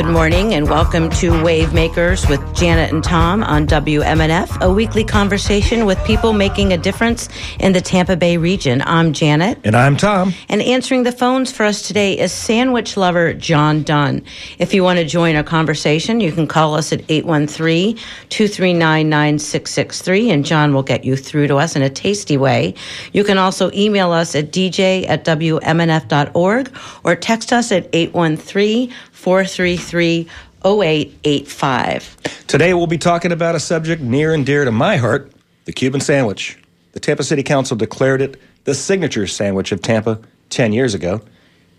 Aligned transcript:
Good 0.00 0.14
morning 0.14 0.54
and 0.54 0.66
welcome 0.66 1.10
to 1.10 1.42
Wave 1.42 1.74
Makers 1.74 2.26
with 2.26 2.40
Janet 2.56 2.90
and 2.90 3.04
Tom 3.04 3.44
on 3.44 3.66
WMNF, 3.66 4.62
a 4.62 4.72
weekly 4.72 5.04
conversation 5.04 5.84
with 5.84 6.02
people 6.06 6.32
making 6.32 6.72
a 6.72 6.78
difference 6.78 7.28
in 7.58 7.74
the 7.74 7.82
Tampa 7.82 8.16
Bay 8.16 8.38
region. 8.38 8.82
I'm 8.86 9.12
Janet. 9.12 9.58
And 9.62 9.76
I'm 9.76 9.98
Tom. 9.98 10.32
And 10.48 10.62
answering 10.62 11.02
the 11.02 11.12
phones 11.12 11.52
for 11.52 11.64
us 11.64 11.86
today 11.86 12.18
is 12.18 12.32
sandwich 12.32 12.96
lover 12.96 13.34
John 13.34 13.82
Dunn. 13.82 14.24
If 14.58 14.72
you 14.72 14.82
want 14.82 15.00
to 15.00 15.04
join 15.04 15.36
our 15.36 15.42
conversation, 15.42 16.20
you 16.20 16.32
can 16.32 16.46
call 16.46 16.76
us 16.76 16.94
at 16.94 17.02
813 17.10 17.96
239 18.30 19.06
9663 19.10 20.30
and 20.30 20.46
John 20.46 20.72
will 20.72 20.82
get 20.82 21.04
you 21.04 21.14
through 21.14 21.48
to 21.48 21.56
us 21.56 21.76
in 21.76 21.82
a 21.82 21.90
tasty 21.90 22.38
way. 22.38 22.72
You 23.12 23.22
can 23.22 23.36
also 23.36 23.70
email 23.74 24.12
us 24.12 24.34
at 24.34 24.50
dj 24.50 25.06
at 25.10 25.26
WMNF.org 25.26 26.74
or 27.04 27.16
text 27.16 27.52
us 27.52 27.70
at 27.70 27.86
813 27.92 28.90
433 29.20 30.26
0885. 30.64 32.46
Today 32.46 32.72
we'll 32.72 32.86
be 32.86 32.96
talking 32.96 33.32
about 33.32 33.54
a 33.54 33.60
subject 33.60 34.00
near 34.00 34.32
and 34.32 34.46
dear 34.46 34.64
to 34.64 34.72
my 34.72 34.96
heart 34.96 35.30
the 35.66 35.72
Cuban 35.72 36.00
sandwich. 36.00 36.58
The 36.92 37.00
Tampa 37.00 37.22
City 37.22 37.42
Council 37.42 37.76
declared 37.76 38.22
it 38.22 38.40
the 38.64 38.74
signature 38.74 39.26
sandwich 39.26 39.72
of 39.72 39.82
Tampa 39.82 40.18
10 40.48 40.72
years 40.72 40.94
ago, 40.94 41.20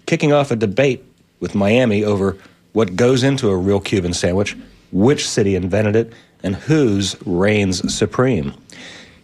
kicking 0.05 0.31
off 0.31 0.51
a 0.51 0.55
debate 0.55 1.03
with 1.39 1.55
Miami 1.55 2.03
over 2.03 2.37
what 2.73 2.95
goes 2.95 3.23
into 3.23 3.49
a 3.49 3.57
real 3.57 3.79
Cuban 3.79 4.13
sandwich, 4.13 4.55
which 4.91 5.27
city 5.27 5.55
invented 5.55 5.95
it, 5.95 6.13
and 6.43 6.55
whose 6.55 7.15
reigns 7.25 7.91
supreme. 7.91 8.53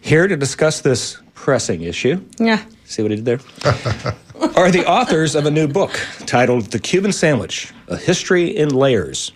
Here 0.00 0.26
to 0.26 0.36
discuss 0.36 0.80
this 0.80 1.18
pressing 1.34 1.82
issue. 1.82 2.20
Yeah. 2.38 2.64
See 2.84 3.02
what 3.02 3.12
he 3.12 3.20
did 3.20 3.24
there? 3.24 4.14
are 4.56 4.70
the 4.70 4.84
authors 4.86 5.34
of 5.34 5.46
a 5.46 5.50
new 5.50 5.66
book 5.66 5.98
titled 6.26 6.66
The 6.66 6.78
Cuban 6.78 7.12
Sandwich 7.12 7.72
A 7.88 7.96
History 7.96 8.56
in 8.56 8.70
Layers 8.70 9.32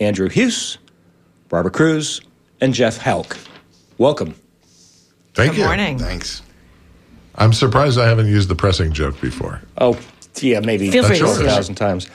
Andrew 0.00 0.28
Huse, 0.28 0.78
Barbara 1.48 1.70
Cruz, 1.70 2.20
and 2.60 2.72
Jeff 2.72 2.96
Houck. 2.96 3.36
Welcome. 3.98 4.34
Thank 5.34 5.52
you. 5.52 5.56
Good 5.56 5.58
you. 5.58 5.64
morning. 5.66 5.98
Thanks. 5.98 6.42
I'm 7.34 7.52
surprised 7.52 7.98
I 7.98 8.06
haven't 8.08 8.26
used 8.28 8.48
the 8.48 8.54
pressing 8.54 8.92
joke 8.92 9.20
before. 9.20 9.60
Oh, 9.78 9.98
yeah, 10.40 10.60
maybe 10.60 10.90
Feel 10.90 11.04
free 11.04 11.20
a 11.20 11.26
thousand 11.26 11.74
times. 11.74 12.08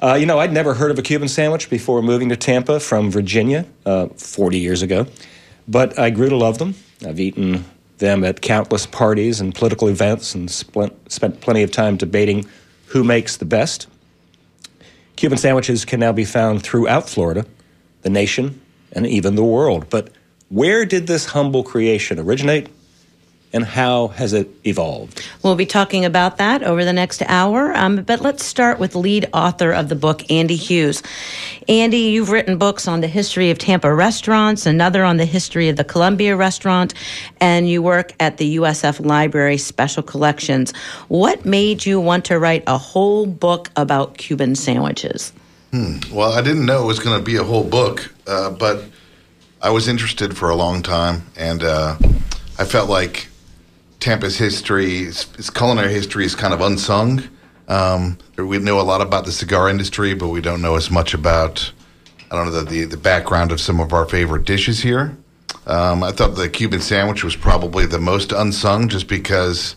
Uh, 0.00 0.14
you 0.14 0.26
know, 0.26 0.38
I'd 0.38 0.52
never 0.52 0.74
heard 0.74 0.90
of 0.90 0.98
a 0.98 1.02
Cuban 1.02 1.28
sandwich 1.28 1.70
before 1.70 2.02
moving 2.02 2.28
to 2.28 2.36
Tampa 2.36 2.80
from 2.80 3.10
Virginia 3.10 3.66
uh, 3.84 4.06
40 4.08 4.58
years 4.58 4.82
ago, 4.82 5.06
but 5.66 5.98
I 5.98 6.10
grew 6.10 6.28
to 6.28 6.36
love 6.36 6.58
them. 6.58 6.74
I've 7.06 7.18
eaten 7.18 7.64
them 7.98 8.24
at 8.24 8.40
countless 8.40 8.86
parties 8.86 9.40
and 9.40 9.54
political 9.54 9.88
events 9.88 10.34
and 10.34 10.50
spent, 10.50 11.40
plenty 11.40 11.62
of 11.62 11.70
time 11.70 11.96
debating 11.96 12.46
who 12.86 13.04
makes 13.04 13.36
the 13.36 13.44
best. 13.44 13.86
Cuban 15.16 15.38
sandwiches 15.38 15.84
can 15.84 16.00
now 16.00 16.12
be 16.12 16.24
found 16.24 16.62
throughout 16.62 17.08
Florida, 17.08 17.44
the 18.02 18.10
nation, 18.10 18.60
and 18.92 19.06
even 19.06 19.34
the 19.34 19.44
world. 19.44 19.86
But 19.90 20.10
where 20.48 20.84
did 20.84 21.06
this 21.06 21.26
humble 21.26 21.62
creation 21.62 22.18
originate, 22.18 22.68
and 23.52 23.64
how 23.64 24.08
has 24.08 24.32
it 24.32 24.48
evolved? 24.66 25.26
We'll 25.42 25.56
be 25.56 25.66
talking 25.66 26.04
about 26.04 26.36
that 26.38 26.62
over 26.62 26.84
the 26.84 26.92
next 26.92 27.22
hour. 27.26 27.74
Um, 27.74 28.02
but 28.02 28.20
let's 28.20 28.44
start 28.44 28.78
with 28.78 28.94
lead 28.94 29.28
author 29.32 29.72
of 29.72 29.88
the 29.88 29.94
book, 29.94 30.30
Andy 30.30 30.56
Huse. 30.56 31.02
Andy, 31.68 31.98
you've 31.98 32.30
written 32.30 32.58
books 32.58 32.86
on 32.86 33.00
the 33.00 33.06
history 33.06 33.50
of 33.50 33.58
Tampa 33.58 33.92
restaurants, 33.94 34.66
another 34.66 35.04
on 35.04 35.16
the 35.16 35.24
history 35.24 35.68
of 35.68 35.76
the 35.76 35.84
Columbia 35.84 36.36
restaurant, 36.36 36.94
and 37.40 37.68
you 37.68 37.82
work 37.82 38.12
at 38.20 38.36
the 38.36 38.56
USF 38.56 39.04
Library 39.04 39.58
Special 39.58 40.02
Collections. 40.02 40.72
What 41.08 41.44
made 41.44 41.86
you 41.86 42.00
want 42.00 42.24
to 42.26 42.38
write 42.38 42.64
a 42.66 42.78
whole 42.78 43.26
book 43.26 43.70
about 43.76 44.18
Cuban 44.18 44.54
sandwiches? 44.54 45.32
Well, 45.72 46.32
I 46.32 46.40
didn't 46.40 46.64
know 46.64 46.82
it 46.84 46.86
was 46.86 46.98
going 46.98 47.18
to 47.18 47.24
be 47.24 47.36
a 47.36 47.44
whole 47.44 47.64
book, 47.64 48.12
uh, 48.26 48.50
but 48.50 48.84
I 49.60 49.70
was 49.70 49.88
interested 49.88 50.36
for 50.36 50.48
a 50.48 50.56
long 50.56 50.82
time, 50.82 51.26
and 51.36 51.62
uh, 51.62 51.96
I 52.58 52.64
felt 52.64 52.88
like 52.88 53.28
Tampa's 54.00 54.38
history, 54.38 55.00
its, 55.00 55.50
culinary 55.50 55.92
history, 55.92 56.24
is 56.24 56.34
kind 56.34 56.54
of 56.54 56.60
unsung. 56.60 57.22
Um, 57.66 58.18
we 58.36 58.58
know 58.58 58.80
a 58.80 58.82
lot 58.82 59.00
about 59.00 59.24
the 59.24 59.32
cigar 59.32 59.68
industry, 59.68 60.14
but 60.14 60.28
we 60.28 60.40
don't 60.40 60.62
know 60.62 60.76
as 60.76 60.90
much 60.90 61.14
about 61.14 61.72
I 62.30 62.36
don't 62.36 62.46
know 62.46 62.62
the 62.62 62.70
the, 62.70 62.84
the 62.84 62.96
background 62.96 63.52
of 63.52 63.60
some 63.60 63.80
of 63.80 63.92
our 63.92 64.06
favorite 64.06 64.44
dishes 64.44 64.80
here. 64.80 65.16
Um, 65.66 66.02
I 66.02 66.12
thought 66.12 66.36
the 66.36 66.48
Cuban 66.48 66.80
sandwich 66.80 67.22
was 67.22 67.36
probably 67.36 67.84
the 67.84 67.98
most 67.98 68.32
unsung, 68.32 68.88
just 68.88 69.06
because 69.06 69.76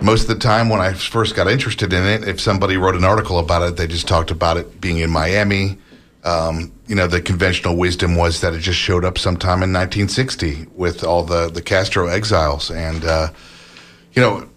most 0.00 0.22
of 0.22 0.28
the 0.28 0.34
time 0.36 0.68
when 0.68 0.80
I 0.80 0.92
first 0.92 1.34
got 1.34 1.48
interested 1.48 1.92
in 1.92 2.04
it, 2.04 2.28
if 2.28 2.40
somebody 2.40 2.76
wrote 2.76 2.94
an 2.94 3.04
article 3.04 3.38
about 3.38 3.62
it, 3.62 3.76
they 3.76 3.86
just 3.86 4.06
talked 4.06 4.30
about 4.30 4.56
it 4.56 4.80
being 4.80 4.98
in 4.98 5.10
Miami. 5.10 5.78
Um, 6.24 6.72
you 6.86 6.94
know, 6.94 7.06
the 7.06 7.20
conventional 7.20 7.76
wisdom 7.76 8.16
was 8.16 8.40
that 8.40 8.52
it 8.54 8.58
just 8.58 8.78
showed 8.78 9.04
up 9.04 9.18
sometime 9.18 9.62
in 9.62 9.72
1960 9.72 10.66
with 10.74 11.04
all 11.04 11.22
the, 11.22 11.48
the 11.48 11.62
Castro 11.62 12.08
exiles. 12.08 12.70
And, 12.70 13.04
uh, 13.04 13.28
you 14.12 14.22
know, 14.22 14.48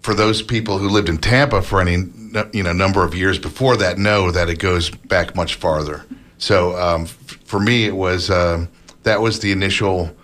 for 0.00 0.14
those 0.14 0.40
people 0.40 0.78
who 0.78 0.88
lived 0.88 1.08
in 1.08 1.18
Tampa 1.18 1.62
for 1.62 1.80
any, 1.80 2.04
you 2.52 2.62
know, 2.62 2.72
number 2.72 3.04
of 3.04 3.14
years 3.14 3.38
before 3.38 3.76
that 3.78 3.98
know 3.98 4.30
that 4.30 4.48
it 4.48 4.58
goes 4.58 4.90
back 4.90 5.34
much 5.34 5.56
farther. 5.56 6.04
So 6.38 6.76
um, 6.76 7.02
f- 7.02 7.10
for 7.44 7.60
me, 7.60 7.84
it 7.84 7.96
was, 7.96 8.30
um 8.30 8.68
that 9.02 9.20
was 9.20 9.40
the 9.40 9.52
initial 9.52 10.14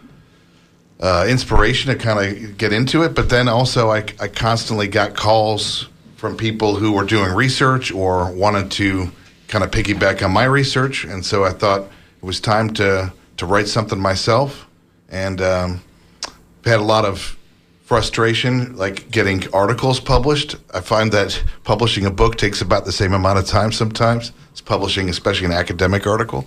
uh, 1.01 1.27
inspiration 1.29 1.93
to 1.93 1.99
kind 1.99 2.19
of 2.25 2.59
get 2.59 2.73
into 2.73 3.03
it. 3.03 3.15
But 3.15 3.31
then 3.31 3.49
also, 3.49 3.91
I, 3.91 4.05
I 4.21 4.29
constantly 4.29 4.89
got 4.89 5.15
calls 5.15 5.89
from 6.17 6.37
people 6.37 6.75
who 6.77 6.93
were 6.93 7.05
doing 7.05 7.33
research 7.33 7.93
or 7.93 8.33
wanted 8.33 8.71
to 8.73 9.11
kind 9.49 9.65
of 9.65 9.71
piggyback 9.71 10.25
on 10.25 10.31
my 10.31 10.45
research, 10.45 11.05
and 11.05 11.25
so 11.25 11.45
I 11.45 11.51
thought 11.51 11.83
it 11.83 12.25
was 12.25 12.41
time 12.41 12.73
to 12.75 13.13
to 13.39 13.47
write 13.47 13.69
something 13.69 13.99
myself. 13.99 14.67
And 15.09 15.41
um, 15.41 15.81
I've 16.27 16.65
had 16.65 16.81
a 16.81 16.85
lot 16.85 17.05
of 17.05 17.39
frustration, 17.85 18.77
like 18.77 19.11
getting 19.11 19.43
articles 19.55 19.99
published. 19.99 20.57
I 20.75 20.81
find 20.81 21.11
that 21.13 21.43
publishing 21.65 22.05
a 22.05 22.11
book 22.11 22.37
takes 22.37 22.61
about 22.61 22.85
the 22.85 22.93
same 22.93 23.15
amount 23.15 23.39
of 23.39 23.47
time 23.47 23.73
sometimes. 23.73 24.33
It's 24.51 24.61
publishing, 24.61 25.09
especially 25.09 25.47
an 25.47 25.53
academic 25.53 26.07
article. 26.07 26.47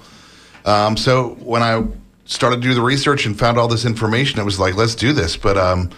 Um, 0.66 0.96
so 0.96 1.30
when 1.40 1.64
I 1.64 1.84
started 2.26 2.58
to 2.58 2.62
do 2.62 2.76
the 2.76 2.82
research 2.82 3.26
and 3.26 3.40
found 3.40 3.58
all 3.58 3.68
this 3.68 3.86
information, 3.86 4.40
it 4.40 4.44
was 4.44 4.60
like, 4.60 4.76
let's 4.76 4.94
do 4.94 5.14
this. 5.14 5.36
But 5.36 5.58
um, 5.58 5.90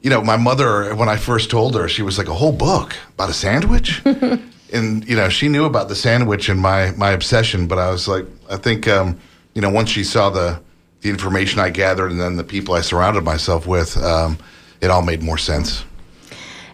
you 0.00 0.10
know, 0.10 0.22
my 0.22 0.36
mother, 0.36 0.94
when 0.94 1.08
I 1.08 1.16
first 1.16 1.50
told 1.50 1.74
her, 1.74 1.88
she 1.88 2.02
was 2.02 2.16
like, 2.16 2.28
a 2.28 2.34
whole 2.34 2.52
book 2.52 2.94
about 3.10 3.28
a 3.28 3.34
sandwich, 3.34 4.02
and 4.72 5.08
you 5.08 5.16
know, 5.16 5.28
she 5.28 5.48
knew 5.48 5.64
about 5.64 5.88
the 5.88 5.94
sandwich 5.94 6.48
and 6.48 6.60
my 6.60 6.92
my 6.92 7.10
obsession. 7.10 7.66
But 7.66 7.78
I 7.78 7.90
was 7.90 8.08
like, 8.08 8.26
I 8.50 8.56
think 8.56 8.88
um, 8.88 9.18
you 9.54 9.62
know, 9.62 9.70
once 9.70 9.90
she 9.90 10.04
saw 10.04 10.30
the 10.30 10.60
the 11.00 11.10
information 11.10 11.60
I 11.60 11.70
gathered 11.70 12.10
and 12.10 12.20
then 12.20 12.36
the 12.36 12.44
people 12.44 12.74
I 12.74 12.80
surrounded 12.80 13.24
myself 13.24 13.66
with, 13.66 13.96
um, 13.98 14.38
it 14.80 14.90
all 14.90 15.02
made 15.02 15.22
more 15.22 15.38
sense. 15.38 15.84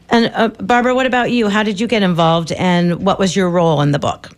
And 0.08 0.30
uh, 0.34 0.48
Barbara, 0.48 0.94
what 0.94 1.06
about 1.06 1.30
you? 1.30 1.48
How 1.48 1.62
did 1.62 1.80
you 1.80 1.86
get 1.86 2.02
involved, 2.02 2.52
and 2.52 3.04
what 3.04 3.18
was 3.18 3.34
your 3.34 3.50
role 3.50 3.80
in 3.80 3.92
the 3.92 3.98
book? 3.98 4.30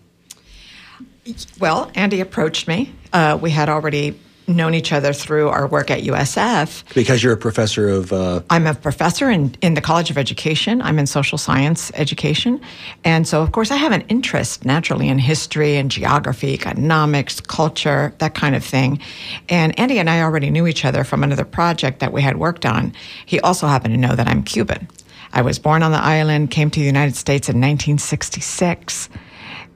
Well, 1.59 1.91
Andy 1.95 2.21
approached 2.21 2.69
me. 2.69 2.93
Uh, 3.13 3.39
we 3.41 3.51
had 3.51 3.69
already 3.69 4.19
known 4.49 4.75
each 4.75 4.93
other 4.93 5.13
through 5.13 5.49
our 5.49 5.67
work 5.67 5.91
at 5.91 6.03
USF. 6.03 6.95
Because 6.95 7.23
you're 7.23 7.33
a 7.33 7.37
professor 7.37 7.89
of. 7.89 8.13
Uh, 8.13 8.43
I'm 8.51 8.67
a 8.67 8.75
professor 8.75 9.31
in, 9.31 9.55
in 9.61 9.75
the 9.75 9.81
College 9.81 10.11
of 10.11 10.19
Education. 10.19 10.81
I'm 10.83 10.99
in 10.99 11.07
social 11.07 11.39
science 11.39 11.91
education. 11.95 12.61
And 13.05 13.27
so, 13.27 13.43
of 13.43 13.53
course, 13.53 13.71
I 13.71 13.77
have 13.77 13.93
an 13.93 14.03
interest 14.03 14.65
naturally 14.65 15.09
in 15.09 15.19
history 15.19 15.77
and 15.77 15.91
geography, 15.91 16.55
economics, 16.55 17.41
culture, 17.41 18.15
that 18.19 18.35
kind 18.35 18.55
of 18.55 18.65
thing. 18.65 19.01
And 19.49 19.79
Andy 19.79 19.99
and 19.99 20.09
I 20.09 20.23
already 20.23 20.51
knew 20.51 20.67
each 20.67 20.85
other 20.85 21.05
from 21.05 21.23
another 21.23 21.45
project 21.45 22.01
that 22.01 22.13
we 22.13 22.23
had 22.23 22.37
worked 22.39 22.65
on. 22.65 22.93
He 23.25 23.41
also 23.41 23.67
happened 23.67 23.95
to 23.95 24.01
know 24.01 24.15
that 24.15 24.29
I'm 24.29 24.43
Cuban. 24.43 24.89
I 25.33 25.43
was 25.43 25.59
born 25.59 25.83
on 25.83 25.93
the 25.93 26.03
island, 26.03 26.51
came 26.51 26.71
to 26.71 26.81
the 26.81 26.87
United 26.87 27.17
States 27.17 27.49
in 27.49 27.57
1966. 27.57 29.09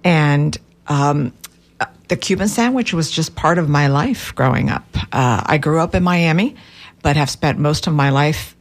And 0.04 0.56
um, 0.86 1.32
the 2.10 2.16
Cuban 2.16 2.48
sandwich 2.48 2.92
was 2.92 3.08
just 3.08 3.36
part 3.36 3.56
of 3.56 3.68
my 3.68 3.86
life 3.86 4.34
growing 4.34 4.68
up. 4.68 4.84
Uh, 5.12 5.42
I 5.46 5.58
grew 5.58 5.78
up 5.78 5.94
in 5.94 6.02
Miami, 6.02 6.56
but 7.02 7.16
have 7.16 7.30
spent 7.30 7.56
most 7.56 7.86
of 7.86 7.94
my 7.94 8.10
life 8.10 8.56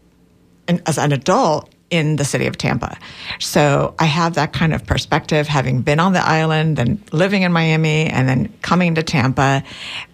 in, 0.67 0.81
as 0.85 0.99
an 0.99 1.11
adult 1.11 1.67
in 1.89 2.15
the 2.17 2.23
city 2.23 2.45
of 2.45 2.59
Tampa. 2.59 2.95
So 3.39 3.95
I 3.97 4.05
have 4.05 4.35
that 4.35 4.53
kind 4.53 4.71
of 4.71 4.85
perspective, 4.85 5.47
having 5.47 5.81
been 5.81 5.99
on 5.99 6.13
the 6.13 6.23
island 6.23 6.77
and 6.77 7.01
living 7.11 7.41
in 7.41 7.51
Miami 7.51 8.05
and 8.05 8.29
then 8.29 8.53
coming 8.61 8.93
to 8.93 9.01
Tampa. 9.01 9.63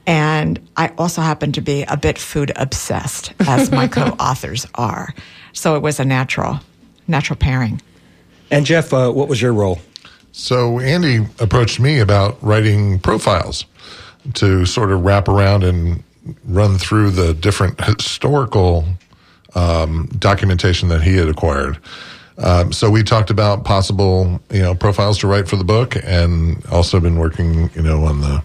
And 0.08 0.66
I 0.78 0.94
also 0.98 1.22
happen 1.22 1.52
to 1.52 1.62
be 1.62 1.84
a 1.84 1.98
bit 1.98 2.18
food 2.18 2.54
obsessed, 2.56 3.34
as 3.42 3.70
my 3.70 3.88
co 3.90 4.04
authors 4.18 4.66
are. 4.76 5.14
So 5.52 5.76
it 5.76 5.82
was 5.82 6.00
a 6.00 6.06
natural, 6.06 6.62
natural 7.06 7.36
pairing. 7.36 7.82
and 8.50 8.66
Jeff, 8.66 8.94
uh, 8.94 9.12
what 9.12 9.28
was 9.28 9.42
your 9.42 9.52
role? 9.52 9.82
So 10.38 10.82
Andy 10.82 11.26
approached 11.40 11.80
me 11.80 12.00
about 12.00 12.38
writing 12.44 13.00
profiles 13.00 13.66
to 14.34 14.66
sort 14.66 14.92
of 14.92 15.06
wrap 15.06 15.30
around 15.30 15.64
and 15.64 16.04
run 16.44 16.78
through 16.78 17.12
the 17.12 17.34
different 17.34 17.82
historical 17.82 18.84
um, 19.56 20.10
documentation 20.20 20.90
that 20.90 21.02
he 21.02 21.16
had 21.16 21.30
acquired. 21.30 21.80
Um, 22.38 22.74
so 22.74 22.90
we 22.90 23.02
talked 23.02 23.30
about 23.30 23.64
possible, 23.64 24.42
you 24.52 24.62
know, 24.62 24.76
profiles 24.76 25.18
to 25.20 25.28
write 25.28 25.48
for 25.48 25.56
the 25.56 25.64
book, 25.64 25.96
and 26.04 26.64
also 26.66 27.00
been 27.00 27.18
working, 27.18 27.70
you 27.74 27.82
know, 27.82 28.04
on 28.04 28.20
the 28.20 28.44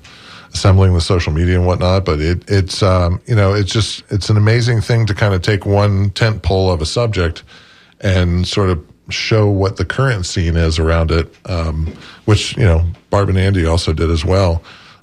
assembling 0.54 0.94
the 0.94 1.00
social 1.00 1.32
media 1.32 1.56
and 1.56 1.66
whatnot. 1.66 2.04
But 2.04 2.20
it, 2.20 2.48
it's, 2.48 2.84
um, 2.84 3.20
you 3.26 3.34
know, 3.34 3.52
it's 3.52 3.72
just 3.72 4.04
it's 4.10 4.30
an 4.30 4.36
amazing 4.36 4.80
thing 4.80 5.06
to 5.06 5.14
kind 5.14 5.34
of 5.34 5.42
take 5.42 5.66
one 5.66 6.10
tent 6.10 6.42
pole 6.42 6.70
of 6.70 6.80
a 6.80 6.86
subject 6.86 7.42
and 8.00 8.46
sort 8.46 8.70
of 8.70 8.86
show 9.08 9.48
what 9.48 9.76
the 9.76 9.84
current 9.84 10.26
scene 10.26 10.56
is 10.56 10.78
around 10.78 11.10
it, 11.10 11.34
um, 11.46 11.86
which 12.26 12.56
you 12.56 12.64
know 12.64 12.84
Barb 13.10 13.28
and 13.28 13.38
Andy 13.38 13.66
also 13.66 13.92
did 13.92 14.10
as 14.10 14.24
well. 14.24 14.62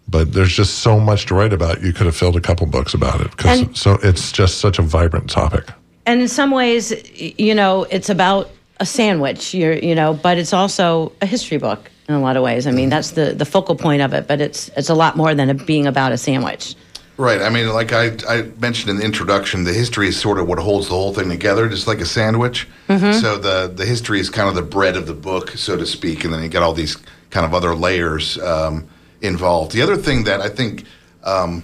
But 0.09 0.31
there's 0.31 0.53
just 0.53 0.79
so 0.79 0.99
much 0.99 1.25
to 1.25 1.35
write 1.35 1.51
about. 1.51 1.81
You 1.81 1.91
could 1.91 2.05
have 2.05 2.15
filled 2.15 2.37
a 2.37 2.41
couple 2.41 2.65
books 2.67 2.93
about 2.93 3.19
it 3.19 3.31
because 3.31 3.67
so 3.79 3.97
it's 4.03 4.31
just 4.31 4.59
such 4.59 4.79
a 4.79 4.81
vibrant 4.81 5.29
topic. 5.29 5.69
And 6.05 6.21
in 6.21 6.29
some 6.29 6.51
ways, 6.51 6.93
you 7.19 7.53
know, 7.53 7.85
it's 7.89 8.09
about 8.09 8.49
a 8.79 8.85
sandwich, 8.85 9.53
you're, 9.53 9.73
you 9.73 9.95
know, 9.95 10.13
but 10.13 10.37
it's 10.37 10.53
also 10.53 11.11
a 11.21 11.25
history 11.25 11.57
book 11.57 11.91
in 12.07 12.15
a 12.15 12.21
lot 12.21 12.37
of 12.37 12.43
ways. 12.43 12.67
I 12.67 12.71
mean, 12.71 12.89
that's 12.89 13.11
the, 13.11 13.33
the 13.33 13.45
focal 13.45 13.75
point 13.75 14.01
of 14.01 14.13
it, 14.13 14.27
but 14.27 14.39
it's 14.39 14.69
it's 14.77 14.89
a 14.89 14.93
lot 14.93 15.17
more 15.17 15.35
than 15.35 15.49
it 15.49 15.65
being 15.65 15.85
about 15.85 16.11
a 16.11 16.17
sandwich. 16.17 16.75
Right. 17.17 17.41
I 17.41 17.49
mean, 17.49 17.67
like 17.69 17.93
I, 17.93 18.15
I 18.29 18.43
mentioned 18.59 18.91
in 18.91 18.97
the 18.97 19.03
introduction, 19.03 19.63
the 19.63 19.73
history 19.73 20.07
is 20.07 20.19
sort 20.19 20.37
of 20.37 20.47
what 20.47 20.59
holds 20.59 20.87
the 20.87 20.93
whole 20.93 21.13
thing 21.15 21.29
together, 21.29 21.67
just 21.67 21.87
like 21.87 21.99
a 21.99 22.05
sandwich. 22.05 22.67
So 23.13 23.37
the 23.39 23.67
the 23.73 23.85
history 23.85 24.19
is 24.19 24.29
kind 24.29 24.47
of 24.47 24.53
the 24.55 24.61
bread 24.61 24.95
of 24.95 25.07
the 25.07 25.15
book, 25.15 25.49
so 25.51 25.75
to 25.75 25.85
speak, 25.85 26.23
and 26.23 26.33
then 26.33 26.43
you 26.43 26.49
got 26.49 26.61
all 26.61 26.73
these 26.73 26.95
kind 27.31 27.45
of 27.45 27.55
other 27.55 27.73
layers 27.75 28.37
um, 28.39 28.87
involved. 29.21 29.71
The 29.71 29.81
other 29.81 29.97
thing 29.97 30.25
that 30.25 30.41
I 30.41 30.49
think 30.49 30.83
um, 31.23 31.63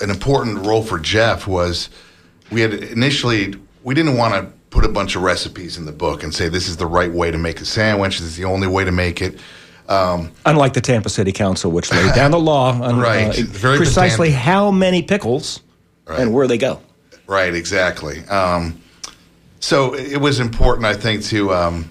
an 0.00 0.08
important 0.10 0.64
role 0.66 0.82
for 0.82 0.98
Jeff 0.98 1.46
was 1.46 1.90
we 2.50 2.62
had 2.62 2.72
initially 2.72 3.54
we 3.84 3.94
didn't 3.94 4.16
want 4.16 4.34
to 4.34 4.52
put 4.70 4.84
a 4.84 4.88
bunch 4.88 5.16
of 5.16 5.22
recipes 5.22 5.76
in 5.78 5.84
the 5.84 5.92
book 5.92 6.22
and 6.22 6.34
say 6.34 6.48
this 6.48 6.68
is 6.68 6.76
the 6.76 6.86
right 6.86 7.12
way 7.12 7.30
to 7.30 7.38
make 7.38 7.60
a 7.60 7.64
sandwich. 7.64 8.18
This 8.18 8.28
is 8.28 8.36
the 8.36 8.44
only 8.44 8.66
way 8.66 8.84
to 8.84 8.92
make 8.92 9.20
it. 9.22 9.38
Um, 9.88 10.32
Unlike 10.44 10.74
the 10.74 10.80
Tampa 10.80 11.08
City 11.08 11.32
Council, 11.32 11.70
which 11.70 11.90
laid 11.92 12.14
down 12.14 12.30
the 12.32 12.40
law 12.40 12.72
on 12.80 12.98
Right. 13.00 13.38
uh, 13.38 13.76
precisely 13.76 14.28
pedantic. 14.28 14.34
how 14.34 14.70
many 14.70 15.02
pickles 15.02 15.60
and 16.08 16.32
where 16.34 16.46
they 16.46 16.58
go. 16.58 16.80
Right, 17.26 17.54
exactly. 17.54 18.24
Um, 18.26 18.80
so 19.60 19.94
it 19.94 20.18
was 20.20 20.38
important, 20.40 20.86
I 20.86 20.94
think, 20.94 21.24
to, 21.24 21.52
um, 21.52 21.90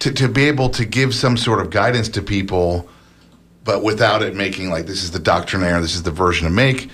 to 0.00 0.12
to 0.12 0.28
be 0.28 0.44
able 0.44 0.68
to 0.70 0.84
give 0.84 1.14
some 1.14 1.36
sort 1.36 1.60
of 1.60 1.70
guidance 1.70 2.08
to 2.10 2.22
people, 2.22 2.88
but 3.64 3.82
without 3.82 4.22
it 4.22 4.34
making 4.36 4.70
like 4.70 4.86
this 4.86 5.02
is 5.02 5.10
the 5.10 5.18
doctrinaire, 5.18 5.80
this 5.80 5.94
is 5.96 6.02
the 6.04 6.12
version 6.12 6.46
to 6.46 6.52
make. 6.52 6.88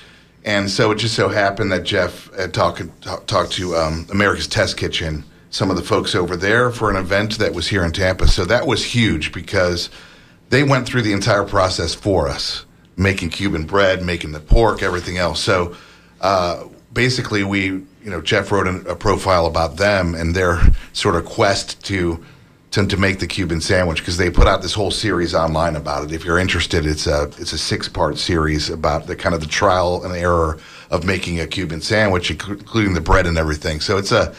And 0.47 0.71
so 0.71 0.91
it 0.91 0.97
just 0.97 1.15
so 1.15 1.29
happened 1.29 1.71
that 1.73 1.85
Jeff 1.85 2.33
had 2.35 2.53
talked 2.55 2.83
talked 3.27 3.53
to 3.53 3.77
um, 3.77 4.07
America's 4.11 4.47
Test 4.47 4.77
Kitchen, 4.79 5.25
some 5.55 5.71
of 5.71 5.77
the 5.77 5.83
folks 5.83 6.17
over 6.17 6.37
there 6.37 6.73
for 6.73 6.91
an 6.91 6.97
event 6.97 7.39
that 7.39 7.55
was 7.55 7.69
here 7.69 7.85
in 7.85 7.93
Tampa. 7.93 8.27
So 8.27 8.45
that 8.47 8.67
was 8.67 8.85
huge 8.85 9.31
because 9.31 9.89
they 10.51 10.65
went 10.65 10.85
through 10.85 11.03
the 11.03 11.13
entire 11.13 11.45
process 11.45 11.95
for 11.95 12.27
us, 12.27 12.67
making 12.97 13.31
Cuban 13.31 13.65
bread, 13.65 14.03
making 14.03 14.33
the 14.33 14.41
pork, 14.41 14.83
everything 14.83 15.17
else. 15.17 15.41
So 15.41 15.77
uh, 16.21 16.65
basically, 16.93 17.45
we, 17.45 17.67
you 17.67 17.87
know, 18.03 18.21
Jeff 18.21 18.51
wrote 18.51 18.67
an, 18.67 18.85
a 18.89 18.97
profile 18.97 19.47
about 19.47 19.77
them 19.77 20.17
and 20.17 20.35
their 20.35 20.61
sort 20.93 21.15
of 21.15 21.25
quest 21.25 21.85
to 21.85 22.25
to, 22.73 22.85
to 22.85 22.97
make 22.97 23.21
the 23.21 23.29
Cuban 23.29 23.61
sandwich 23.61 24.01
because 24.01 24.17
they 24.17 24.31
put 24.31 24.49
out 24.49 24.61
this 24.61 24.75
whole 24.75 24.91
series 24.91 25.37
online 25.37 25.77
about 25.77 26.03
it. 26.03 26.11
If 26.11 26.25
you're 26.25 26.41
interested, 26.41 26.85
it's 26.85 27.07
a 27.07 27.31
it's 27.39 27.53
a 27.53 27.59
six 27.59 27.89
part 27.89 28.19
series 28.19 28.71
about 28.71 29.07
the 29.07 29.15
kind 29.15 29.37
of 29.37 29.41
the 29.41 29.47
trial 29.47 30.03
and 30.03 30.13
error 30.17 30.59
of 30.91 31.05
making 31.05 31.39
a 31.39 31.47
Cuban 31.47 31.81
sandwich, 31.81 32.33
including 32.33 32.95
the 32.95 33.01
bread 33.01 33.29
and 33.29 33.39
everything. 33.39 33.81
So 33.81 33.99
it's 33.99 34.11
a, 34.11 34.35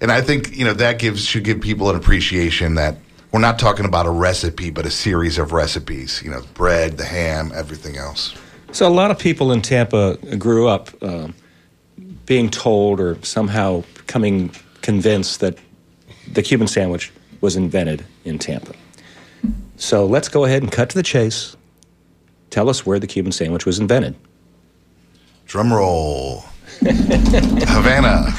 and 0.00 0.10
I 0.10 0.20
think 0.20 0.56
you 0.56 0.64
know 0.64 0.74
that 0.74 0.98
gives 0.98 1.24
should 1.24 1.44
give 1.44 1.60
people 1.60 1.90
an 1.90 1.96
appreciation 1.96 2.74
that 2.74 2.96
we're 3.32 3.40
not 3.40 3.58
talking 3.58 3.84
about 3.84 4.06
a 4.06 4.10
recipe, 4.10 4.70
but 4.70 4.86
a 4.86 4.90
series 4.90 5.38
of 5.38 5.52
recipes. 5.52 6.20
You 6.24 6.30
know, 6.30 6.42
bread, 6.54 6.96
the 6.96 7.04
ham, 7.04 7.52
everything 7.54 7.96
else. 7.96 8.34
So 8.72 8.86
a 8.86 8.90
lot 8.90 9.10
of 9.10 9.18
people 9.18 9.52
in 9.52 9.62
Tampa 9.62 10.16
grew 10.38 10.68
up 10.68 10.90
um, 11.02 11.34
being 12.26 12.50
told 12.50 13.00
or 13.00 13.18
somehow 13.24 13.82
becoming 13.94 14.52
convinced 14.82 15.40
that 15.40 15.58
the 16.32 16.42
Cuban 16.42 16.68
sandwich 16.68 17.12
was 17.40 17.56
invented 17.56 18.04
in 18.24 18.38
Tampa. 18.38 18.72
So 19.76 20.06
let's 20.06 20.28
go 20.28 20.44
ahead 20.44 20.62
and 20.62 20.70
cut 20.70 20.90
to 20.90 20.96
the 20.96 21.02
chase. 21.02 21.56
Tell 22.50 22.68
us 22.68 22.84
where 22.84 22.98
the 22.98 23.06
Cuban 23.06 23.32
sandwich 23.32 23.66
was 23.66 23.78
invented. 23.78 24.14
Drum 25.46 25.72
roll. 25.72 26.44
Havana. 26.80 28.32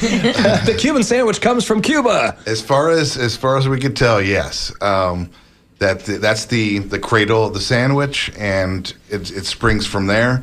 the 0.66 0.76
Cuban 0.78 1.02
sandwich 1.02 1.40
comes 1.40 1.64
from 1.64 1.80
Cuba. 1.80 2.36
As 2.46 2.60
far 2.60 2.90
as 2.90 3.16
as 3.16 3.36
far 3.36 3.56
as 3.56 3.68
we 3.68 3.78
could 3.78 3.96
tell, 3.96 4.20
yes. 4.20 4.72
Um, 4.80 5.30
that 5.78 6.04
that's 6.04 6.46
the 6.46 6.78
the 6.78 6.98
cradle 6.98 7.46
of 7.46 7.54
the 7.54 7.60
sandwich, 7.60 8.32
and 8.38 8.92
it, 9.08 9.30
it 9.30 9.46
springs 9.46 9.86
from 9.86 10.06
there. 10.06 10.42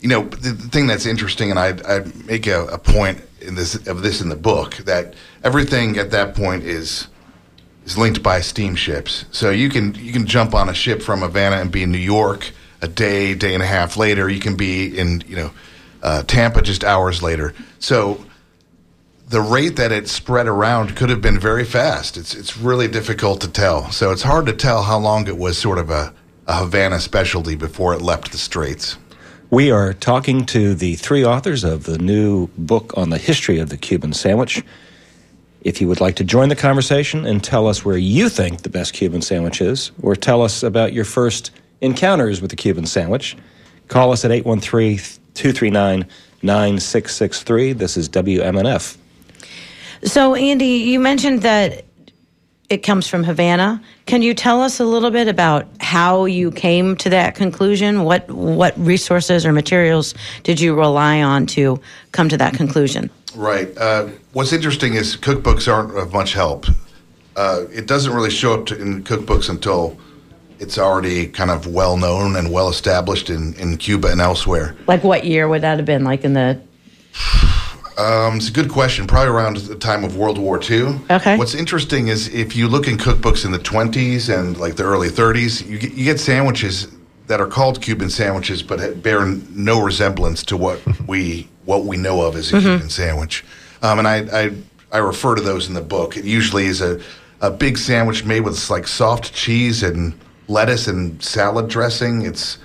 You 0.00 0.08
know, 0.08 0.22
the, 0.24 0.50
the 0.50 0.68
thing 0.68 0.86
that's 0.86 1.06
interesting, 1.06 1.50
and 1.50 1.58
I 1.58 1.76
I 1.88 2.04
make 2.26 2.46
a, 2.46 2.66
a 2.66 2.78
point 2.78 3.20
in 3.40 3.54
this 3.54 3.74
of 3.86 4.02
this 4.02 4.20
in 4.20 4.28
the 4.28 4.36
book 4.36 4.76
that 4.78 5.14
everything 5.42 5.98
at 5.98 6.10
that 6.10 6.34
point 6.34 6.64
is 6.64 7.08
is 7.84 7.98
linked 7.98 8.22
by 8.22 8.40
steamships. 8.40 9.24
So 9.30 9.50
you 9.50 9.68
can 9.68 9.94
you 9.94 10.12
can 10.12 10.26
jump 10.26 10.54
on 10.54 10.68
a 10.68 10.74
ship 10.74 11.02
from 11.02 11.20
Havana 11.20 11.56
and 11.56 11.70
be 11.70 11.82
in 11.82 11.92
New 11.92 11.98
York 11.98 12.50
a 12.82 12.88
day, 12.88 13.34
day 13.34 13.54
and 13.54 13.62
a 13.62 13.66
half 13.66 13.96
later. 13.96 14.28
You 14.28 14.40
can 14.40 14.56
be 14.56 14.98
in 14.98 15.22
you 15.26 15.36
know 15.36 15.50
uh, 16.04 16.22
Tampa 16.22 16.62
just 16.62 16.84
hours 16.84 17.22
later. 17.22 17.54
So 17.80 18.24
the 19.28 19.40
rate 19.40 19.76
that 19.76 19.90
it 19.90 20.06
spread 20.06 20.46
around 20.46 20.94
could 20.94 21.08
have 21.08 21.22
been 21.22 21.40
very 21.40 21.64
fast. 21.64 22.16
It's 22.16 22.34
it's 22.34 22.56
really 22.58 22.86
difficult 22.86 23.40
to 23.40 23.50
tell. 23.50 23.90
So 23.90 24.12
it's 24.12 24.22
hard 24.22 24.46
to 24.46 24.52
tell 24.52 24.82
how 24.82 24.98
long 24.98 25.26
it 25.26 25.38
was 25.38 25.56
sort 25.58 25.78
of 25.78 25.90
a, 25.90 26.12
a 26.46 26.58
Havana 26.58 27.00
specialty 27.00 27.56
before 27.56 27.94
it 27.94 28.02
left 28.02 28.30
the 28.30 28.38
straits. 28.38 28.98
We 29.50 29.70
are 29.70 29.94
talking 29.94 30.44
to 30.46 30.74
the 30.74 30.96
three 30.96 31.24
authors 31.24 31.64
of 31.64 31.84
the 31.84 31.96
new 31.98 32.48
book 32.58 32.92
on 32.96 33.10
the 33.10 33.18
history 33.18 33.58
of 33.58 33.70
the 33.70 33.76
Cuban 33.76 34.12
sandwich. 34.12 34.62
If 35.62 35.80
you 35.80 35.88
would 35.88 36.00
like 36.00 36.16
to 36.16 36.24
join 36.24 36.50
the 36.50 36.56
conversation 36.56 37.24
and 37.24 37.42
tell 37.42 37.66
us 37.66 37.84
where 37.84 37.96
you 37.96 38.28
think 38.28 38.62
the 38.62 38.68
best 38.68 38.92
Cuban 38.92 39.22
sandwich 39.22 39.62
is, 39.62 39.92
or 40.02 40.14
tell 40.14 40.42
us 40.42 40.62
about 40.62 40.92
your 40.92 41.04
first 41.06 41.50
encounters 41.80 42.42
with 42.42 42.50
the 42.50 42.56
Cuban 42.56 42.84
sandwich, 42.84 43.36
call 43.88 44.12
us 44.12 44.24
at 44.24 44.30
813 44.30 45.23
239 45.34 46.06
9663. 46.42 47.72
This 47.72 47.96
is 47.96 48.08
WMNF. 48.08 48.96
So, 50.04 50.34
Andy, 50.34 50.66
you 50.66 51.00
mentioned 51.00 51.42
that 51.42 51.84
it 52.68 52.78
comes 52.78 53.08
from 53.08 53.24
Havana. 53.24 53.82
Can 54.06 54.22
you 54.22 54.34
tell 54.34 54.60
us 54.60 54.80
a 54.80 54.84
little 54.84 55.10
bit 55.10 55.28
about 55.28 55.66
how 55.80 56.24
you 56.24 56.50
came 56.50 56.96
to 56.96 57.10
that 57.10 57.34
conclusion? 57.34 58.04
What 58.04 58.28
what 58.30 58.78
resources 58.78 59.46
or 59.46 59.52
materials 59.52 60.14
did 60.42 60.60
you 60.60 60.74
rely 60.74 61.22
on 61.22 61.46
to 61.46 61.80
come 62.12 62.28
to 62.28 62.36
that 62.36 62.54
conclusion? 62.54 63.10
Right. 63.34 63.76
Uh, 63.76 64.08
what's 64.32 64.52
interesting 64.52 64.94
is 64.94 65.16
cookbooks 65.16 65.72
aren't 65.72 65.96
of 65.96 66.12
much 66.12 66.32
help. 66.34 66.66
Uh, 67.36 67.64
it 67.72 67.86
doesn't 67.86 68.12
really 68.12 68.30
show 68.30 68.54
up 68.54 68.66
to, 68.66 68.80
in 68.80 69.02
cookbooks 69.02 69.48
until 69.50 69.98
it's 70.64 70.78
already 70.78 71.26
kind 71.26 71.50
of 71.50 71.66
well 71.66 71.98
known 71.98 72.36
and 72.36 72.50
well 72.50 72.70
established 72.70 73.28
in, 73.28 73.52
in 73.54 73.76
Cuba 73.76 74.08
and 74.10 74.20
elsewhere. 74.20 74.74
Like 74.86 75.04
what 75.04 75.24
year 75.24 75.46
would 75.46 75.62
that 75.62 75.76
have 75.76 75.84
been? 75.84 76.04
Like 76.04 76.24
in 76.24 76.32
the 76.32 76.58
Um, 77.98 78.38
it's 78.38 78.48
a 78.48 78.52
good 78.52 78.70
question. 78.70 79.06
Probably 79.06 79.28
around 79.28 79.58
the 79.58 79.76
time 79.76 80.02
of 80.04 80.16
World 80.16 80.38
War 80.38 80.58
II. 80.58 80.98
Okay. 81.10 81.36
What's 81.36 81.54
interesting 81.54 82.08
is 82.08 82.28
if 82.34 82.56
you 82.56 82.66
look 82.66 82.88
in 82.88 82.96
cookbooks 82.96 83.44
in 83.44 83.52
the 83.52 83.58
20s 83.58 84.34
and 84.36 84.56
like 84.56 84.76
the 84.76 84.84
early 84.84 85.08
30s, 85.08 85.64
you 85.68 85.78
get, 85.78 85.92
you 85.92 86.04
get 86.04 86.18
sandwiches 86.18 86.88
that 87.26 87.40
are 87.40 87.46
called 87.46 87.82
Cuban 87.82 88.08
sandwiches, 88.08 88.62
but 88.62 89.02
bear 89.02 89.24
no 89.50 89.82
resemblance 89.82 90.42
to 90.44 90.56
what 90.56 90.80
we 91.06 91.46
what 91.66 91.84
we 91.84 91.96
know 91.98 92.22
of 92.22 92.36
as 92.36 92.52
a 92.52 92.60
Cuban 92.60 92.88
sandwich. 92.88 93.44
Um, 93.82 93.98
and 93.98 94.08
I, 94.08 94.16
I 94.32 94.50
I 94.92 94.98
refer 94.98 95.34
to 95.34 95.42
those 95.42 95.68
in 95.68 95.74
the 95.74 95.82
book. 95.82 96.16
It 96.16 96.24
usually 96.24 96.64
is 96.64 96.80
a 96.80 97.00
a 97.40 97.50
big 97.50 97.76
sandwich 97.76 98.24
made 98.24 98.40
with 98.40 98.70
like 98.70 98.86
soft 98.88 99.34
cheese 99.34 99.82
and 99.82 100.18
lettuce 100.48 100.86
and 100.88 101.22
salad 101.22 101.68
dressing. 101.68 102.22
It's 102.22 102.58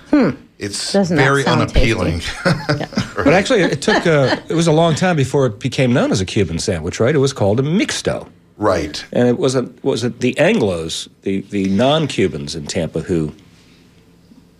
it's 0.58 0.92
Does 0.92 1.10
not 1.10 1.16
very 1.18 1.42
sound 1.42 1.62
unappealing. 1.62 2.20
But 3.22 3.34
actually, 3.34 3.60
it 3.60 3.82
took 3.82 4.06
uh, 4.06 4.36
it 4.48 4.54
was 4.54 4.66
a 4.66 4.72
long 4.72 4.94
time 4.94 5.14
before 5.14 5.44
it 5.44 5.58
became 5.60 5.92
known 5.92 6.10
as 6.10 6.22
a 6.22 6.24
Cuban 6.24 6.58
sandwich, 6.58 7.00
right? 7.00 7.14
It 7.14 7.18
was 7.18 7.34
called 7.34 7.60
a 7.60 7.62
mixto. 7.62 8.26
right. 8.56 9.04
And 9.12 9.28
it 9.28 9.38
wasn't 9.38 9.82
was 9.84 10.04
it 10.04 10.20
the 10.20 10.32
Anglos, 10.34 11.06
the, 11.22 11.42
the 11.50 11.68
non 11.68 12.06
Cubans 12.06 12.54
in 12.54 12.66
Tampa 12.66 13.00
who 13.00 13.32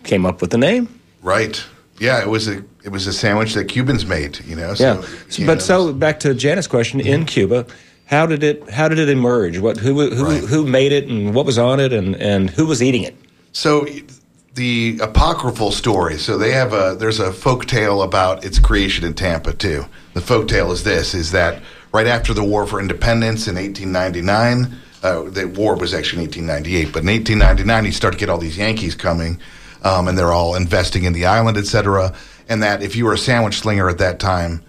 came 0.03 0.25
up 0.27 0.41
with 0.41 0.51
the 0.51 0.57
name? 0.59 0.87
Right. 1.23 1.63
Yeah, 1.99 2.21
it 2.21 2.29
was 2.29 2.47
a 2.47 2.63
it 2.83 2.89
was 2.91 3.07
a 3.07 3.13
sandwich 3.13 3.53
that 3.55 3.65
Cubans 3.65 4.05
made. 4.05 4.39
You 4.45 4.55
know. 4.55 4.75
So 4.75 4.83
Yeah. 4.83 4.99
it 4.99 5.27
became 5.27 5.45
but 5.47 5.53
known 5.53 5.59
so 5.61 5.93
back 5.93 6.19
to 6.19 6.33
Janet's 6.35 6.67
question 6.67 6.99
in 6.99 7.25
Cuba, 7.25 7.65
how 8.11 8.25
did 8.27 8.43
it 8.43 8.69
how 8.69 8.87
did 8.89 8.99
it 8.99 9.09
emerge? 9.09 9.57
What 9.57 9.77
who 9.77 10.09
who 10.13 10.25
Right. 10.25 10.43
who 10.43 10.65
made 10.67 10.91
it 10.91 11.07
and 11.07 11.33
what 11.33 11.45
was 11.45 11.57
on 11.57 11.79
it 11.79 11.93
and, 11.93 12.15
and 12.17 12.49
who 12.49 12.65
was 12.67 12.83
eating 12.83 13.03
it? 13.03 13.15
so 13.53 13.85
the 14.53 14.99
apocryphal 15.01 15.71
story. 15.71 16.17
So 16.17 16.37
they 16.37 16.51
have 16.51 16.73
a 16.73 16.95
there's 16.99 17.19
a 17.21 17.31
folk 17.31 17.65
tale 17.65 18.01
about 18.01 18.43
its 18.43 18.59
creation 18.59 19.05
in 19.05 19.13
Tampa 19.13 19.53
too. 19.53 19.85
The 20.13 20.21
folk 20.21 20.49
tale 20.49 20.71
is 20.73 20.83
this: 20.83 21.13
is 21.13 21.31
that 21.31 21.63
right 21.93 22.05
after 22.07 22.33
the 22.33 22.43
War 22.43 22.67
for 22.67 22.79
Independence 22.79 23.47
in 23.47 23.55
1899. 23.55 24.77
Uh, 25.03 25.23
the 25.31 25.47
war 25.47 25.75
was 25.75 25.95
actually 25.95 26.21
in 26.25 26.29
1898, 26.29 26.93
but 26.93 27.01
in 27.01 27.07
1899 27.07 27.85
you 27.85 27.91
start 27.91 28.13
to 28.13 28.19
get 28.19 28.29
all 28.29 28.37
these 28.37 28.55
Yankees 28.59 28.93
coming, 28.93 29.39
um, 29.83 30.07
and 30.07 30.15
they're 30.15 30.31
all 30.31 30.53
investing 30.53 31.05
in 31.05 31.13
the 31.13 31.25
island, 31.25 31.57
etc. 31.57 32.13
And 32.47 32.61
that 32.61 32.83
if 32.83 32.95
you 32.95 33.05
were 33.05 33.13
a 33.13 33.17
sandwich 33.17 33.55
slinger 33.61 33.89
at 33.89 33.97
that 33.97 34.19
time, 34.19 34.61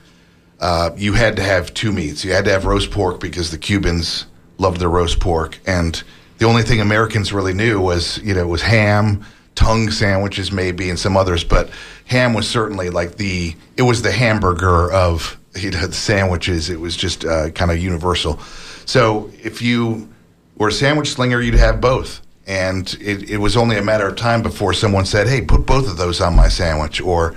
uh, 0.63 0.91
you 0.97 1.13
had 1.13 1.35
to 1.37 1.43
have 1.43 1.75
two 1.75 1.93
meats. 1.93 2.25
You 2.25 2.33
had 2.33 2.45
to 2.45 2.53
have 2.53 2.65
roast 2.65 2.93
pork 2.93 3.19
because 3.19 3.51
the 3.51 3.59
Cubans 3.59 4.27
loved 4.59 4.81
their 4.81 4.89
roast 4.89 5.19
pork, 5.19 5.59
and 5.67 6.01
the 6.39 6.47
only 6.47 6.63
thing 6.63 6.81
Americans 6.81 7.33
really 7.33 7.53
knew 7.53 7.81
was 7.81 8.19
you 8.19 8.33
know 8.33 8.47
was 8.47 8.63
ham, 8.63 9.27
tongue 9.57 9.91
sandwiches 9.91 10.53
maybe, 10.53 10.89
and 10.89 10.99
some 10.99 11.17
others. 11.17 11.43
But 11.43 11.69
ham 12.07 12.33
was 12.33 12.49
certainly 12.49 12.91
like 12.91 13.17
the 13.17 13.57
it 13.77 13.83
was 13.83 14.03
the 14.03 14.13
hamburger 14.13 14.91
of 14.93 15.37
you 15.57 15.73
know 15.73 15.85
the 15.85 15.93
sandwiches. 15.93 16.71
It 16.71 16.79
was 16.79 16.97
just 16.97 17.25
uh, 17.25 17.51
kind 17.51 17.73
of 17.73 17.79
universal. 17.79 18.39
So 18.87 19.33
if 19.43 19.63
you 19.63 20.09
were 20.57 20.69
a 20.69 20.73
sandwich 20.73 21.09
slinger, 21.09 21.41
you'd 21.41 21.55
have 21.55 21.81
both. 21.81 22.21
And 22.47 22.93
it, 23.01 23.31
it 23.31 23.39
was 23.39 23.57
only 23.57 23.79
a 23.79 23.83
matter 23.83 24.07
of 24.07 24.17
time 24.17 24.43
before 24.43 24.75
someone 24.75 25.07
said, 25.07 25.27
"Hey, 25.27 25.43
put 25.43 25.67
both 25.67 25.89
of 25.89 25.97
those 25.97 26.21
on 26.21 26.37
my 26.37 26.49
sandwich," 26.49 27.01
or 27.01 27.35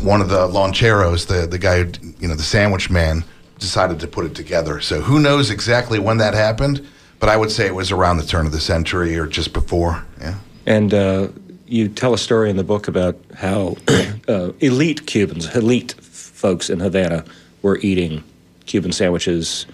one 0.00 0.20
of 0.20 0.28
the 0.28 0.46
loncheros, 0.48 1.26
the 1.26 1.46
the 1.46 1.58
guy, 1.58 1.82
who, 1.84 1.92
you 2.20 2.28
know, 2.28 2.34
the 2.34 2.42
sandwich 2.42 2.90
man, 2.90 3.24
decided 3.58 4.00
to 4.00 4.06
put 4.06 4.24
it 4.24 4.34
together. 4.34 4.80
So 4.80 5.00
who 5.00 5.18
knows 5.18 5.50
exactly 5.50 5.98
when 5.98 6.18
that 6.18 6.34
happened? 6.34 6.86
But 7.20 7.28
I 7.28 7.36
would 7.36 7.50
say 7.50 7.66
it 7.66 7.74
was 7.74 7.90
around 7.90 8.18
the 8.18 8.26
turn 8.26 8.46
of 8.46 8.52
the 8.52 8.60
century 8.60 9.18
or 9.18 9.26
just 9.26 9.52
before. 9.52 10.04
Yeah. 10.20 10.34
And 10.66 10.94
uh, 10.94 11.28
you 11.66 11.88
tell 11.88 12.14
a 12.14 12.18
story 12.18 12.48
in 12.50 12.56
the 12.56 12.62
book 12.64 12.86
about 12.86 13.18
how 13.34 13.76
uh, 14.28 14.52
elite 14.60 15.06
Cubans, 15.06 15.52
elite 15.56 15.92
folks 16.00 16.70
in 16.70 16.78
Havana, 16.80 17.24
were 17.62 17.78
eating 17.78 18.22
Cuban 18.66 18.92
sandwiches. 18.92 19.66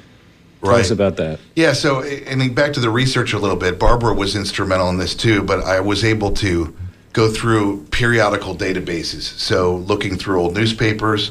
Tell 0.62 0.70
Right. 0.72 0.80
us 0.80 0.90
about 0.90 1.16
that. 1.18 1.40
Yeah, 1.56 1.74
so 1.74 2.02
and 2.02 2.54
back 2.54 2.72
to 2.72 2.80
the 2.80 2.88
research 2.88 3.34
a 3.34 3.38
little 3.38 3.56
bit. 3.56 3.78
Barbara 3.78 4.14
was 4.14 4.34
instrumental 4.34 4.88
in 4.88 4.96
this 4.96 5.14
too, 5.14 5.42
but 5.42 5.62
I 5.62 5.80
was 5.80 6.02
able 6.04 6.30
to 6.36 6.74
go 7.14 7.30
through 7.30 7.84
periodical 7.86 8.54
databases. 8.54 9.22
So 9.22 9.76
looking 9.76 10.16
through 10.16 10.40
old 10.40 10.54
newspapers, 10.54 11.30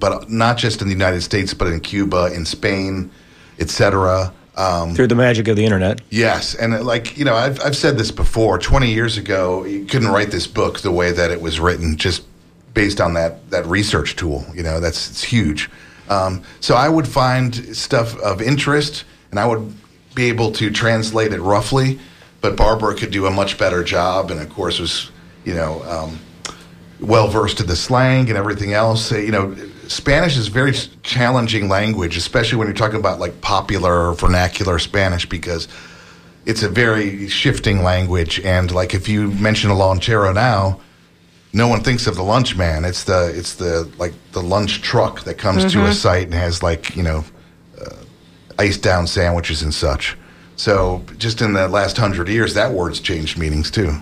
but 0.00 0.28
not 0.28 0.56
just 0.56 0.82
in 0.82 0.88
the 0.88 0.94
United 0.94 1.20
States, 1.20 1.54
but 1.54 1.68
in 1.68 1.80
Cuba, 1.80 2.32
in 2.34 2.44
Spain, 2.44 3.10
etc. 3.60 4.32
Um, 4.56 4.94
Through 4.94 5.08
the 5.08 5.14
magic 5.14 5.46
of 5.46 5.56
the 5.56 5.64
internet. 5.64 6.00
Yes, 6.10 6.54
and 6.56 6.74
uh, 6.74 6.82
like 6.82 7.16
you 7.16 7.24
know, 7.24 7.34
I've 7.34 7.60
I've 7.60 7.76
said 7.76 7.96
this 7.98 8.10
before. 8.10 8.58
Twenty 8.58 8.92
years 8.92 9.16
ago, 9.16 9.64
you 9.64 9.84
couldn't 9.84 10.08
write 10.08 10.32
this 10.32 10.46
book 10.46 10.80
the 10.80 10.90
way 10.90 11.12
that 11.12 11.30
it 11.30 11.40
was 11.40 11.60
written, 11.60 11.96
just 11.96 12.24
based 12.74 13.00
on 13.00 13.14
that 13.14 13.50
that 13.50 13.66
research 13.66 14.16
tool. 14.16 14.44
You 14.54 14.62
know, 14.62 14.80
that's 14.80 15.10
it's 15.10 15.22
huge. 15.22 15.70
Um, 16.08 16.42
so 16.60 16.74
I 16.74 16.88
would 16.88 17.06
find 17.06 17.54
stuff 17.76 18.18
of 18.20 18.40
interest, 18.40 19.04
and 19.30 19.38
I 19.38 19.46
would 19.46 19.74
be 20.14 20.28
able 20.28 20.52
to 20.52 20.70
translate 20.70 21.32
it 21.32 21.40
roughly. 21.40 22.00
But 22.40 22.56
Barbara 22.56 22.94
could 22.94 23.10
do 23.10 23.26
a 23.26 23.30
much 23.30 23.58
better 23.58 23.84
job, 23.84 24.30
and 24.30 24.40
of 24.40 24.48
course 24.48 24.78
was 24.78 25.10
you 25.48 25.54
know 25.54 25.82
um, 25.84 26.18
well 27.00 27.28
versed 27.28 27.60
in 27.60 27.66
the 27.66 27.76
slang 27.76 28.28
and 28.28 28.36
everything 28.36 28.72
else. 28.74 29.10
Uh, 29.10 29.16
You 29.16 29.32
know, 29.32 29.56
Spanish 29.88 30.36
is 30.36 30.48
a 30.48 30.50
very 30.50 30.72
challenging 31.02 31.68
language, 31.68 32.16
especially 32.16 32.58
when 32.58 32.68
you're 32.68 32.82
talking 32.84 33.00
about 33.00 33.18
like 33.18 33.40
popular 33.40 34.12
vernacular 34.12 34.78
Spanish, 34.78 35.26
because 35.26 35.66
it's 36.44 36.62
a 36.62 36.68
very 36.68 37.28
shifting 37.28 37.82
language. 37.82 38.40
And 38.40 38.70
like 38.70 38.94
if 38.94 39.08
you 39.08 39.30
mention 39.32 39.70
a 39.70 39.74
lonchero 39.74 40.34
now, 40.34 40.80
no 41.54 41.66
one 41.66 41.82
thinks 41.82 42.06
of 42.06 42.14
the 42.16 42.22
lunch 42.22 42.56
man. 42.56 42.84
It's 42.84 43.04
the 43.04 43.32
it's 43.34 43.54
the 43.54 43.90
like 43.98 44.12
the 44.32 44.42
lunch 44.42 44.82
truck 44.82 45.24
that 45.24 45.38
comes 45.38 45.62
to 45.72 45.78
a 45.86 45.94
site 45.94 46.24
and 46.24 46.34
has 46.34 46.62
like 46.62 46.94
you 46.94 47.02
know 47.02 47.24
uh, 47.80 47.96
iced 48.58 48.82
down 48.82 49.06
sandwiches 49.06 49.62
and 49.62 49.72
such. 49.72 50.16
So 50.56 51.02
just 51.16 51.40
in 51.40 51.54
the 51.54 51.68
last 51.68 51.96
hundred 51.96 52.28
years, 52.28 52.52
that 52.54 52.72
word's 52.72 53.00
changed 53.00 53.38
meanings 53.38 53.70
too. 53.70 53.92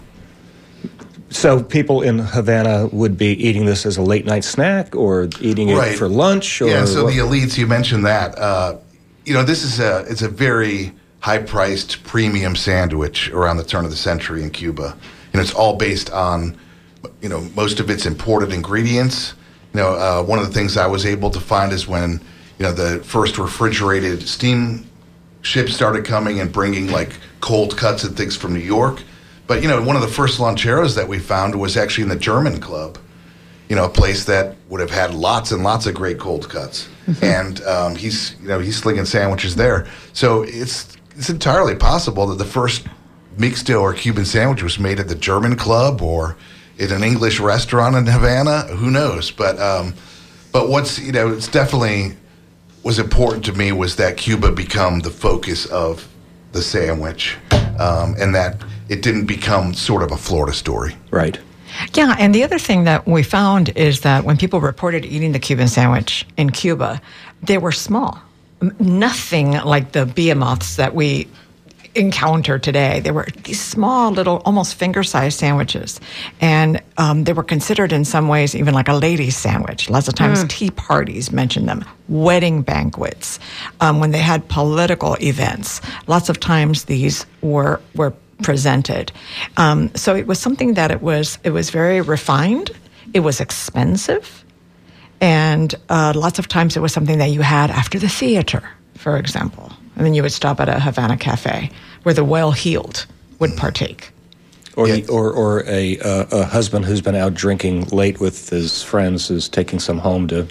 So 1.30 1.62
people 1.62 2.02
in 2.02 2.18
Havana 2.20 2.88
would 2.92 3.18
be 3.18 3.28
eating 3.46 3.66
this 3.66 3.84
as 3.84 3.96
a 3.96 4.02
late 4.02 4.24
night 4.26 4.44
snack 4.44 4.94
or 4.94 5.28
eating 5.40 5.68
it 5.70 5.74
Right. 5.76 5.98
for 5.98 6.08
lunch 6.08 6.62
or 6.62 6.68
yeah, 6.68 6.84
so 6.84 7.04
what- 7.04 7.12
the 7.14 7.18
elites, 7.20 7.58
you 7.58 7.66
mentioned 7.66 8.06
that. 8.06 8.38
Uh, 8.38 8.76
you 9.24 9.34
know, 9.34 9.42
this 9.42 9.64
is 9.64 9.80
a 9.80 10.04
it's 10.08 10.22
a 10.22 10.28
very 10.28 10.92
high 11.20 11.38
priced 11.38 12.04
premium 12.04 12.54
sandwich 12.54 13.30
around 13.32 13.56
the 13.56 13.64
turn 13.64 13.84
of 13.84 13.90
the 13.90 13.96
century 13.96 14.42
in 14.42 14.50
Cuba. 14.50 14.94
And 15.32 15.42
it's 15.42 15.52
all 15.52 15.74
based 15.76 16.10
on, 16.10 16.56
you 17.20 17.28
know, 17.28 17.44
most 17.56 17.80
of 17.80 17.90
its 17.90 18.06
imported 18.06 18.52
ingredients. 18.52 19.34
You 19.74 19.80
know, 19.80 19.88
uh, 19.94 20.22
one 20.22 20.38
of 20.38 20.46
the 20.46 20.52
things 20.52 20.76
I 20.76 20.86
was 20.86 21.04
able 21.04 21.30
to 21.30 21.40
find 21.40 21.72
is 21.72 21.88
when, 21.88 22.20
you 22.58 22.64
know, 22.64 22.72
the 22.72 23.00
first 23.04 23.36
refrigerated 23.36 24.26
steam 24.28 24.86
ships 25.42 25.74
started 25.74 26.04
coming 26.04 26.38
and 26.40 26.52
bringing 26.52 26.90
like 26.92 27.10
cold 27.40 27.76
cuts 27.76 28.04
and 28.04 28.16
things 28.16 28.36
from 28.36 28.54
New 28.54 28.60
York. 28.60 29.02
But, 29.46 29.62
you 29.62 29.68
know, 29.68 29.80
one 29.82 29.96
of 29.96 30.02
the 30.02 30.08
first 30.08 30.38
loncheros 30.38 30.96
that 30.96 31.08
we 31.08 31.18
found 31.18 31.54
was 31.54 31.76
actually 31.76 32.02
in 32.02 32.08
the 32.08 32.16
German 32.16 32.60
club 32.60 32.98
you 33.68 33.74
know, 33.74 33.84
a 33.84 33.88
place 33.88 34.24
that 34.24 34.56
would 34.68 34.80
have 34.80 34.90
had 34.90 35.14
lots 35.14 35.50
and 35.50 35.62
lots 35.62 35.86
of 35.86 35.94
great 35.94 36.18
cold 36.18 36.48
cuts. 36.48 36.88
and 37.22 37.62
um, 37.62 37.94
he's, 37.94 38.36
you 38.40 38.48
know, 38.48 38.58
he's 38.58 38.76
slinging 38.76 39.04
sandwiches 39.04 39.56
there. 39.56 39.86
So 40.12 40.42
it's 40.42 40.96
it's 41.16 41.30
entirely 41.30 41.74
possible 41.74 42.26
that 42.26 42.38
the 42.38 42.44
first 42.44 42.86
mixto 43.38 43.80
or 43.80 43.94
Cuban 43.94 44.24
sandwich 44.24 44.62
was 44.62 44.78
made 44.78 45.00
at 45.00 45.08
the 45.08 45.14
German 45.14 45.56
club 45.56 46.02
or 46.02 46.36
in 46.78 46.92
an 46.92 47.02
English 47.02 47.40
restaurant 47.40 47.96
in 47.96 48.06
Havana. 48.06 48.62
Who 48.76 48.90
knows? 48.90 49.30
But 49.30 49.58
um, 49.58 49.94
but 50.52 50.68
what's 50.68 50.98
you 50.98 51.12
know, 51.12 51.32
it's 51.32 51.48
definitely 51.48 52.16
was 52.82 52.98
important 52.98 53.44
to 53.46 53.52
me 53.52 53.72
was 53.72 53.96
that 53.96 54.16
Cuba 54.16 54.52
become 54.52 55.00
the 55.00 55.10
focus 55.10 55.66
of 55.66 56.08
the 56.52 56.62
sandwich, 56.62 57.36
um, 57.78 58.14
and 58.18 58.34
that 58.34 58.62
it 58.88 59.02
didn't 59.02 59.26
become 59.26 59.74
sort 59.74 60.02
of 60.02 60.12
a 60.12 60.16
Florida 60.16 60.52
story. 60.52 60.96
right. 61.10 61.38
Yeah, 61.94 62.16
and 62.18 62.34
the 62.34 62.42
other 62.42 62.58
thing 62.58 62.84
that 62.84 63.06
we 63.06 63.22
found 63.22 63.68
is 63.70 64.00
that 64.00 64.24
when 64.24 64.38
people 64.38 64.60
reported 64.60 65.04
eating 65.04 65.32
the 65.32 65.38
Cuban 65.38 65.68
sandwich 65.68 66.24
in 66.36 66.50
Cuba, 66.50 67.02
they 67.42 67.58
were 67.58 67.72
small. 67.72 68.18
Nothing 68.78 69.52
like 69.52 69.92
the 69.92 70.06
behemoths 70.06 70.76
that 70.76 70.94
we 70.94 71.28
encounter 71.96 72.58
today. 72.58 73.00
They 73.00 73.10
were 73.10 73.26
these 73.44 73.60
small, 73.60 74.10
little, 74.12 74.42
almost 74.44 74.76
finger-sized 74.76 75.38
sandwiches, 75.38 76.00
and 76.40 76.80
um, 76.98 77.24
they 77.24 77.32
were 77.32 77.42
considered 77.42 77.92
in 77.92 78.04
some 78.04 78.28
ways 78.28 78.54
even 78.54 78.74
like 78.74 78.88
a 78.88 78.94
lady's 78.94 79.36
sandwich. 79.36 79.90
Lots 79.90 80.08
of 80.08 80.14
times, 80.14 80.44
tea 80.48 80.70
parties 80.70 81.32
mentioned 81.32 81.68
them, 81.68 81.84
wedding 82.08 82.62
banquets, 82.62 83.38
um, 83.80 83.98
when 83.98 84.12
they 84.12 84.18
had 84.18 84.46
political 84.48 85.16
events. 85.20 85.80
Lots 86.06 86.28
of 86.28 86.38
times, 86.38 86.84
these 86.84 87.26
were 87.42 87.80
were 87.94 88.14
presented. 88.42 89.12
Um, 89.56 89.90
so 89.94 90.14
it 90.14 90.26
was 90.26 90.38
something 90.38 90.74
that 90.74 90.90
it 90.90 91.02
was 91.02 91.38
it 91.44 91.50
was 91.50 91.70
very 91.70 92.00
refined. 92.00 92.70
It 93.14 93.20
was 93.20 93.40
expensive, 93.40 94.44
and 95.20 95.74
uh, 95.88 96.12
lots 96.14 96.38
of 96.38 96.48
times 96.48 96.76
it 96.76 96.80
was 96.80 96.92
something 96.92 97.18
that 97.18 97.30
you 97.30 97.40
had 97.42 97.70
after 97.70 97.98
the 97.98 98.08
theater, 98.08 98.62
for 98.94 99.16
example. 99.16 99.72
And 99.96 100.04
then 100.04 100.12
you 100.12 100.22
would 100.22 100.32
stop 100.32 100.60
at 100.60 100.68
a 100.68 100.78
Havana 100.78 101.16
cafe 101.16 101.70
where 102.02 102.14
the 102.14 102.24
well-heeled 102.24 103.06
would 103.38 103.56
partake. 103.56 104.10
Or, 104.76 104.86
Yeah. 104.86 104.96
the, 104.96 105.08
or, 105.08 105.32
or 105.32 105.64
a, 105.66 105.98
uh, 106.00 106.26
a 106.32 106.44
husband 106.44 106.84
who's 106.84 107.00
been 107.00 107.14
out 107.14 107.32
drinking 107.32 107.86
late 107.86 108.20
with 108.20 108.50
his 108.50 108.82
friends 108.82 109.30
is 109.30 109.48
taking 109.48 109.78
some 109.80 109.98
home 109.98 110.28
to 110.28 110.46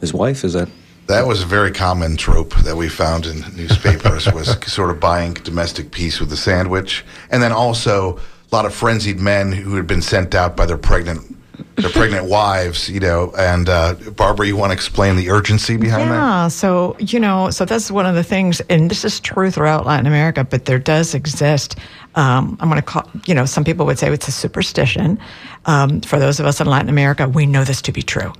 his 0.00 0.12
wife. 0.12 0.44
Is 0.44 0.52
that 0.52 0.68
That 1.10 1.26
was 1.26 1.42
a 1.42 1.46
very 1.46 1.72
common 1.72 2.16
trope 2.16 2.54
that 2.58 2.76
we 2.76 2.88
found 2.88 3.26
in 3.26 3.40
newspapers 3.56 4.32
was 4.32 4.56
sort 4.72 4.90
of 4.90 5.00
buying 5.00 5.34
domestic 5.34 5.90
peace 5.90 6.20
with 6.20 6.32
a 6.32 6.36
sandwich, 6.36 7.04
and 7.30 7.42
then 7.42 7.50
also 7.50 8.18
a 8.18 8.54
lot 8.54 8.64
of 8.64 8.72
frenzied 8.72 9.18
men 9.18 9.50
who 9.50 9.74
had 9.74 9.88
been 9.88 10.02
sent 10.02 10.36
out 10.36 10.56
by 10.56 10.66
their 10.66 10.78
pregnant 10.78 11.36
their 11.76 11.90
pregnant 11.90 12.26
wives, 12.26 12.88
you 12.88 13.00
know. 13.00 13.32
And 13.38 13.68
uh, 13.68 13.94
Barbara, 14.16 14.46
you 14.46 14.56
want 14.56 14.70
to 14.70 14.74
explain 14.74 15.16
the 15.16 15.30
urgency 15.30 15.76
behind 15.76 16.10
that? 16.10 16.16
Yeah, 16.16 16.48
so 16.48 16.96
you 16.98 17.20
know, 17.20 17.50
so 17.50 17.64
that's 17.64 17.90
one 17.90 18.06
of 18.06 18.14
the 18.14 18.22
things, 18.24 18.60
and 18.68 18.90
this 18.90 19.04
is 19.04 19.20
true 19.20 19.50
throughout 19.50 19.86
Latin 19.86 20.06
America, 20.06 20.44
but 20.44 20.64
there 20.64 20.78
does 20.78 21.14
exist. 21.14 21.76
Um, 22.14 22.56
I'm 22.60 22.68
going 22.68 22.80
to 22.80 22.86
call, 22.86 23.08
you 23.26 23.34
know, 23.34 23.44
some 23.44 23.64
people 23.64 23.86
would 23.86 23.98
say 23.98 24.10
it's 24.10 24.28
a 24.28 24.32
superstition. 24.32 25.18
Um, 25.66 26.00
for 26.00 26.18
those 26.18 26.40
of 26.40 26.46
us 26.46 26.60
in 26.60 26.66
Latin 26.66 26.88
America, 26.88 27.28
we 27.28 27.46
know 27.46 27.64
this 27.64 27.82
to 27.82 27.92
be 27.92 28.02
true, 28.02 28.32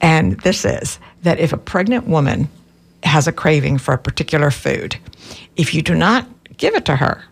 and 0.00 0.38
this 0.40 0.64
is 0.64 0.98
that 1.22 1.38
if 1.38 1.52
a 1.52 1.58
pregnant 1.58 2.06
woman 2.06 2.48
has 3.02 3.26
a 3.26 3.32
craving 3.32 3.78
for 3.78 3.94
a 3.94 3.98
particular 3.98 4.50
food, 4.50 4.96
if 5.56 5.74
you 5.74 5.82
do 5.82 5.94
not 5.94 6.26
give 6.56 6.74
it 6.74 6.84
to 6.86 6.96
her, 6.96 7.22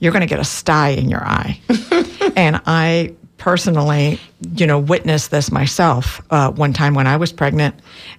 you're 0.00 0.12
going 0.12 0.22
to 0.22 0.26
get 0.26 0.40
a 0.40 0.44
sty 0.44 0.88
in 0.88 1.08
your 1.08 1.22
eye. 1.22 1.60
and 2.36 2.60
I 2.66 3.14
personally, 3.40 4.20
you 4.54 4.66
know, 4.66 4.78
witnessed 4.78 5.32
this 5.32 5.50
myself 5.50 6.20
uh, 6.30 6.52
one 6.52 6.72
time 6.72 6.94
when 6.94 7.08
I 7.08 7.16
was 7.16 7.32
pregnant, 7.32 7.74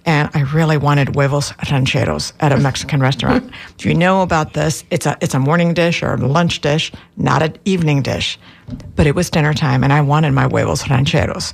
and 0.05 0.29
I 0.33 0.41
really 0.41 0.75
wanted 0.75 1.15
huevos 1.15 1.53
rancheros 1.71 2.33
at 2.41 2.51
a 2.51 2.57
Mexican 2.57 2.99
restaurant. 3.09 3.49
If 3.79 3.85
you 3.85 3.93
know 3.93 4.23
about 4.23 4.53
this, 4.53 4.83
it's 4.91 5.05
a 5.05 5.17
it's 5.21 5.33
a 5.33 5.39
morning 5.39 5.73
dish 5.73 6.03
or 6.03 6.15
a 6.15 6.17
lunch 6.17 6.59
dish, 6.59 6.91
not 7.15 7.41
an 7.41 7.55
evening 7.63 8.01
dish, 8.01 8.37
but 8.97 9.07
it 9.07 9.15
was 9.15 9.29
dinner 9.29 9.53
time, 9.53 9.83
and 9.83 9.93
I 9.93 10.01
wanted 10.01 10.31
my 10.31 10.47
huevos 10.47 10.89
rancheros. 10.89 11.53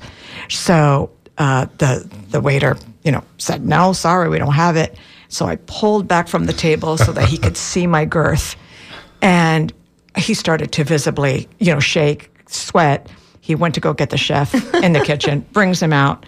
So 0.50 1.12
uh, 1.38 1.68
the 1.78 2.10
the 2.32 2.42
waiter, 2.42 2.78
you 3.04 3.12
know, 3.12 3.24
said, 3.38 3.64
"No, 3.64 3.94
sorry, 3.94 4.30
we 4.30 4.40
don't 4.40 4.54
have 4.54 4.76
it." 4.78 4.98
So 5.30 5.46
I 5.46 5.58
pulled 5.58 6.08
back 6.08 6.28
from 6.28 6.46
the 6.46 6.54
table 6.54 6.98
so 6.98 7.12
that 7.12 7.28
he 7.28 7.38
could 7.38 7.58
see 7.58 7.86
my 7.86 8.06
girth. 8.06 8.56
And 9.22 9.74
he 10.18 10.34
started 10.34 10.72
to 10.74 10.84
visibly, 10.84 11.48
you 11.60 11.74
know, 11.74 11.80
shake, 11.80 12.32
sweat. 12.50 13.10
He 13.48 13.56
went 13.56 13.76
to 13.76 13.80
go 13.80 13.94
get 13.94 14.10
the 14.10 14.18
chef 14.18 14.54
in 14.84 14.92
the 14.92 15.00
kitchen, 15.00 15.40
brings 15.54 15.82
him 15.82 15.94
out. 15.94 16.26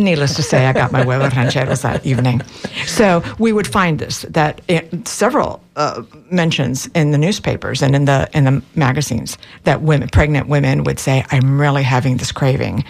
Needless 0.00 0.34
to 0.34 0.42
say, 0.42 0.66
I 0.66 0.72
got 0.72 0.90
my 0.90 1.04
huevos 1.04 1.32
rancheros 1.36 1.82
that 1.82 2.04
evening. 2.04 2.42
So 2.86 3.22
we 3.38 3.52
would 3.52 3.68
find 3.68 4.00
this 4.00 4.22
that 4.22 4.60
it, 4.66 5.06
several 5.06 5.62
uh, 5.76 6.02
mentions 6.32 6.88
in 6.88 7.12
the 7.12 7.18
newspapers 7.18 7.82
and 7.82 7.94
in 7.94 8.06
the 8.06 8.28
in 8.34 8.42
the 8.42 8.60
magazines 8.74 9.38
that 9.62 9.82
women, 9.82 10.08
pregnant 10.08 10.48
women, 10.48 10.82
would 10.82 10.98
say, 10.98 11.24
"I'm 11.30 11.60
really 11.60 11.84
having 11.84 12.16
this 12.16 12.32
craving," 12.32 12.82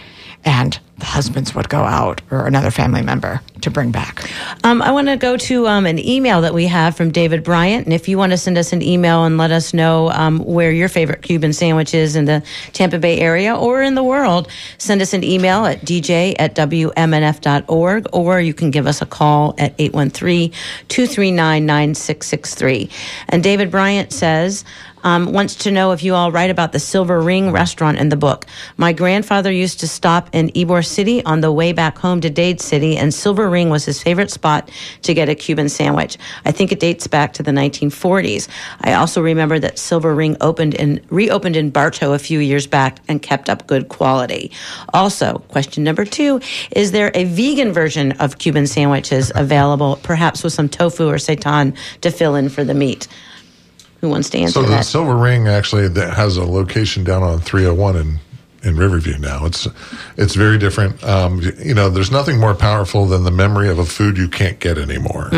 and 0.45 0.79
the 0.99 1.07
husbands 1.07 1.55
would 1.55 1.69
go 1.69 1.79
out 1.79 2.21
or 2.31 2.47
another 2.47 2.71
family 2.71 3.03
member 3.03 3.41
to 3.63 3.71
bring 3.71 3.91
back. 3.91 4.31
Um, 4.63 4.81
I 4.81 4.93
want 4.93 5.09
to 5.09 5.17
go 5.17 5.37
to 5.37 5.67
um, 5.67 5.87
an 5.87 5.99
email 5.99 6.43
that 6.43 6.55
we 6.55 6.67
have 6.67 6.97
from 6.97 7.11
David 7.11 7.43
Bryant. 7.43 7.85
And 7.87 7.93
if 7.93 8.09
you 8.09 8.17
want 8.17 8.31
to 8.33 8.39
send 8.39 8.57
us 8.57 8.73
an 8.73 8.81
email 8.81 9.25
and 9.25 9.37
let 9.37 9.51
us 9.51 9.75
know 9.75 10.11
um, 10.11 10.39
where 10.45 10.71
your 10.71 10.89
favorite 10.89 11.23
Cuban 11.23 11.53
sandwich 11.53 11.95
is 11.95 12.15
in 12.15 12.27
the 12.27 12.45
Tampa 12.73 12.99
Bay 12.99 13.19
area 13.19 13.57
or 13.57 13.83
in 13.83 13.97
the 13.97 14.05
world, 14.05 14.49
send 14.79 15.03
us 15.03 15.13
an 15.15 15.25
email 15.25 15.67
at 15.67 15.81
dj 15.81 16.37
at 16.39 16.55
wmnf.org 16.55 18.07
or 18.13 18.41
you 18.41 18.55
can 18.55 18.71
give 18.71 18.87
us 18.87 19.03
a 19.03 19.07
call 19.07 19.55
at 19.59 19.75
813 19.79 20.51
239 20.89 21.67
9663. 21.67 22.91
And 23.29 23.43
David 23.43 23.71
Bryant 23.71 24.13
says, 24.13 24.65
um, 25.05 25.33
wants 25.33 25.55
to 25.55 25.71
know 25.71 25.93
if 25.93 26.03
you 26.03 26.15
all 26.15 26.33
write 26.33 26.51
about 26.51 26.73
the 26.73 26.79
Silver 26.81 27.21
Ring 27.21 27.53
restaurant 27.53 27.99
in 27.99 28.09
the 28.09 28.17
book. 28.17 28.47
My 28.77 28.93
grandfather 28.93 29.53
used 29.53 29.81
to 29.81 29.89
stop 29.89 30.29
in 30.33 30.49
Ybor 30.49 30.85
City 30.85 31.25
on 31.25 31.41
the 31.41 31.53
way 31.53 31.73
back 31.73 31.99
home 31.99 32.21
to 32.23 32.31
Dade 32.31 32.61
City, 32.61 32.97
and 32.97 33.13
Silver 33.13 33.49
Ring 33.49 33.71
was 33.71 33.85
his 33.85 34.03
favorite 34.03 34.31
spot 34.31 34.71
to 35.03 35.15
get 35.15 35.29
a 35.29 35.35
Cuban 35.35 35.69
sandwich. 35.69 36.19
I 36.45 36.53
think 36.53 36.73
it 36.73 36.81
dates 36.81 37.07
back 37.07 37.35
to 37.35 37.43
the 37.43 37.53
1940s. 37.53 38.49
I 38.81 38.95
also 38.95 39.23
remember 39.23 39.59
that 39.59 39.79
Silver 39.79 40.15
Ring 40.15 40.37
opened 40.41 40.75
in 40.75 41.05
reopened 41.11 41.57
in 41.57 41.71
Bartow 41.71 42.15
a 42.15 42.19
few 42.19 42.39
years 42.39 42.67
back 42.67 42.99
and 43.07 43.21
kept 43.21 43.51
up 43.51 43.67
good 43.67 43.89
quality. 43.89 44.51
Also, 44.93 45.39
question 45.49 45.85
number 45.85 46.05
two: 46.05 46.41
Is 46.73 46.93
there 46.93 47.11
a 47.15 47.25
vegan 47.25 47.73
version 47.73 48.13
of 48.13 48.39
Cuban 48.39 48.67
sandwiches 48.67 49.31
available, 49.35 50.01
perhaps 50.03 50.43
with 50.43 50.55
some 50.55 50.69
tofu 50.69 51.09
or 51.09 51.17
seitan 51.17 51.77
to 52.01 52.11
fill 52.11 52.35
in 52.35 52.49
for 52.49 52.65
the 52.65 52.75
meat? 52.75 53.07
Who 54.05 54.11
wants 54.11 54.29
to 54.31 54.39
answer 54.39 54.53
So 54.53 54.63
the 54.63 54.69
that? 54.69 54.85
Silver 54.85 55.17
Ring 55.17 55.49
actually 55.49 55.89
that 55.89 56.13
has 56.13 56.37
a 56.37 56.45
location 56.45 57.05
down 57.05 57.23
on 57.23 57.41
301 57.41 57.97
in 57.97 58.19
in 58.63 58.77
Riverview 58.77 59.17
now. 59.19 59.47
It's 59.47 59.67
it's 60.19 60.35
very 60.35 60.59
different. 60.59 61.03
Um, 61.03 61.41
you 61.59 61.73
know, 61.73 61.89
there's 61.89 62.11
nothing 62.11 62.39
more 62.39 62.55
powerful 62.55 63.07
than 63.07 63.25
the 63.25 63.31
memory 63.31 63.71
of 63.71 63.79
a 63.79 63.87
food 63.87 64.19
you 64.19 64.29
can't 64.29 64.61
get 64.61 64.77
anymore. 64.77 65.31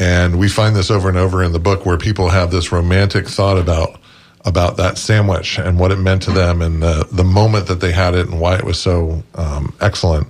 And 0.00 0.36
we 0.40 0.48
find 0.48 0.74
this 0.74 0.90
over 0.90 1.08
and 1.08 1.16
over 1.16 1.44
in 1.44 1.52
the 1.52 1.60
book 1.60 1.86
where 1.86 1.96
people 1.96 2.28
have 2.30 2.50
this 2.50 2.72
romantic 2.72 3.28
thought 3.28 3.56
about 3.56 4.00
about 4.44 4.76
that 4.78 4.98
sandwich 4.98 5.56
and 5.56 5.78
what 5.78 5.92
it 5.92 5.96
meant 5.96 6.22
to 6.22 6.32
them 6.32 6.60
and 6.60 6.82
the 6.82 7.06
the 7.12 7.22
moment 7.24 7.68
that 7.68 7.78
they 7.80 7.92
had 7.92 8.16
it 8.16 8.28
and 8.28 8.40
why 8.40 8.56
it 8.56 8.64
was 8.64 8.80
so 8.80 9.22
um, 9.36 9.72
excellent. 9.80 10.26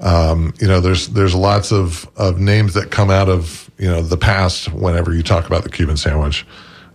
Um, 0.00 0.54
you 0.58 0.68
know, 0.68 0.80
there's 0.80 1.08
there's 1.08 1.34
lots 1.34 1.70
of, 1.70 2.08
of 2.16 2.38
names 2.40 2.72
that 2.74 2.90
come 2.90 3.10
out 3.10 3.28
of 3.28 3.65
you 3.78 3.88
know 3.88 4.02
the 4.02 4.16
past 4.16 4.72
whenever 4.72 5.12
you 5.12 5.22
talk 5.22 5.46
about 5.46 5.62
the 5.62 5.70
Cuban 5.70 5.96
sandwich. 5.96 6.46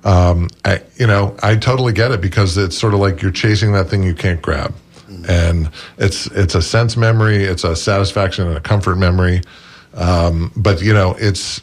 Um, 0.03 0.49
I, 0.65 0.81
you 0.97 1.05
know, 1.05 1.35
I 1.43 1.55
totally 1.55 1.93
get 1.93 2.11
it 2.11 2.21
because 2.21 2.57
it's 2.57 2.75
sort 2.77 2.93
of 2.93 2.99
like 2.99 3.21
you're 3.21 3.31
chasing 3.31 3.73
that 3.73 3.87
thing 3.89 4.01
you 4.03 4.15
can't 4.15 4.41
grab, 4.41 4.73
and 5.27 5.69
it's 5.97 6.25
it's 6.27 6.55
a 6.55 6.61
sense 6.61 6.97
memory, 6.97 7.43
it's 7.43 7.63
a 7.63 7.75
satisfaction 7.75 8.47
and 8.47 8.57
a 8.57 8.61
comfort 8.61 8.95
memory. 8.95 9.41
Um, 9.93 10.51
but 10.55 10.81
you 10.81 10.93
know, 10.93 11.15
it's 11.19 11.61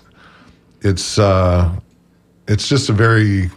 it's 0.83 1.19
uh, 1.19 1.75
it's 2.47 2.69
just 2.69 2.89
a 2.89 2.93
very 2.93 3.51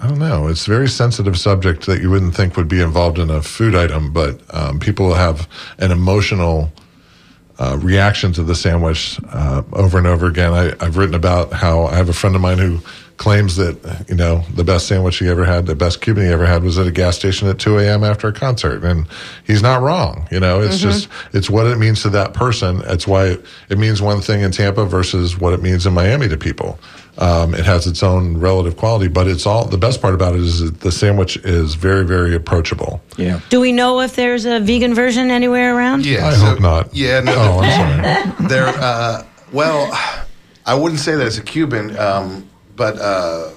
I 0.00 0.06
don't 0.06 0.20
know. 0.20 0.46
It's 0.46 0.66
a 0.68 0.70
very 0.70 0.88
sensitive 0.88 1.36
subject 1.36 1.86
that 1.86 2.00
you 2.00 2.08
wouldn't 2.10 2.34
think 2.36 2.56
would 2.56 2.68
be 2.68 2.80
involved 2.80 3.18
in 3.18 3.30
a 3.30 3.42
food 3.42 3.74
item, 3.74 4.12
but 4.12 4.40
um, 4.54 4.78
people 4.78 5.12
have 5.14 5.48
an 5.78 5.90
emotional 5.90 6.72
uh, 7.58 7.78
reaction 7.80 8.32
to 8.32 8.42
the 8.42 8.54
sandwich 8.54 9.18
uh, 9.30 9.62
over 9.72 9.98
and 9.98 10.06
over 10.06 10.26
again. 10.26 10.52
I, 10.52 10.72
I've 10.80 10.96
written 10.96 11.14
about 11.14 11.52
how 11.52 11.84
I 11.86 11.96
have 11.96 12.08
a 12.08 12.12
friend 12.12 12.36
of 12.36 12.42
mine 12.42 12.58
who 12.58 12.78
claims 13.16 13.56
that 13.56 14.04
you 14.08 14.14
know 14.14 14.44
the 14.54 14.64
best 14.64 14.86
sandwich 14.86 15.18
he 15.18 15.28
ever 15.28 15.44
had, 15.44 15.66
the 15.66 15.74
best 15.74 16.00
Cuban 16.00 16.24
he 16.24 16.30
ever 16.30 16.46
had, 16.46 16.62
was 16.62 16.78
at 16.78 16.86
a 16.86 16.92
gas 16.92 17.16
station 17.16 17.48
at 17.48 17.58
2 17.58 17.78
a.m. 17.78 18.04
after 18.04 18.28
a 18.28 18.32
concert, 18.32 18.84
and 18.84 19.06
he's 19.44 19.62
not 19.62 19.82
wrong. 19.82 20.26
You 20.30 20.40
know, 20.40 20.62
it's 20.62 20.78
just 20.78 21.08
it's 21.32 21.50
what 21.50 21.66
it 21.66 21.78
means 21.78 22.02
to 22.02 22.10
that 22.10 22.32
person. 22.32 22.80
It's 22.86 23.06
why 23.06 23.26
it, 23.26 23.44
it 23.68 23.78
means 23.78 24.00
one 24.00 24.20
thing 24.20 24.40
in 24.40 24.52
Tampa 24.52 24.84
versus 24.86 25.36
what 25.36 25.52
it 25.52 25.60
means 25.60 25.84
in 25.84 25.92
Miami 25.92 26.28
to 26.28 26.36
people. 26.36 26.78
Um, 27.18 27.52
it 27.52 27.66
has 27.66 27.88
its 27.88 28.04
own 28.04 28.38
relative 28.38 28.76
quality, 28.76 29.08
but 29.08 29.26
it's 29.26 29.44
all 29.44 29.64
the 29.64 29.76
best 29.76 30.00
part 30.00 30.14
about 30.14 30.34
it 30.34 30.40
is 30.40 30.60
that 30.60 30.80
the 30.80 30.92
sandwich 30.92 31.36
is 31.38 31.74
very, 31.74 32.04
very 32.04 32.32
approachable. 32.32 33.02
Yeah. 33.16 33.40
Do 33.50 33.60
we 33.60 33.72
know 33.72 34.00
if 34.00 34.14
there's 34.14 34.44
a 34.44 34.60
vegan 34.60 34.94
version 34.94 35.30
anywhere 35.32 35.76
around? 35.76 36.06
Yeah, 36.06 36.28
I 36.28 36.34
so- 36.34 36.46
hope 36.46 36.60
not. 36.60 36.94
Yeah, 36.94 37.18
no. 37.20 37.34
Oh, 37.36 37.60
I'm 37.60 38.32
sorry. 38.34 38.48
They're 38.48 38.68
uh, 38.68 39.24
well, 39.52 39.90
I 40.64 40.74
wouldn't 40.76 41.00
say 41.00 41.16
that 41.16 41.26
it's 41.26 41.38
a 41.38 41.42
Cuban, 41.42 41.98
um, 41.98 42.48
but 42.76 42.96
uh, 43.00 43.50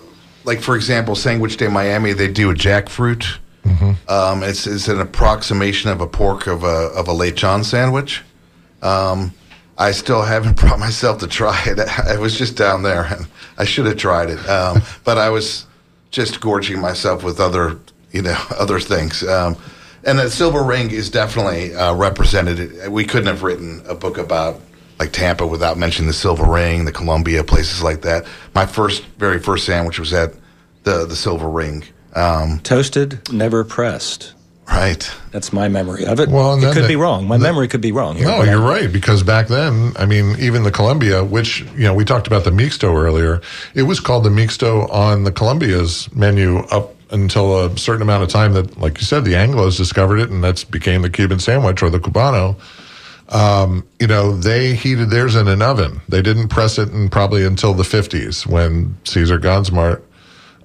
like 0.43 0.61
for 0.61 0.75
example, 0.75 1.13
Sanguich 1.13 1.57
De 1.57 1.69
Miami, 1.69 2.13
they 2.13 2.27
do 2.29 2.49
a 2.49 2.55
jackfruit. 2.55 3.37
Um, 4.09 4.41
it's 4.43 4.65
it's 4.65 4.87
an 4.87 4.99
approximation 4.99 5.91
of 5.91 6.01
a 6.01 6.07
pork 6.07 6.47
of 6.47 6.63
a 6.63 6.67
of 6.95 7.07
a 7.07 7.11
lechon 7.13 7.63
sandwich. 7.63 8.23
Um, 8.81 9.33
I 9.77 9.91
still 9.91 10.21
haven't 10.21 10.57
brought 10.57 10.79
myself 10.79 11.19
to 11.19 11.27
try 11.27 11.61
it. 11.65 11.79
I 11.79 12.17
was 12.17 12.37
just 12.37 12.57
down 12.57 12.83
there, 12.83 13.03
and 13.03 13.27
I 13.57 13.65
should 13.65 13.85
have 13.85 13.97
tried 13.97 14.29
it, 14.29 14.49
um, 14.49 14.81
but 15.03 15.17
I 15.17 15.29
was 15.29 15.65
just 16.11 16.41
gorging 16.41 16.79
myself 16.79 17.23
with 17.23 17.39
other 17.39 17.79
you 18.11 18.21
know 18.21 18.37
other 18.59 18.79
things. 18.79 19.23
Um, 19.23 19.57
and 20.03 20.17
the 20.17 20.29
Silver 20.29 20.63
Ring 20.63 20.89
is 20.89 21.09
definitely 21.09 21.75
uh, 21.75 21.93
represented. 21.93 22.89
We 22.89 23.05
couldn't 23.05 23.27
have 23.27 23.43
written 23.43 23.83
a 23.87 23.93
book 23.93 24.17
about 24.17 24.59
like 24.99 25.11
Tampa 25.11 25.45
without 25.45 25.77
mentioning 25.77 26.07
the 26.07 26.13
Silver 26.13 26.45
Ring, 26.45 26.85
the 26.85 26.91
Columbia, 26.91 27.43
places 27.43 27.81
like 27.81 28.01
that. 28.01 28.25
My 28.53 28.65
first, 28.65 29.03
very 29.17 29.39
first 29.39 29.65
sandwich 29.65 29.99
was 29.99 30.13
at 30.13 30.33
the 30.83 31.05
the 31.05 31.15
Silver 31.15 31.49
Ring. 31.49 31.83
Um, 32.15 32.59
Toasted, 32.59 33.31
never 33.31 33.63
pressed. 33.63 34.33
Right. 34.71 35.11
That's 35.31 35.51
my 35.51 35.67
memory 35.67 36.05
of 36.05 36.19
it. 36.19 36.29
Well, 36.29 36.57
it 36.63 36.73
could 36.73 36.83
the- 36.83 36.87
be 36.87 36.95
wrong. 36.95 37.27
My 37.27 37.37
the- 37.37 37.43
memory 37.43 37.67
could 37.67 37.81
be 37.81 37.91
wrong 37.91 38.15
here. 38.15 38.27
No, 38.27 38.43
you're 38.43 38.61
right 38.61 38.91
because 38.91 39.21
back 39.21 39.47
then, 39.47 39.93
I 39.99 40.05
mean, 40.05 40.35
even 40.39 40.63
the 40.63 40.71
Columbia, 40.71 41.23
which 41.23 41.61
you 41.75 41.83
know 41.83 41.93
we 41.93 42.05
talked 42.05 42.27
about 42.27 42.43
the 42.45 42.51
Mixto 42.51 42.93
earlier, 42.95 43.41
it 43.75 43.83
was 43.83 43.99
called 43.99 44.23
the 44.23 44.29
Mixto 44.29 44.91
on 44.91 45.23
the 45.25 45.31
Columbia's 45.31 46.09
menu 46.15 46.59
up 46.71 46.95
until 47.11 47.65
a 47.65 47.77
certain 47.77 48.01
amount 48.01 48.23
of 48.23 48.29
time 48.29 48.53
that, 48.53 48.77
like 48.79 48.97
you 48.97 49.03
said, 49.05 49.25
the 49.25 49.33
Anglos 49.33 49.75
discovered 49.77 50.17
it, 50.19 50.29
and 50.29 50.41
that's 50.43 50.63
became 50.63 51.01
the 51.01 51.09
Cuban 51.09 51.39
sandwich 51.39 51.83
or 51.83 51.89
the 51.89 51.99
Cubano. 51.99 52.55
Um, 53.29 53.85
you 53.99 54.07
know, 54.07 54.35
they 54.35 54.75
heated 54.75 55.09
theirs 55.09 55.35
in 55.35 55.47
an 55.47 55.61
oven. 55.61 56.01
They 56.09 56.21
didn't 56.21 56.47
press 56.49 56.77
it 56.77 56.89
in 56.91 57.09
probably 57.09 57.45
until 57.45 57.73
the 57.73 57.83
50s 57.83 58.45
when 58.45 58.95
Cesar 59.05 59.39
Gonzmart 59.39 60.01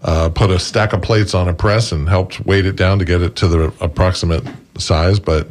uh, 0.06 0.28
put 0.30 0.50
a 0.50 0.58
stack 0.58 0.92
of 0.92 1.02
plates 1.02 1.34
on 1.34 1.48
a 1.48 1.52
press 1.52 1.92
and 1.92 2.08
helped 2.08 2.40
weight 2.46 2.64
it 2.64 2.76
down 2.76 2.98
to 3.00 3.04
get 3.04 3.20
it 3.20 3.36
to 3.36 3.48
the 3.48 3.74
approximate 3.80 4.44
size. 4.78 5.18
But 5.18 5.48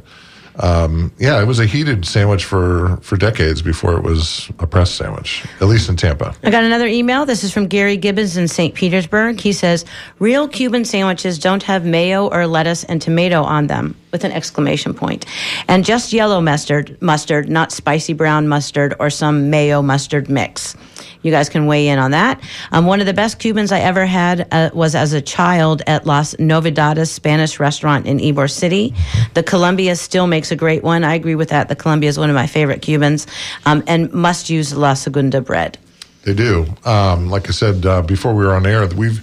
um, 0.60 1.12
yeah, 1.20 1.42
it 1.42 1.46
was 1.46 1.60
a 1.60 1.66
heated 1.66 2.06
sandwich 2.06 2.46
for, 2.46 2.98
for 3.02 3.18
decades 3.18 3.62
before 3.62 3.98
it 3.98 4.04
was 4.04 4.50
a 4.60 4.66
press 4.68 4.90
sandwich, 4.92 5.46
at 5.60 5.68
least 5.68 5.90
in 5.90 5.98
Tampa. 5.98 6.34
I 6.44 6.50
got 6.50 6.64
another 6.64 6.88
email. 6.88 7.26
This 7.26 7.44
is 7.44 7.52
from 7.52 7.68
Gary 7.68 7.98
Gibbons 7.98 8.38
in 8.38 8.48
St. 8.48 8.74
Petersburg. 8.74 9.42
He 9.42 9.52
says, 9.52 9.84
Real 10.20 10.48
Cuban 10.48 10.86
sandwiches 10.86 11.38
don't 11.38 11.64
have 11.64 11.86
mayo 11.86 12.30
or 12.30 12.48
lettuce 12.48 12.86
and 12.86 13.02
tomato 13.02 13.44
on 13.44 13.68
them, 13.68 13.96
with 14.16 14.24
an 14.24 14.32
exclamation 14.32 14.94
point. 14.94 15.26
And 15.68 15.84
just 15.84 16.14
yellow 16.14 16.40
mustard, 16.40 16.98
mustard, 17.02 17.50
not 17.50 17.74
spicy 17.74 18.14
brown 18.14 18.48
mustard 18.48 18.96
or 18.98 19.10
some 19.10 19.50
mayo 19.50 19.82
mustard 19.82 20.30
mix. 20.30 20.74
You 21.22 21.32
guys 21.32 21.50
can 21.50 21.66
weigh 21.66 21.90
in 21.90 22.00
on 22.00 22.12
that. 22.12 22.42
Um, 22.72 22.86
one 22.86 23.02
of 23.02 23.08
the 23.08 23.14
best 23.14 23.40
Cubans 23.40 23.74
I 23.74 23.80
ever 23.80 24.06
had 24.06 24.48
uh, 24.54 24.70
was 24.74 24.96
as 24.96 25.12
a 25.12 25.20
child 25.20 25.82
at 25.86 26.06
Las 26.06 26.34
Novedades 26.36 27.10
Spanish 27.10 27.60
restaurant 27.60 28.06
in 28.06 28.20
Ybor 28.20 28.50
City. 28.50 28.94
The 29.34 29.44
Columbia 29.44 29.98
still 29.98 30.28
makes 30.28 30.50
a 30.52 30.56
great 30.56 30.82
one. 30.82 31.04
I 31.04 31.16
agree 31.16 31.36
with 31.36 31.50
that. 31.50 31.68
The 31.68 31.76
Columbia 31.76 32.08
is 32.08 32.18
one 32.18 32.30
of 32.30 32.36
my 32.36 32.48
favorite 32.48 32.82
Cubans 32.82 33.28
um, 33.66 33.84
and 33.86 34.14
must 34.14 34.50
use 34.50 34.74
La 34.74 34.94
Segunda 34.94 35.42
bread. 35.42 35.78
They 36.24 36.34
do. 36.34 36.68
Um, 36.86 37.30
like 37.30 37.50
I 37.50 37.52
said 37.52 37.86
uh, 37.86 38.02
before 38.02 38.34
we 38.34 38.46
were 38.46 38.56
on 38.56 38.66
air, 38.66 38.88
we've 38.88 39.20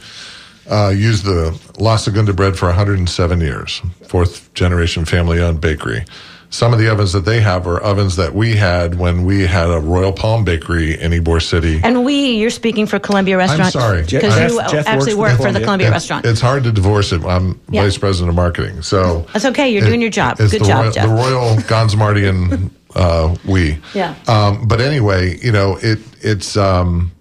uh, 0.70 0.88
used 0.94 1.24
the 1.24 1.58
La 1.78 1.96
Segunda 1.96 2.32
bread 2.32 2.56
for 2.56 2.66
107 2.66 3.40
years, 3.40 3.80
fourth 4.06 4.52
generation 4.54 5.04
family 5.04 5.40
owned 5.40 5.60
bakery. 5.60 6.04
Some 6.50 6.74
of 6.74 6.78
the 6.78 6.88
ovens 6.92 7.14
that 7.14 7.24
they 7.24 7.40
have 7.40 7.66
are 7.66 7.80
ovens 7.80 8.16
that 8.16 8.34
we 8.34 8.54
had 8.56 8.96
when 8.96 9.24
we 9.24 9.46
had 9.46 9.70
a 9.70 9.80
Royal 9.80 10.12
Palm 10.12 10.44
Bakery 10.44 11.00
in 11.00 11.10
Ybor 11.10 11.40
City. 11.40 11.80
And 11.82 12.04
we, 12.04 12.32
you're 12.34 12.50
speaking 12.50 12.84
for 12.86 12.98
Columbia 12.98 13.38
Restaurant. 13.38 13.74
I'm 13.74 13.80
sorry. 13.80 14.02
Because 14.02 14.38
you 14.38 14.60
Jeff 14.68 14.86
actually 14.86 15.14
works 15.14 15.30
work 15.32 15.36
for 15.38 15.42
for 15.44 15.52
the 15.52 15.60
Columbia. 15.60 15.64
Columbia 15.64 15.86
It's- 15.86 15.94
Restaurant. 16.02 16.26
It's 16.26 16.42
hard 16.42 16.64
to 16.64 16.72
divorce 16.72 17.10
it. 17.12 17.24
I'm 17.24 17.58
Yeah. 17.70 17.84
vice 17.84 17.96
president 17.96 18.28
of 18.28 18.34
marketing, 18.34 18.82
so 18.82 19.24
That's 19.32 19.46
okay. 19.46 19.70
You're 19.70 19.86
doing 19.86 20.02
your 20.02 20.10
job. 20.10 20.36
it's 20.40 20.52
Good 20.52 20.60
the 20.60 20.66
job, 20.66 20.82
Royal, 20.82 20.92
Jeff. 20.92 21.08
The 21.08 21.14
Royal 21.14 21.56
Gonsmartian 21.72 22.70
uh, 22.94 23.34
we. 23.46 23.78
Yeah. 23.94 24.14
Um, 24.28 24.68
but 24.68 24.82
anyway, 24.82 25.38
you 25.38 25.52
know, 25.52 25.78
it 25.80 26.00
it's 26.20 26.58
um, 26.58 27.12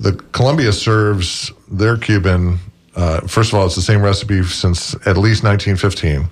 the 0.00 0.12
Columbia 0.32 0.72
serves 0.72 1.52
their 1.70 1.96
Cuban. 1.96 2.58
Uh, 2.96 3.20
first 3.20 3.52
of 3.52 3.58
all, 3.58 3.66
it's 3.66 3.76
the 3.76 3.82
same 3.82 4.02
recipe 4.02 4.42
since 4.42 4.94
at 5.06 5.16
least 5.16 5.44
1915, 5.44 6.28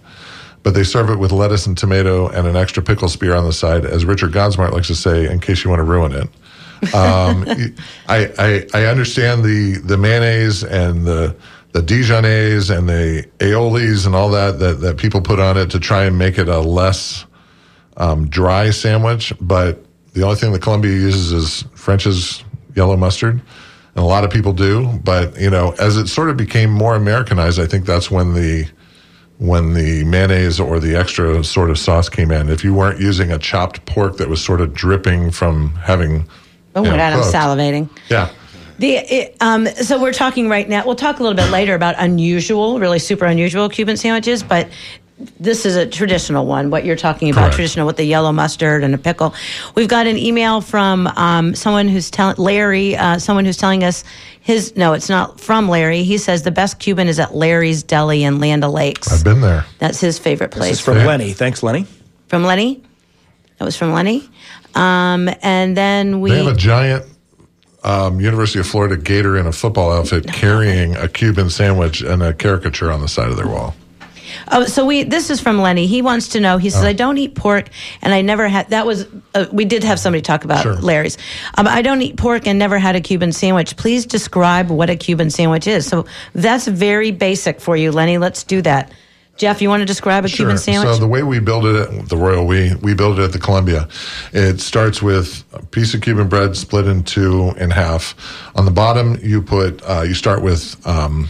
but 0.62 0.74
they 0.74 0.83
serve 0.83 1.11
it 1.11 1.18
with 1.18 1.33
lettuce 1.33 1.66
and 1.66 1.76
tomato 1.76 2.28
and 2.28 2.46
an 2.46 2.57
extra 2.57 2.83
pickle 2.83 3.09
spear 3.09 3.35
on 3.35 3.44
the 3.44 3.52
side, 3.52 3.85
as 3.85 4.04
Richard 4.04 4.33
Gonzmart 4.33 4.72
likes 4.72 4.88
to 4.88 4.94
say, 4.94 5.31
in 5.31 5.38
case 5.38 5.62
you 5.62 5.70
want 5.70 5.81
to 5.81 5.85
ruin 5.85 6.12
it. 6.12 6.94
Um, 6.94 7.44
I, 8.09 8.33
I 8.38 8.66
I 8.74 8.87
understand 8.87 9.44
the 9.44 9.78
the 9.85 9.98
mayonnaise 9.98 10.64
and 10.64 11.04
the 11.04 11.37
the 11.72 11.81
Dijonnaise 11.83 12.76
and 12.76 12.88
the 12.88 13.28
aiolis 13.38 14.07
and 14.07 14.14
all 14.14 14.31
that, 14.31 14.59
that 14.61 14.81
that 14.81 14.96
people 14.96 15.20
put 15.20 15.38
on 15.38 15.57
it 15.59 15.70
to 15.70 15.81
try 15.81 16.04
and 16.04 16.16
make 16.16 16.38
it 16.38 16.48
a 16.48 16.61
less 16.61 17.26
um, 17.98 18.28
dry 18.28 18.70
sandwich. 18.70 19.33
But 19.40 19.85
the 20.14 20.22
only 20.22 20.37
thing 20.37 20.52
that 20.52 20.62
Columbia 20.62 20.92
uses 20.92 21.33
is 21.33 21.64
French's 21.74 22.42
yellow 22.79 22.97
mustard, 22.97 23.35
and 23.35 24.05
a 24.05 24.07
lot 24.07 24.25
of 24.25 24.31
people 24.31 24.55
do. 24.55 24.99
But 25.05 25.38
you 25.38 25.51
know, 25.51 25.75
as 25.79 25.99
it 25.99 26.07
sort 26.07 26.31
of 26.31 26.37
became 26.38 26.71
more 26.71 26.95
Americanized, 26.95 27.61
I 27.61 27.67
think 27.67 27.85
that's 27.85 28.11
when 28.11 28.33
the 28.33 28.67
when 29.38 29.75
the 29.75 30.05
mayonnaise 30.05 30.59
or 30.59 30.81
the 30.81 30.97
extra 30.97 31.45
sort 31.45 31.71
of 31.71 31.79
sauce 31.79 32.09
came 32.09 32.31
in. 32.31 32.49
If 32.49 32.64
you 32.64 32.75
weren't 32.75 33.01
using 33.01 33.31
a 33.31 33.38
chopped 33.38 33.85
pork 33.87 34.17
that 34.17 34.29
was 34.29 34.43
sort 34.43 34.61
of 34.61 34.75
dripping 34.75 35.31
from 35.31 35.75
having, 35.77 36.29
Oh 36.75 36.83
you 36.83 36.91
my 36.91 36.97
know, 36.97 37.11
God, 37.11 37.12
I'm 37.12 37.33
salivating. 37.33 37.88
Yeah. 38.09 38.31
The 38.79 38.97
it, 38.97 39.37
um, 39.41 39.67
so 39.67 40.01
we're 40.01 40.12
talking 40.12 40.49
right 40.49 40.69
now. 40.69 40.85
We'll 40.87 40.95
talk 40.97 41.19
a 41.19 41.23
little 41.23 41.37
bit 41.37 41.51
later 41.51 41.75
about 41.75 41.97
unusual, 41.99 42.79
really 42.79 43.01
super 43.01 43.27
unusual 43.27 43.69
Cuban 43.69 43.97
sandwiches, 43.97 44.43
but 44.43 44.69
this 45.40 45.66
is 45.66 45.76
a 45.76 45.87
traditional 45.87 46.46
one. 46.46 46.70
What 46.70 46.85
you're 46.85 46.96
talking 46.96 47.31
about, 47.31 47.40
Correct. 47.42 47.54
traditional 47.57 47.87
with 47.87 47.96
the 47.96 48.04
yellow 48.04 48.33
mustard 48.33 48.85
and 48.85 48.94
a 48.94 48.98
pickle. 48.98 49.35
We've 49.74 49.88
got 49.88 50.07
an 50.07 50.16
email 50.16 50.61
from 50.61 51.07
um, 51.09 51.54
someone 51.54 51.88
who's 51.88 52.11
telling 52.11 52.37
Larry, 52.37 52.96
uh, 52.96 53.18
someone 53.18 53.44
who's 53.44 53.57
telling 53.57 53.83
us 53.85 54.04
his. 54.40 54.76
No, 54.76 54.92
it's 54.92 55.09
not 55.09 55.40
from 55.40 55.68
Larry. 55.68 56.02
He 56.04 56.18
says 56.18 56.42
the 56.42 56.50
best 56.50 56.78
Cuban 56.78 57.09
is 57.09 57.18
at 57.18 57.35
Larry's 57.35 57.83
Deli 57.83 58.22
in 58.24 58.38
Land 58.38 58.64
O'Lakes. 58.64 59.12
I've 59.12 59.24
been 59.24 59.40
there. 59.40 59.64
That's 59.78 60.00
his 60.00 60.18
favorite 60.18 60.52
This 60.52 60.59
place. 60.59 60.72
is 60.74 60.81
from 60.81 60.98
Yeah. 60.98 61.07
Lenny. 61.07 61.33
Thanks, 61.33 61.62
Lenny. 61.62 61.87
from 62.28 62.44
Lenny. 62.44 62.83
That 63.59 63.64
was 63.64 63.76
from 63.76 63.92
Lenny. 63.92 64.28
Um, 64.76 65.28
and 65.42 65.76
then 65.76 66.20
we. 66.20 66.31
They 66.31 66.44
have 66.44 66.54
a 66.54 66.57
giant 66.57 67.04
um, 67.83 68.20
University 68.20 68.61
of 68.61 68.66
Florida 68.68 68.96
gator 68.96 69.37
in 69.37 69.46
a 69.46 69.52
football 69.52 69.90
outfit 69.92 70.26
carrying 70.28 70.94
a 70.96 71.09
Cuban 71.09 71.50
sandwich 71.50 72.02
and 72.02 72.22
a 72.22 72.33
caricature 72.35 72.92
on 72.92 73.00
the 73.00 73.09
side 73.09 73.31
of 73.31 73.37
their 73.37 73.48
wall. 73.48 73.74
Oh, 74.51 74.64
so 74.64 74.85
we. 74.87 75.03
This 75.05 75.31
is 75.31 75.40
from 75.40 75.59
Lenny. 75.61 75.87
He 75.87 76.03
wants 76.03 76.29
to 76.29 76.40
know. 76.40 76.59
He 76.59 76.68
Oh. 76.68 76.70
says, 76.70 76.85
"I 76.85 76.92
don't 76.92 77.18
eat 77.18 77.35
pork, 77.35 77.68
and 78.03 78.14
I 78.14 78.20
never 78.22 78.48
had." 78.48 78.70
That 78.70 78.87
was. 78.87 79.07
Uh, 79.35 79.46
we 79.53 79.64
did 79.64 79.85
have 79.85 79.98
somebody 79.98 80.22
talk 80.22 80.44
about 80.44 80.62
Sure. 80.62 80.74
Larry's. 80.77 81.18
Um, 81.57 81.66
I 81.66 81.83
don't 81.83 82.01
eat 82.03 82.16
pork 82.16 82.46
and 82.46 82.59
never 82.59 82.79
had 82.79 82.96
a 82.96 83.01
Cuban 83.01 83.33
sandwich. 83.33 83.77
Please 83.77 84.07
describe 84.07 84.70
what 84.70 84.90
a 84.90 84.96
Cuban 84.96 85.31
sandwich 85.31 85.66
is. 85.66 85.87
So 85.87 86.07
that's 86.35 86.66
very 86.66 87.11
basic 87.11 87.61
for 87.61 87.77
you, 87.77 87.92
Lenny. 87.92 88.18
Let's 88.18 88.42
do 88.44 88.62
that. 88.62 88.92
Jeff, 89.37 89.62
you 89.62 89.68
want 89.68 89.83
to 89.83 89.85
describe 89.87 90.24
a 90.24 90.29
Cuban 90.29 90.59
sandwich? 90.59 90.92
So 90.94 90.98
the 90.98 91.07
way 91.07 91.22
we 91.22 91.38
build 91.38 91.64
it 91.64 91.77
at 91.77 92.09
the 92.09 92.16
Royal 92.16 92.44
We, 92.44 92.74
we 92.83 92.92
build 92.92 93.20
it 93.20 93.22
at 93.22 93.31
the 93.31 93.38
Columbia. 93.38 93.87
It 94.33 94.61
starts 94.61 95.01
with 95.01 95.44
a 95.53 95.64
piece 95.64 95.94
of 95.94 96.01
Cuban 96.01 96.27
bread 96.29 96.57
split 96.57 96.88
in 96.88 97.05
two 97.05 97.53
in 97.57 97.70
half. 97.70 98.16
On 98.57 98.64
the 98.64 98.72
bottom, 98.72 99.16
you 99.22 99.40
put 99.40 99.81
uh, 99.88 100.03
you 100.03 100.14
start 100.14 100.42
with 100.42 100.77
um, 100.85 101.29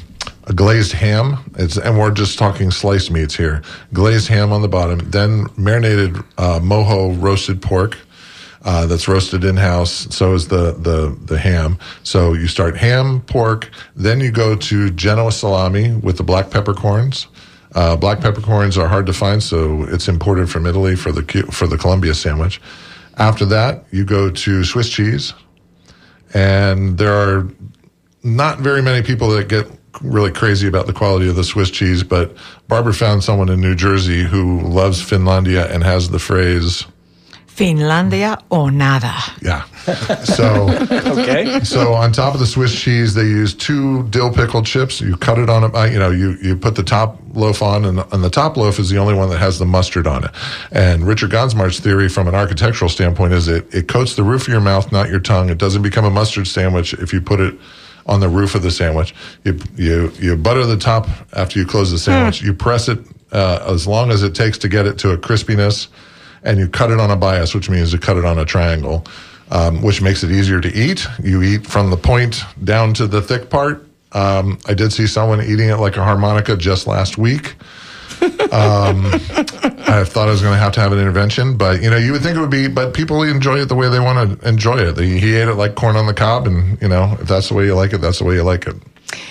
a 0.49 0.55
glazed 0.55 0.93
ham. 0.93 1.39
It's 1.57 1.77
and 1.77 1.99
we're 1.99 2.11
just 2.11 2.39
talking 2.39 2.71
sliced 2.71 3.11
meats 3.11 3.37
here. 3.37 3.63
Glazed 3.93 4.29
ham 4.29 4.53
on 4.53 4.63
the 4.63 4.69
bottom, 4.69 4.99
then 5.11 5.47
marinated 5.57 6.17
uh, 6.39 6.59
mojo 6.61 7.21
roasted 7.21 7.63
pork. 7.63 7.97
Uh, 8.63 8.87
that's 8.87 9.07
roasted 9.07 9.45
in 9.45 9.57
house. 9.57 10.13
So 10.15 10.35
is 10.35 10.49
the, 10.49 10.73
the 10.73 11.17
the 11.27 11.39
ham. 11.39 11.79
So 12.03 12.33
you 12.33 12.49
start 12.49 12.77
ham, 12.77 13.21
pork, 13.23 13.71
then 13.95 14.19
you 14.21 14.33
go 14.33 14.57
to 14.57 14.91
Genoa 14.91 15.31
salami 15.31 15.95
with 15.95 16.17
the 16.17 16.25
black 16.25 16.51
peppercorns. 16.51 17.29
Uh, 17.75 17.95
black 17.95 18.21
peppercorns 18.21 18.77
are 18.77 18.89
hard 18.89 19.07
to 19.07 19.13
find, 19.13 19.43
so 19.43 19.85
it's 19.85 20.09
imported 20.09 20.51
from 20.51 20.67
Italy 20.67 20.97
for 20.97 21.13
the 21.13 21.23
for 21.53 21.67
the 21.67 21.79
Columbia 21.79 22.15
sandwich. 22.15 22.61
After 23.19 23.45
that, 23.47 23.85
you 23.91 24.05
go 24.05 24.31
to 24.31 24.65
Swiss 24.65 24.89
cheese, 24.89 25.35
and 26.35 26.99
there 26.99 27.13
are 27.13 27.49
not 28.25 28.59
very 28.59 28.83
many 28.83 29.07
people 29.07 29.29
that 29.31 29.49
get 29.49 29.67
really 30.03 30.31
crazy 30.31 30.68
about 30.68 30.87
the 30.87 30.92
quality 30.92 31.29
of 31.29 31.37
the 31.37 31.44
Swiss 31.44 31.70
cheese, 31.70 32.03
but 32.03 32.37
Barbara 32.68 32.94
found 32.94 33.24
someone 33.24 33.48
in 33.48 33.61
New 33.61 33.74
Jersey 33.74 34.22
who 34.22 34.61
loves 34.61 35.01
Finlandia 35.03 35.70
and 35.70 35.83
has 35.83 36.11
the 36.11 36.18
phrase, 36.18 36.85
Finlandia 37.48 38.40
or 38.51 38.70
nada. 38.70 39.14
yeah. 39.42 39.64
So. 40.24 40.68
Okay. 41.18 41.61
So 41.64 41.94
on 41.94 42.12
top 42.12 42.35
of 42.35 42.40
the 42.40 42.46
Swiss 42.46 42.79
cheese, 42.79 43.14
they 43.14 43.24
use 43.24 43.53
two 43.53 44.05
dill 44.09 44.33
pickle 44.33 44.62
chips. 44.62 45.01
You 45.01 45.16
cut 45.16 45.38
it 45.38 45.51
on 45.51 45.64
a, 45.64 45.88
you 45.88 45.98
know, 45.98 46.11
you, 46.11 46.37
you 46.40 46.57
put 46.57 46.77
the 46.77 46.83
top 46.83 47.18
loaf 47.35 47.61
on, 47.61 47.85
and, 47.85 47.98
and 48.12 48.22
the 48.22 48.31
top 48.31 48.57
loaf 48.57 48.79
is 48.79 48.88
the 48.88 48.98
only 48.98 49.14
one 49.14 49.29
that 49.31 49.38
has 49.38 49.59
the 49.59 49.64
mustard 49.66 50.07
on 50.07 50.24
it. 50.24 50.31
And 50.70 51.07
Richard 51.07 51.31
Gonzmart's 51.31 51.81
theory, 51.81 52.09
from 52.09 52.29
an 52.29 52.35
architectural 52.35 52.88
standpoint, 52.88 53.33
is 53.33 53.48
it 53.48 53.72
it 53.74 53.88
coats 53.88 54.14
the 54.14 54.22
roof 54.22 54.42
of 54.42 54.48
your 54.48 54.61
mouth, 54.61 54.92
not 54.92 55.09
your 55.09 55.20
tongue. 55.20 55.51
It 55.51 55.59
doesn't 55.59 55.83
become 55.83 56.05
a 56.05 56.11
mustard 56.11 56.46
sandwich 56.46 56.94
if 56.94 57.12
you 57.12 57.20
put 57.20 57.40
it 57.40 57.55
on 58.09 58.21
the 58.21 58.29
roof 58.29 58.55
of 58.55 58.62
the 58.62 58.71
sandwich. 58.71 59.14
You 59.44 59.59
you 59.77 60.12
you 60.18 60.37
butter 60.37 60.66
the 60.66 60.79
top 60.79 61.07
after 61.35 61.59
you 61.59 61.66
close 61.66 61.90
the 61.90 61.99
sandwich. 61.99 62.42
You 62.42 62.55
press 62.55 62.88
it 62.88 62.99
uh, 63.33 63.64
as 63.68 63.87
long 63.87 64.11
as 64.11 64.23
it 64.23 64.35
takes 64.35 64.59
to 64.59 64.68
get 64.68 64.87
it 64.87 64.99
to 64.99 65.12
a 65.12 65.18
crispiness, 65.18 65.88
and 66.42 66.59
you 66.59 66.68
cut 66.68 66.90
it 66.90 66.99
on 66.99 67.11
a 67.11 67.16
bias, 67.16 67.55
which 67.55 67.71
means 67.71 67.92
you 67.92 67.99
cut 67.99 68.16
it 68.16 68.25
on 68.25 68.38
a 68.38 68.44
triangle 68.44 69.05
um, 69.51 69.83
which 69.83 70.03
makes 70.03 70.23
it 70.23 70.31
easier 70.31 70.61
to 70.61 70.73
eat. 70.75 71.07
You 71.23 71.42
eat 71.42 71.66
from 71.66 71.90
the 71.90 71.97
point 71.97 72.42
down 72.64 72.94
to 72.94 73.07
the 73.07 73.23
thick 73.23 73.51
part. 73.51 73.87
Um, 74.12 74.59
I 74.66 74.75
did 74.75 74.92
see 74.92 75.07
someone 75.07 75.42
eating 75.42 75.68
it 75.68 75.77
like 75.77 75.97
a 75.97 76.05
harmonica 76.05 76.57
just 76.57 76.87
last 76.87 77.18
week. 77.18 77.57
Um, 78.22 79.04
I 79.87 80.04
thought 80.04 80.28
I 80.28 80.31
was 80.31 80.40
going 80.40 80.54
to 80.54 80.59
have 80.59 80.72
to 80.72 80.81
have 80.81 80.92
an 80.92 80.98
intervention, 80.98 81.57
but 81.57 81.83
you 81.83 81.90
know, 81.90 81.96
you 81.96 82.12
would 82.12 82.22
think 82.22 82.37
it 82.37 82.40
would 82.40 82.50
be, 82.50 82.68
but 82.68 82.94
people 82.94 83.22
enjoy 83.22 83.61
it 83.61 83.66
the 83.66 83.74
way 83.74 83.88
they 83.88 84.00
want 84.00 84.40
to 84.40 84.48
enjoy 84.48 84.78
it. 84.78 84.98
He, 84.98 85.18
he 85.18 85.35
ate 85.35 85.48
it 85.48 85.54
like 85.54 85.74
corn 85.74 85.96
on 85.96 86.07
the 86.07 86.14
cob, 86.14 86.46
and 86.46 86.81
you 86.81 86.88
know, 86.88 87.16
if 87.20 87.28
that's 87.28 87.48
the 87.48 87.54
way 87.54 87.66
you 87.66 87.74
like 87.74 87.92
it, 87.92 87.98
that's 87.98 88.18
the 88.18 88.24
way 88.24 88.35
you 88.35 88.42
like 88.42 88.66
it. 88.66 88.76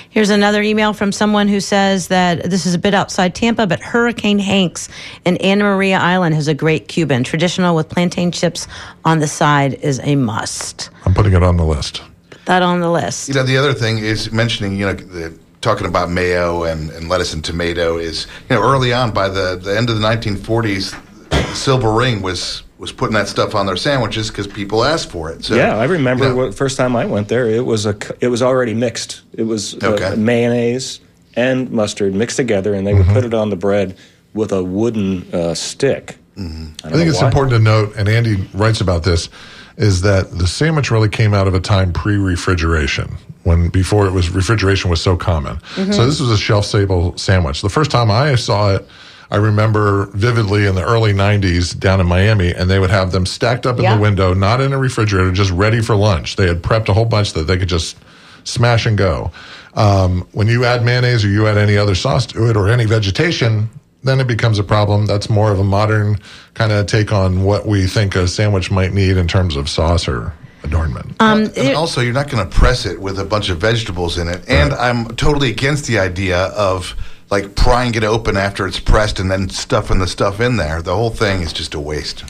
Here's 0.10 0.30
another 0.30 0.62
email 0.62 0.94
from 0.94 1.12
someone 1.12 1.48
who 1.48 1.60
says 1.60 2.08
that 2.08 2.50
this 2.50 2.66
is 2.66 2.74
a 2.74 2.80
bit 2.80 2.94
outside 2.94 3.36
Tampa, 3.36 3.68
but 3.68 3.80
Hurricane 3.80 4.40
Hanks 4.40 4.90
in 5.26 5.38
Anna 5.38 5.66
Maria 5.66 6.00
Island 6.00 6.34
has 6.36 6.48
a 6.48 6.54
great 6.54 6.88
Cuban. 6.88 7.24
Traditional 7.24 7.76
with 7.76 7.90
plantain 7.90 8.32
chips 8.32 8.68
on 9.06 9.20
the 9.20 9.28
side 9.28 9.76
is 9.76 10.00
a 10.04 10.16
must. 10.16 10.90
I'm 11.06 11.14
putting 11.14 11.34
it 11.34 11.44
on 11.44 11.58
the 11.58 11.66
list. 11.66 12.02
Put 12.30 12.46
that 12.46 12.64
on 12.64 12.80
the 12.80 12.90
list. 12.90 13.28
You 13.28 13.36
know, 13.36 13.44
the 13.44 13.58
other 13.58 13.74
thing 13.74 14.00
is 14.00 14.32
mentioning, 14.32 14.76
you 14.76 14.86
know, 14.88 14.94
the, 14.94 15.38
talking 15.68 15.86
about 15.88 16.10
mayo 16.10 16.64
and, 16.64 16.90
and 16.92 17.10
lettuce 17.10 17.34
and 17.34 17.44
tomato 17.44 17.98
is, 17.98 18.26
you 18.50 18.56
know, 18.56 18.62
early 18.62 18.94
on 18.94 19.12
by 19.12 19.28
the, 19.28 19.60
the 19.62 19.76
end 19.78 19.90
of 19.90 20.00
the 20.00 20.08
1940s, 20.08 20.98
the 21.30 21.44
Silver 21.56 21.92
Ring 21.92 22.22
was 22.22 22.64
was 22.78 22.92
putting 22.92 23.16
that 23.16 23.28
stuff 23.28 23.56
on 23.56 23.66
their 23.66 23.76
sandwiches 23.76 24.30
because 24.30 24.46
people 24.48 24.84
asked 24.84 25.10
for 25.10 25.32
it. 25.32 25.44
So 25.44 25.56
yeah, 25.56 25.76
I 25.76 25.86
remember 25.86 26.26
you 26.26 26.30
know, 26.30 26.36
what 26.38 26.56
first 26.56 26.78
time 26.78 26.96
I 26.96 27.06
went 27.06 27.28
there. 27.28 27.50
It 27.50 27.66
was 27.66 27.86
a 27.86 27.94
c- 27.94 28.14
it 28.22 28.28
was 28.28 28.42
already 28.42 28.74
mixed. 28.76 29.24
It 29.34 29.44
was 29.44 29.74
uh, 29.84 29.94
Okay. 29.94 30.16
mayonnaise 30.16 31.00
and 31.36 31.70
mustard 31.72 32.14
mixed 32.14 32.38
together, 32.38 32.74
and 32.74 32.86
they 32.88 32.94
would 32.94 33.08
put 33.08 33.26
it 33.26 33.34
on 33.34 33.50
the 33.50 33.56
bread 33.56 33.98
with 34.34 34.52
a 34.54 34.64
wooden 34.64 35.28
uh, 35.34 35.54
stick. 35.56 36.18
Mm-hmm. 36.38 36.86
I, 36.86 36.90
I 36.90 36.92
think 36.92 37.10
it's 37.10 37.22
important 37.22 37.52
to 37.58 37.60
note, 37.60 37.96
and 37.98 38.08
Andy 38.08 38.48
writes 38.54 38.80
about 38.80 39.04
this, 39.04 39.30
is 39.78 40.02
that 40.02 40.32
the 40.38 40.48
sandwich 40.48 40.92
really 40.92 41.10
came 41.10 41.34
out 41.34 41.48
of 41.48 41.56
a 41.56 41.60
time 41.60 41.92
pre-refrigeration, 41.94 43.18
when 43.48 43.70
before 43.70 44.06
it 44.06 44.12
was 44.12 44.30
refrigeration 44.30 44.90
was 44.90 45.02
so 45.02 45.16
common. 45.16 45.60
So 45.76 46.06
this 46.06 46.20
was 46.20 46.30
a 46.30 46.38
shelf-stable 46.38 47.18
sandwich. 47.18 47.62
The 47.62 47.70
first 47.70 47.90
time 47.90 48.12
I 48.12 48.36
saw 48.36 48.76
it, 48.76 48.88
I 49.32 49.38
remember 49.38 50.08
vividly 50.14 50.66
in 50.68 50.76
the 50.76 50.84
early 50.84 51.14
'90s 51.14 51.78
down 51.78 52.00
in 52.00 52.08
Miami, 52.08 52.54
and 52.54 52.70
they 52.70 52.80
would 52.80 52.90
have 52.92 53.12
them 53.12 53.26
stacked 53.26 53.66
up 53.66 53.78
in 53.78 53.84
Yeah. 53.84 53.96
the 53.96 54.02
window, 54.02 54.34
not 54.34 54.62
in 54.62 54.74
a 54.74 54.78
refrigerator, 54.78 55.32
just 55.32 55.52
ready 55.52 55.82
for 55.82 55.96
lunch. 55.96 56.36
They 56.36 56.48
had 56.48 56.62
prepped 56.62 56.90
a 56.90 56.94
whole 56.94 57.06
bunch 57.06 57.34
that 57.34 57.48
they 57.48 57.58
could 57.58 57.70
just 57.70 57.98
smash 58.44 58.86
and 58.86 58.98
go. 58.98 59.32
Um, 59.76 60.26
when 60.32 60.48
you 60.48 60.64
add 60.66 60.84
mayonnaise 60.86 61.24
or 61.26 61.30
you 61.30 61.48
add 61.48 61.58
any 61.58 61.78
other 61.78 61.96
sauce 61.96 62.26
to 62.28 62.50
it 62.50 62.56
or 62.58 62.68
any 62.70 62.86
vegetation, 62.86 63.70
then 64.04 64.20
it 64.20 64.28
becomes 64.28 64.60
a 64.60 64.64
problem. 64.64 65.06
That's 65.06 65.30
more 65.30 65.52
of 65.52 65.60
a 65.60 65.64
modern 65.64 66.20
kind 66.54 66.72
of 66.72 66.86
take 66.86 67.12
on 67.12 67.44
what 67.44 67.66
we 67.68 67.86
think 67.88 68.16
a 68.16 68.28
sandwich 68.28 68.72
might 68.72 68.94
need 68.94 69.18
in 69.18 69.28
terms 69.28 69.56
of 69.58 69.68
sauce 69.70 70.08
or 70.08 70.34
adornment. 70.68 71.16
Um, 71.20 71.50
and 71.56 71.76
also, 71.76 72.02
you're 72.02 72.14
not 72.14 72.30
going 72.30 72.48
to 72.48 72.56
press 72.56 72.86
it 72.86 73.00
with 73.00 73.20
a 73.20 73.26
bunch 73.26 73.50
of 73.50 73.58
vegetables 73.58 74.18
in 74.18 74.28
it. 74.28 74.48
And 74.48 74.74
I'm 74.74 75.08
totally 75.16 75.50
against 75.50 75.88
the 75.88 76.00
idea 76.00 76.38
of 76.38 76.96
like 77.30 77.56
prying 77.56 77.94
it 77.94 78.04
open 78.04 78.38
after 78.38 78.66
it's 78.66 78.80
pressed 78.80 79.20
and 79.20 79.30
then 79.30 79.50
stuffing 79.50 80.00
the 80.00 80.08
stuff 80.08 80.40
in 80.40 80.56
there. 80.56 80.82
The 80.82 80.96
whole 80.96 81.10
thing 81.10 81.42
is 81.42 81.52
just 81.52 81.74
a 81.74 81.80
waste. 81.80 82.24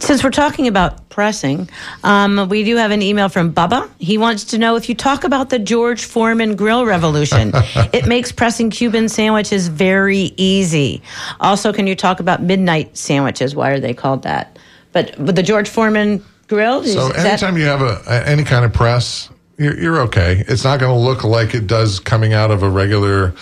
Since 0.00 0.24
we're 0.24 0.30
talking 0.30 0.66
about 0.66 1.08
pressing, 1.08 1.68
um, 2.02 2.48
we 2.48 2.64
do 2.64 2.76
have 2.76 2.90
an 2.90 3.00
email 3.00 3.28
from 3.28 3.52
Bubba. 3.52 3.88
He 3.98 4.18
wants 4.18 4.44
to 4.46 4.58
know 4.58 4.74
if 4.74 4.88
you 4.88 4.94
talk 4.96 5.22
about 5.22 5.50
the 5.50 5.58
George 5.58 6.04
Foreman 6.04 6.56
grill 6.56 6.84
revolution, 6.84 7.52
it 7.92 8.06
makes 8.06 8.32
pressing 8.32 8.70
Cuban 8.70 9.08
sandwiches 9.08 9.68
very 9.68 10.32
easy. 10.36 11.02
Also, 11.38 11.72
can 11.72 11.86
you 11.86 11.94
talk 11.94 12.18
about 12.18 12.42
midnight 12.42 12.96
sandwiches? 12.96 13.54
Why 13.54 13.70
are 13.70 13.80
they 13.80 13.94
called 13.94 14.24
that? 14.24 14.58
But 14.92 15.16
with 15.18 15.36
the 15.36 15.44
George 15.44 15.68
Foreman 15.68 16.24
grill, 16.50 16.80
is, 16.82 16.92
So 16.92 17.06
is 17.08 17.14
that- 17.16 17.26
anytime 17.26 17.56
you 17.56 17.64
have 17.64 17.80
a, 17.80 18.02
a- 18.06 18.28
any 18.28 18.44
kind 18.44 18.64
of 18.66 18.72
press, 18.74 19.30
you're, 19.56 19.78
you're 19.80 20.00
okay. 20.02 20.44
It's 20.48 20.64
not 20.64 20.80
going 20.80 20.92
to 20.92 20.98
look 20.98 21.24
like 21.24 21.54
it 21.54 21.66
does 21.66 21.98
coming 22.00 22.32
out 22.34 22.50
of 22.50 22.62
a 22.62 22.68
regular 22.68 23.32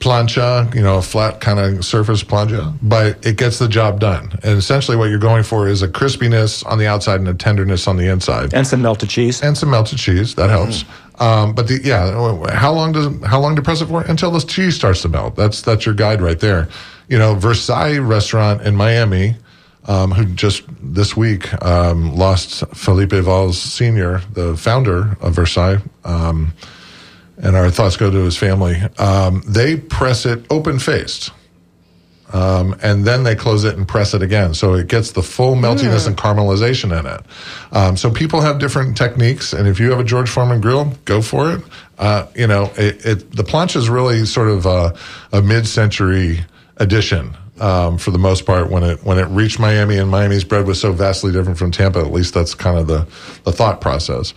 plancha, 0.00 0.72
you 0.74 0.82
know, 0.82 0.98
a 0.98 1.02
flat 1.02 1.40
kind 1.40 1.58
of 1.58 1.84
surface 1.84 2.22
plancha, 2.22 2.76
but 2.82 3.24
it 3.26 3.36
gets 3.36 3.58
the 3.58 3.66
job 3.68 3.98
done. 4.00 4.30
And 4.44 4.56
essentially, 4.58 4.96
what 4.96 5.10
you're 5.10 5.18
going 5.18 5.42
for 5.42 5.66
is 5.68 5.82
a 5.82 5.88
crispiness 5.88 6.64
on 6.66 6.78
the 6.78 6.86
outside 6.86 7.18
and 7.20 7.28
a 7.28 7.34
tenderness 7.34 7.88
on 7.88 7.96
the 7.96 8.06
inside, 8.08 8.54
And 8.54 8.66
some 8.66 8.80
melted 8.82 9.08
cheese. 9.08 9.42
and 9.42 9.56
some 9.58 9.70
melted 9.70 9.98
cheese. 9.98 10.34
That 10.36 10.50
helps. 10.50 10.84
Um, 11.18 11.52
but 11.52 11.66
the, 11.66 11.80
yeah, 11.82 12.12
how 12.54 12.72
long 12.72 12.92
does 12.92 13.08
how 13.24 13.40
long 13.40 13.56
to 13.56 13.62
press 13.62 13.80
it 13.80 13.86
for? 13.86 14.02
Until 14.02 14.30
the 14.30 14.40
cheese 14.40 14.76
starts 14.76 15.02
to 15.02 15.08
melt. 15.08 15.34
That's 15.34 15.62
that's 15.62 15.84
your 15.84 15.96
guide 15.96 16.20
right 16.20 16.38
there. 16.38 16.68
You 17.08 17.18
know, 17.18 17.34
Versailles 17.34 17.98
restaurant 17.98 18.62
in 18.62 18.76
Miami 18.76 19.34
um, 19.88 20.12
who 20.12 20.26
just 20.26 20.62
this 20.80 21.16
week 21.16 21.52
um, 21.64 22.14
lost 22.14 22.64
Felipe 22.74 23.10
Valls 23.10 23.60
Sr., 23.60 24.20
the 24.32 24.56
founder 24.56 25.16
of 25.20 25.34
Versailles. 25.34 25.78
Um, 26.04 26.52
and 27.38 27.56
our 27.56 27.70
thoughts 27.70 27.96
go 27.96 28.10
to 28.10 28.18
his 28.18 28.36
family. 28.36 28.76
Um, 28.98 29.42
they 29.46 29.76
press 29.76 30.26
it 30.26 30.44
open 30.50 30.78
faced. 30.78 31.30
Um, 32.32 32.76
and 32.82 33.06
then 33.06 33.22
they 33.22 33.34
close 33.34 33.64
it 33.64 33.76
and 33.76 33.88
press 33.88 34.12
it 34.12 34.20
again. 34.20 34.52
So 34.52 34.74
it 34.74 34.88
gets 34.88 35.12
the 35.12 35.22
full 35.22 35.54
meltiness 35.54 36.06
and 36.06 36.16
caramelization 36.16 36.98
in 36.98 37.06
it. 37.06 37.22
Um, 37.72 37.96
so 37.96 38.10
people 38.10 38.42
have 38.42 38.58
different 38.58 38.98
techniques. 38.98 39.54
And 39.54 39.66
if 39.66 39.80
you 39.80 39.90
have 39.90 40.00
a 40.00 40.04
George 40.04 40.28
Foreman 40.28 40.60
grill, 40.60 40.92
go 41.06 41.22
for 41.22 41.52
it. 41.52 41.62
Uh, 41.96 42.26
you 42.34 42.46
know, 42.46 42.70
it, 42.76 43.06
it, 43.06 43.32
the 43.34 43.44
plancha 43.44 43.76
is 43.76 43.88
really 43.88 44.26
sort 44.26 44.48
of 44.48 44.66
a, 44.66 44.94
a 45.32 45.40
mid 45.40 45.66
century 45.66 46.44
addition. 46.76 47.34
Um, 47.60 47.98
for 47.98 48.10
the 48.10 48.18
most 48.18 48.46
part, 48.46 48.70
when 48.70 48.82
it 48.82 49.04
when 49.04 49.18
it 49.18 49.26
reached 49.26 49.58
Miami 49.58 49.98
and 49.98 50.10
Miami's 50.10 50.44
bread 50.44 50.66
was 50.66 50.80
so 50.80 50.92
vastly 50.92 51.32
different 51.32 51.58
from 51.58 51.70
Tampa, 51.70 51.98
at 52.00 52.12
least 52.12 52.34
that's 52.34 52.54
kind 52.54 52.78
of 52.78 52.86
the, 52.86 53.06
the 53.44 53.52
thought 53.52 53.80
process. 53.80 54.32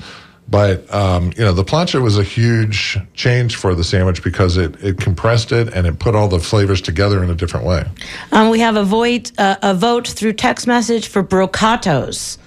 But 0.50 0.94
um, 0.94 1.32
you 1.38 1.44
know, 1.46 1.54
the 1.54 1.64
plancha 1.64 2.02
was 2.02 2.18
a 2.18 2.24
huge 2.24 2.98
change 3.14 3.56
for 3.56 3.74
the 3.74 3.84
sandwich 3.86 4.22
because 4.24 4.58
it, 4.58 4.76
it 4.84 4.98
compressed 5.00 5.52
it 5.54 5.74
and 5.74 5.88
it 5.88 6.00
put 6.00 6.14
all 6.16 6.28
the 6.28 6.40
flavors 6.40 6.82
together 6.82 7.24
in 7.24 7.30
a 7.30 7.36
different 7.36 7.66
way. 7.66 7.86
Um, 8.34 8.50
we 8.50 8.60
have 8.60 8.76
a 8.76 8.84
vote, 8.84 9.32
uh, 9.38 9.56
a 9.62 9.74
vote 9.74 10.08
through 10.08 10.34
text 10.34 10.68
message 10.68 11.08
for 11.08 11.24
Brocato's 11.24 12.38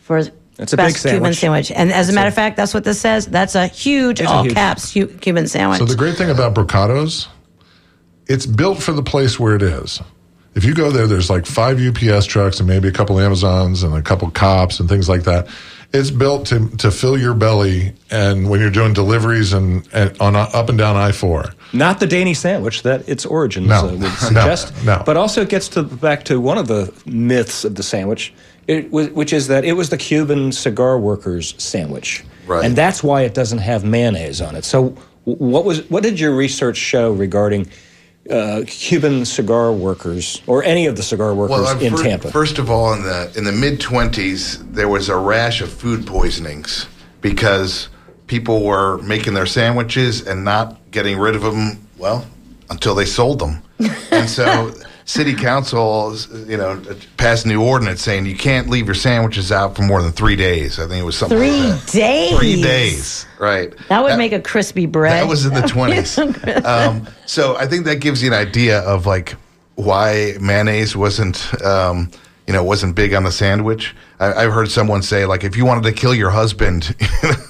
for 0.00 0.22
That's 0.56 0.72
a 0.72 0.76
best 0.76 1.02
big 1.02 1.12
Cuban 1.12 1.34
sandwich. 1.34 1.66
sandwich. 1.66 1.70
And 1.72 1.92
as 1.92 2.08
a 2.08 2.12
matter 2.14 2.28
of 2.28 2.34
fact, 2.34 2.56
that's 2.56 2.72
what 2.72 2.84
this 2.84 3.00
says. 3.00 3.26
That's 3.26 3.54
a 3.56 3.66
huge, 3.66 4.20
It's 4.20 4.30
a 4.30 4.32
all 4.32 4.42
huge- 4.44 4.54
caps 4.54 4.92
Cuban 4.92 5.46
sandwich. 5.48 5.80
So 5.80 5.84
the 5.84 5.96
great 5.96 6.16
thing 6.16 6.30
about 6.30 6.54
Brocato's, 6.54 7.28
it's 8.26 8.46
built 8.46 8.82
for 8.82 8.92
the 8.92 9.02
place 9.02 9.38
where 9.38 9.54
it 9.54 9.62
is. 9.62 10.00
If 10.54 10.64
you 10.64 10.72
go 10.74 10.90
there, 10.92 11.06
there's 11.08 11.28
like 11.30 11.46
five 11.46 11.80
UPS 11.80 12.26
trucks 12.26 12.60
and 12.60 12.68
maybe 12.68 12.86
a 12.88 12.92
couple 12.92 13.18
Amazons 13.18 13.82
and 13.82 13.92
a 13.94 14.02
couple 14.02 14.30
cops 14.30 14.78
and 14.78 14.88
things 14.88 15.08
like 15.08 15.24
that. 15.24 15.48
It's 15.92 16.10
built 16.10 16.46
to 16.46 16.68
to 16.78 16.90
fill 16.90 17.16
your 17.16 17.34
belly, 17.34 17.92
and 18.10 18.50
when 18.50 18.58
you're 18.60 18.70
doing 18.70 18.94
deliveries 18.94 19.52
and, 19.52 19.88
and 19.92 20.16
on 20.20 20.34
up 20.34 20.68
and 20.68 20.76
down 20.76 20.96
I 20.96 21.12
four. 21.12 21.44
Not 21.72 22.00
the 22.00 22.06
Danny 22.06 22.34
sandwich 22.34 22.82
that 22.82 23.08
its 23.08 23.24
origins 23.26 23.68
No. 23.68 23.88
uh, 23.88 23.94
would 23.96 24.12
suggest. 24.18 24.72
No. 24.84 25.02
But 25.06 25.16
also 25.16 25.42
it 25.42 25.48
gets 25.48 25.68
to 25.70 25.82
back 25.84 26.24
to 26.24 26.40
one 26.40 26.58
of 26.58 26.66
the 26.66 26.92
myths 27.06 27.64
of 27.64 27.76
the 27.76 27.82
sandwich, 27.84 28.32
it, 28.66 28.90
was- 28.90 29.10
which 29.10 29.32
is 29.32 29.46
that 29.48 29.64
it 29.64 29.74
was 29.74 29.90
the 29.90 29.96
Cuban 29.98 30.50
cigar 30.50 30.98
workers 30.98 31.54
sandwich. 31.58 32.24
Right. 32.46 32.64
And 32.64 32.74
that's 32.74 33.02
why 33.04 33.22
it 33.22 33.34
doesn't 33.34 33.58
have 33.58 33.84
mayonnaise 33.84 34.40
on 34.40 34.56
it. 34.56 34.64
So 34.64 34.96
what 35.24 35.64
was 35.64 35.88
what 35.90 36.02
did 36.02 36.18
your 36.18 36.34
research 36.34 36.76
show 36.76 37.12
regarding 37.12 37.68
uh, 38.30 38.62
Cuban 38.66 39.24
cigar 39.24 39.72
workers 39.72 40.40
or 40.46 40.62
any 40.64 40.86
of 40.86 40.96
the 40.96 41.02
cigar 41.02 41.34
workers 41.34 41.50
Well, 41.60 41.78
in 41.80 41.96
fir- 41.96 42.02
Tampa? 42.02 42.30
first 42.30 42.58
of 42.58 42.70
all, 42.70 42.92
in 42.94 43.02
the 43.02 43.32
in 43.36 43.44
the 43.44 43.52
mid 43.52 43.80
twenties, 43.80 44.64
there 44.72 44.88
was 44.88 45.08
a 45.08 45.16
rash 45.16 45.60
of 45.60 45.72
food 45.72 46.06
poisonings 46.06 46.86
because 47.20 47.88
people 48.26 48.64
were 48.64 48.98
making 49.02 49.34
their 49.34 49.46
sandwiches 49.46 50.26
and 50.26 50.44
not 50.44 50.78
getting 50.90 51.18
rid 51.18 51.34
of 51.36 51.42
them. 51.42 51.86
Well, 51.98 52.26
until 52.70 52.94
they 52.94 53.04
sold 53.04 53.38
them, 53.40 53.62
and 54.10 54.28
so 54.28 54.72
city 55.04 55.34
council, 55.34 56.16
you 56.46 56.56
know, 56.56 56.82
passed 57.16 57.44
a 57.44 57.48
new 57.48 57.62
ordinance 57.62 58.00
saying 58.02 58.26
you 58.26 58.36
can't 58.36 58.68
leave 58.70 58.86
your 58.86 58.94
sandwiches 58.94 59.52
out 59.52 59.76
for 59.76 59.82
more 59.82 60.02
than 60.02 60.12
three 60.12 60.36
days. 60.36 60.78
I 60.78 60.86
think 60.88 61.02
it 61.02 61.04
was 61.04 61.16
something 61.16 61.36
Three 61.38 61.50
like 61.50 61.80
that. 61.82 61.92
days. 61.92 62.38
Three 62.38 62.62
days, 62.62 63.26
right? 63.38 63.74
That 63.88 64.02
would 64.02 64.16
make 64.16 64.32
a 64.32 64.40
crispy 64.40 64.86
bread. 64.86 65.12
That 65.22 65.28
was 65.28 65.44
in 65.46 65.54
the 65.54 65.62
twenties. 65.66 66.18
um, 66.64 67.06
so 67.26 67.56
I 67.56 67.66
think 67.66 67.84
that 67.84 67.96
gives 67.96 68.22
you 68.22 68.28
an 68.32 68.34
idea 68.34 68.80
of 68.80 69.06
like 69.06 69.34
why 69.74 70.34
mayonnaise 70.40 70.96
wasn't, 70.96 71.52
um, 71.62 72.10
you 72.46 72.52
know, 72.52 72.62
wasn't 72.62 72.94
big 72.94 73.12
on 73.12 73.24
the 73.24 73.32
sandwich. 73.32 73.94
I, 74.20 74.32
I've 74.44 74.52
heard 74.52 74.70
someone 74.70 75.02
say 75.02 75.26
like 75.26 75.44
if 75.44 75.56
you 75.56 75.66
wanted 75.66 75.84
to 75.84 75.92
kill 75.92 76.14
your 76.14 76.30
husband, 76.30 76.94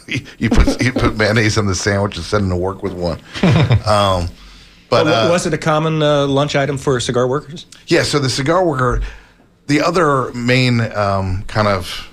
you 0.39 0.51
put 0.51 0.83
you 0.83 0.93
put 0.93 1.17
mayonnaise 1.17 1.57
on 1.59 1.67
the 1.67 1.75
sandwich 1.75 2.17
and 2.17 2.25
send 2.25 2.45
him 2.45 2.51
to 2.51 2.57
work 2.57 2.83
with 2.83 2.95
one. 2.95 3.21
Um, 3.87 4.29
but 4.89 5.07
Well, 5.07 5.29
uh, 5.29 5.31
was 5.31 5.47
it 5.47 5.55
a 5.55 5.59
common 5.59 6.03
uh, 6.03 6.27
lunch 6.27 6.55
item 6.57 6.79
for 6.79 7.01
cigar 7.01 7.27
workers? 7.27 7.67
yeah, 7.87 8.03
so 8.03 8.19
the 8.19 8.31
cigar 8.31 8.65
worker, 8.65 9.03
the 9.67 9.81
other 9.81 10.33
main 10.35 10.81
um, 10.95 11.43
kind 11.47 11.69
of 11.69 12.09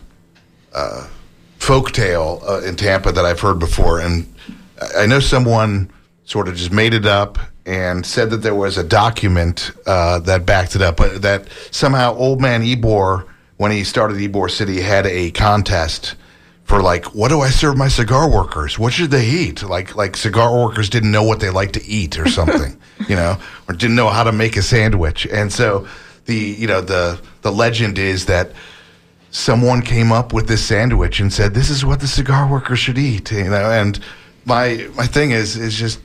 uh, 0.74 1.08
folk 1.60 1.92
tale 1.92 2.42
uh, 2.48 2.62
in 2.62 2.76
Tampa 2.76 3.12
that 3.12 3.26
I've 3.26 3.40
heard 3.40 3.60
before, 3.60 4.00
and 4.00 4.34
I 4.98 5.06
know 5.06 5.20
someone 5.20 5.92
sort 6.26 6.48
of 6.48 6.56
just 6.56 6.72
made 6.72 6.94
it 6.94 7.06
up 7.06 7.38
and 7.66 8.06
said 8.06 8.30
that 8.32 8.38
there 8.38 8.56
was 8.56 8.78
a 8.78 8.84
document 8.84 9.72
uh, 9.86 10.18
that 10.20 10.46
backed 10.46 10.76
it 10.76 10.82
up, 10.82 10.98
but 10.98 11.22
that 11.22 11.48
somehow 11.70 12.16
Old 12.16 12.42
Man 12.42 12.64
Ybor, 12.64 13.28
when 13.58 13.72
he 13.72 13.84
started 13.84 14.18
Ybor 14.18 14.50
City, 14.50 14.82
had 14.82 15.06
a 15.06 15.30
contest 15.32 16.16
for 16.72 16.82
like, 16.82 17.14
what 17.14 17.28
do 17.28 17.42
I 17.42 17.50
serve 17.50 17.76
my 17.76 17.90
cigar 17.90 18.32
workers? 18.32 18.80
What 18.80 18.94
should 18.94 19.12
they 19.12 19.28
eat? 19.28 19.62
Like, 19.62 19.98
like 19.98 20.16
cigar 20.16 20.58
workers 20.58 20.90
didn't 20.90 21.12
know 21.12 21.22
what 21.22 21.42
they 21.42 21.50
like 21.50 21.74
to 21.74 21.86
eat 21.86 22.18
or 22.18 22.30
something, 22.30 22.80
you 23.10 23.16
know, 23.18 23.38
or 23.68 23.76
didn't 23.76 23.98
know 23.98 24.08
how 24.08 24.24
to 24.24 24.32
make 24.32 24.56
a 24.56 24.62
sandwich. 24.62 25.28
And 25.28 25.52
so 25.52 25.86
the, 26.28 26.34
you 26.34 26.68
know, 26.68 26.80
the, 26.80 27.20
the 27.42 27.52
legend 27.52 28.00
is 28.00 28.28
that 28.28 28.54
someone 29.32 29.82
came 29.82 30.14
up 30.14 30.32
with 30.32 30.48
this 30.48 30.64
sandwich 30.64 31.20
and 31.20 31.34
said, 31.34 31.54
this 31.54 31.70
is 31.70 31.84
what 31.84 32.00
the 32.00 32.08
cigar 32.08 32.50
workers 32.50 32.80
should 32.80 32.98
eat, 32.98 33.34
you 33.34 33.50
know, 33.50 33.70
and 33.70 34.00
my, 34.46 34.88
my 34.96 35.06
thing 35.06 35.32
is, 35.32 35.58
is 35.58 35.76
just, 35.76 36.00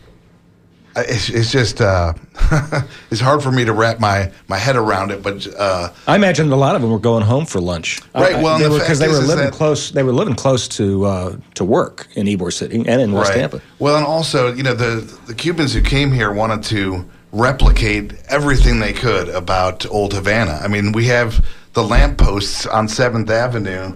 it's, 0.96 1.28
it's 1.28 1.50
just, 1.50 1.80
uh, 1.80 2.12
it's 3.10 3.20
hard 3.20 3.42
for 3.42 3.52
me 3.52 3.64
to 3.64 3.72
wrap 3.72 4.00
my, 4.00 4.32
my 4.48 4.56
head 4.56 4.76
around 4.76 5.10
it, 5.10 5.22
but, 5.22 5.46
uh, 5.56 5.92
I 6.06 6.16
imagine 6.16 6.50
a 6.52 6.56
lot 6.56 6.76
of 6.76 6.82
them 6.82 6.90
were 6.90 6.98
going 6.98 7.22
home 7.22 7.46
for 7.46 7.60
lunch. 7.60 8.00
Right, 8.14 8.42
well, 8.42 8.58
they 8.58 8.68
the 8.68 8.78
because 8.78 8.98
they 8.98 9.08
were 9.08 9.14
living 9.18 9.46
that- 9.46 9.52
close. 9.52 9.90
They 9.90 10.02
were 10.02 10.12
living 10.12 10.34
close 10.34 10.68
to 10.68 11.04
uh, 11.04 11.36
to 11.54 11.64
work 11.64 12.08
in 12.14 12.26
Ybor 12.26 12.52
City 12.52 12.76
and 12.76 13.00
in 13.00 13.12
West 13.12 13.32
Tampa. 13.32 13.60
Well, 13.78 13.96
and 13.96 14.06
also, 14.06 14.52
you 14.52 14.62
know, 14.62 14.74
the 14.74 15.00
the 15.26 15.34
Cubans 15.34 15.72
who 15.74 15.82
came 15.82 16.12
here 16.12 16.32
wanted 16.32 16.62
to 16.64 17.08
replicate 17.32 18.14
everything 18.28 18.78
they 18.80 18.92
could 18.92 19.28
about 19.28 19.84
Old 19.90 20.14
Havana. 20.14 20.60
I 20.62 20.68
mean, 20.68 20.92
we 20.92 21.06
have 21.06 21.44
the 21.74 21.82
lampposts 21.82 22.66
on 22.66 22.88
Seventh 22.88 23.30
Avenue 23.30 23.94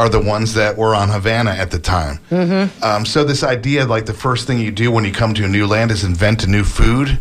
are 0.00 0.08
the 0.08 0.20
ones 0.20 0.54
that 0.54 0.78
were 0.78 0.94
on 0.94 1.10
Havana 1.10 1.50
at 1.50 1.70
the 1.70 1.78
time. 1.78 2.20
Mm-hmm. 2.30 2.82
Um, 2.82 3.04
so 3.04 3.22
this 3.22 3.42
idea, 3.42 3.84
like 3.84 4.06
the 4.06 4.14
first 4.14 4.46
thing 4.46 4.58
you 4.58 4.70
do 4.70 4.90
when 4.90 5.04
you 5.04 5.12
come 5.12 5.34
to 5.34 5.44
a 5.44 5.48
new 5.48 5.66
land, 5.66 5.90
is 5.90 6.04
invent 6.04 6.42
a 6.42 6.46
new 6.46 6.64
food. 6.64 7.18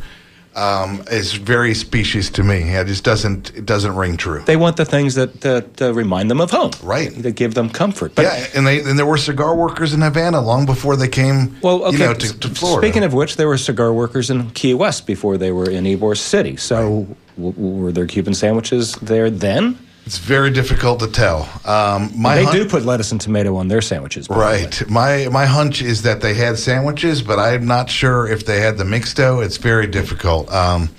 Um, 0.55 1.03
is 1.11 1.33
very 1.33 1.73
species 1.73 2.29
to 2.31 2.43
me. 2.43 2.75
It 2.75 2.87
just 2.87 3.03
doesn't 3.03 3.55
it 3.55 3.65
doesn't 3.65 3.95
ring 3.95 4.17
true. 4.17 4.41
They 4.45 4.57
want 4.57 4.77
the 4.77 4.83
things 4.85 5.15
that 5.15 5.41
that 5.41 5.81
uh, 5.81 5.93
remind 5.93 6.29
them 6.31 6.41
of 6.41 6.51
home, 6.51 6.71
Right. 6.83 7.11
That 7.21 7.35
give 7.35 7.53
them 7.53 7.69
comfort. 7.69 8.15
But 8.15 8.23
yeah, 8.23 8.47
and 8.55 8.65
they 8.65 8.79
and 8.81 8.97
there 8.97 9.05
were 9.05 9.17
cigar 9.17 9.55
workers 9.55 9.93
in 9.93 10.01
Havana 10.01 10.41
long 10.41 10.65
before 10.65 10.95
they 10.97 11.07
came. 11.07 11.55
well, 11.61 11.83
okay. 11.85 11.97
you 11.97 12.03
know, 12.03 12.13
to, 12.13 12.39
to 12.39 12.49
Florida. 12.49 12.85
Speaking 12.85 13.03
of 13.03 13.13
which, 13.13 13.35
there 13.37 13.47
were 13.47 13.57
cigar 13.57 13.93
workers 13.93 14.29
in 14.29 14.49
Key 14.51 14.73
West 14.73 15.05
before 15.05 15.37
they 15.37 15.51
were 15.51 15.69
in 15.69 15.83
Ybor 15.83 16.17
City. 16.17 16.57
So, 16.57 17.07
w- 17.37 17.53
were 17.81 17.91
there 17.91 18.07
Cuban 18.07 18.33
sandwiches 18.33 18.95
there 18.95 19.29
then? 19.29 19.77
It's 20.09 20.17
very 20.17 20.49
difficult 20.49 21.01
to 21.01 21.07
tell. 21.07 21.47
Um, 21.65 22.11
my 22.15 22.37
they 22.37 22.43
hun- 22.43 22.55
do 22.55 22.67
put 22.67 22.83
lettuce 22.83 23.11
and 23.11 23.21
tomato 23.21 23.55
on 23.57 23.67
their 23.67 23.79
sandwiches, 23.79 24.27
by 24.27 24.33
the. 24.33 24.41
Right. 24.41 24.89
My 24.89 25.27
my 25.27 25.45
hunch 25.45 25.83
is 25.83 26.01
that 26.01 26.21
they 26.21 26.33
had 26.33 26.57
sandwiches, 26.57 27.21
but 27.21 27.37
I'm 27.37 27.67
not 27.67 27.91
sure 27.91 28.27
if 28.27 28.43
they 28.43 28.59
had 28.59 28.79
the 28.79 28.85
mixto. 28.85 29.45
It's 29.45 29.57
very 29.57 29.85
difficult. 29.85 30.51
Um, 30.51 30.89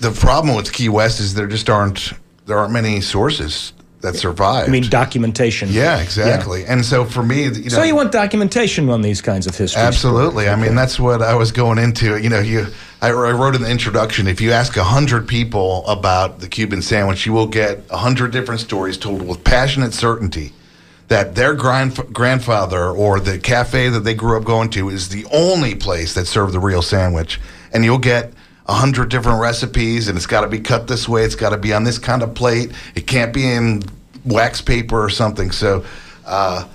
the 0.00 0.10
problem 0.10 0.54
with 0.54 0.74
Key 0.74 0.90
West 0.90 1.20
is 1.20 1.32
there 1.32 1.46
just 1.46 1.70
aren't 1.70 2.12
there 2.44 2.58
aren't 2.58 2.74
many 2.74 3.00
sources 3.00 3.72
that 4.00 4.14
survive. 4.14 4.68
I 4.68 4.70
mean, 4.70 4.88
documentation. 4.88 5.68
yeah, 5.70 6.00
exactly. 6.00 6.64
And 6.64 6.84
so 6.84 7.04
for 7.04 7.22
me, 7.22 7.44
you 7.44 7.50
know, 7.50 7.68
So 7.68 7.82
you 7.82 7.96
want 7.96 8.12
documentation 8.12 8.88
on 8.90 9.02
these 9.02 9.20
kinds 9.20 9.46
of 9.46 9.56
histories? 9.56 9.84
Absolutely. 9.84 10.48
I 10.48 10.56
mean, 10.56 10.74
that's 10.76 11.00
what 11.00 11.20
I 11.20 11.34
was 11.34 11.50
going 11.52 11.78
into. 11.78 12.20
You 12.20 12.30
know, 12.30 12.40
you. 12.40 12.66
I, 13.00 13.08
I 13.08 13.32
wrote 13.32 13.54
in 13.54 13.62
the 13.62 13.70
introduction. 13.70 14.26
If 14.26 14.40
you 14.40 14.52
ask 14.52 14.74
hundred 14.74 15.28
people 15.28 15.86
about 15.86 16.40
the 16.40 16.48
Cuban 16.48 16.82
sandwich, 16.82 17.26
you 17.26 17.32
will 17.32 17.46
get 17.46 17.88
hundred 17.90 18.32
different 18.32 18.60
stories 18.60 18.98
told 18.98 19.22
with 19.22 19.42
passionate 19.44 19.94
certainty 19.94 20.52
that 21.08 21.34
their 21.34 21.54
grand, 21.54 21.96
grandfather 22.12 22.90
or 22.90 23.18
the 23.18 23.38
cafe 23.38 23.88
that 23.88 24.00
they 24.00 24.14
grew 24.14 24.36
up 24.36 24.44
going 24.44 24.68
to 24.70 24.90
is 24.90 25.08
the 25.08 25.24
only 25.32 25.74
place 25.74 26.14
that 26.14 26.26
served 26.26 26.52
the 26.52 26.60
real 26.60 26.82
sandwich, 26.82 27.40
and 27.72 27.84
you'll 27.84 27.98
get. 27.98 28.32
A 28.68 28.74
hundred 28.74 29.08
different 29.08 29.40
recipes, 29.40 30.08
and 30.08 30.16
it's 30.16 30.26
got 30.26 30.42
to 30.42 30.48
be 30.48 30.60
cut 30.60 30.86
this 30.86 31.08
way. 31.08 31.24
It's 31.24 31.34
got 31.34 31.50
to 31.50 31.56
be 31.56 31.72
on 31.72 31.84
this 31.84 31.98
kind 31.98 32.22
of 32.22 32.34
plate. 32.34 32.72
It 32.94 33.06
can't 33.06 33.32
be 33.32 33.50
in 33.50 33.82
wax 34.24 34.60
paper 34.60 35.02
or 35.02 35.10
something. 35.10 35.50
So. 35.50 35.84
Uh, 36.26 36.68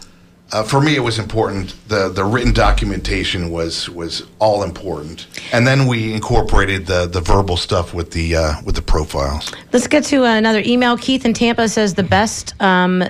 uh, 0.53 0.61
for 0.61 0.79
me, 0.79 0.95
it 0.95 0.99
was 0.99 1.17
important. 1.17 1.73
the 1.87 2.09
The 2.09 2.23
written 2.23 2.53
documentation 2.53 3.49
was 3.49 3.89
was 3.89 4.23
all 4.37 4.61
important, 4.61 5.25
and 5.51 5.65
then 5.65 5.87
we 5.87 6.13
incorporated 6.13 6.85
the 6.85 7.07
the 7.07 7.21
verbal 7.21 7.57
stuff 7.57 7.91
with 7.93 8.11
the 8.11 8.35
uh, 8.35 8.61
with 8.63 8.75
the 8.75 8.81
profiles. 8.83 9.51
Let's 9.73 9.87
get 9.87 10.03
to 10.05 10.23
another 10.25 10.61
email. 10.63 10.95
Keith 10.95 11.25
in 11.25 11.33
Tampa 11.33 11.67
says 11.67 11.95
the 11.95 12.03
best 12.03 12.53
um, 12.61 13.03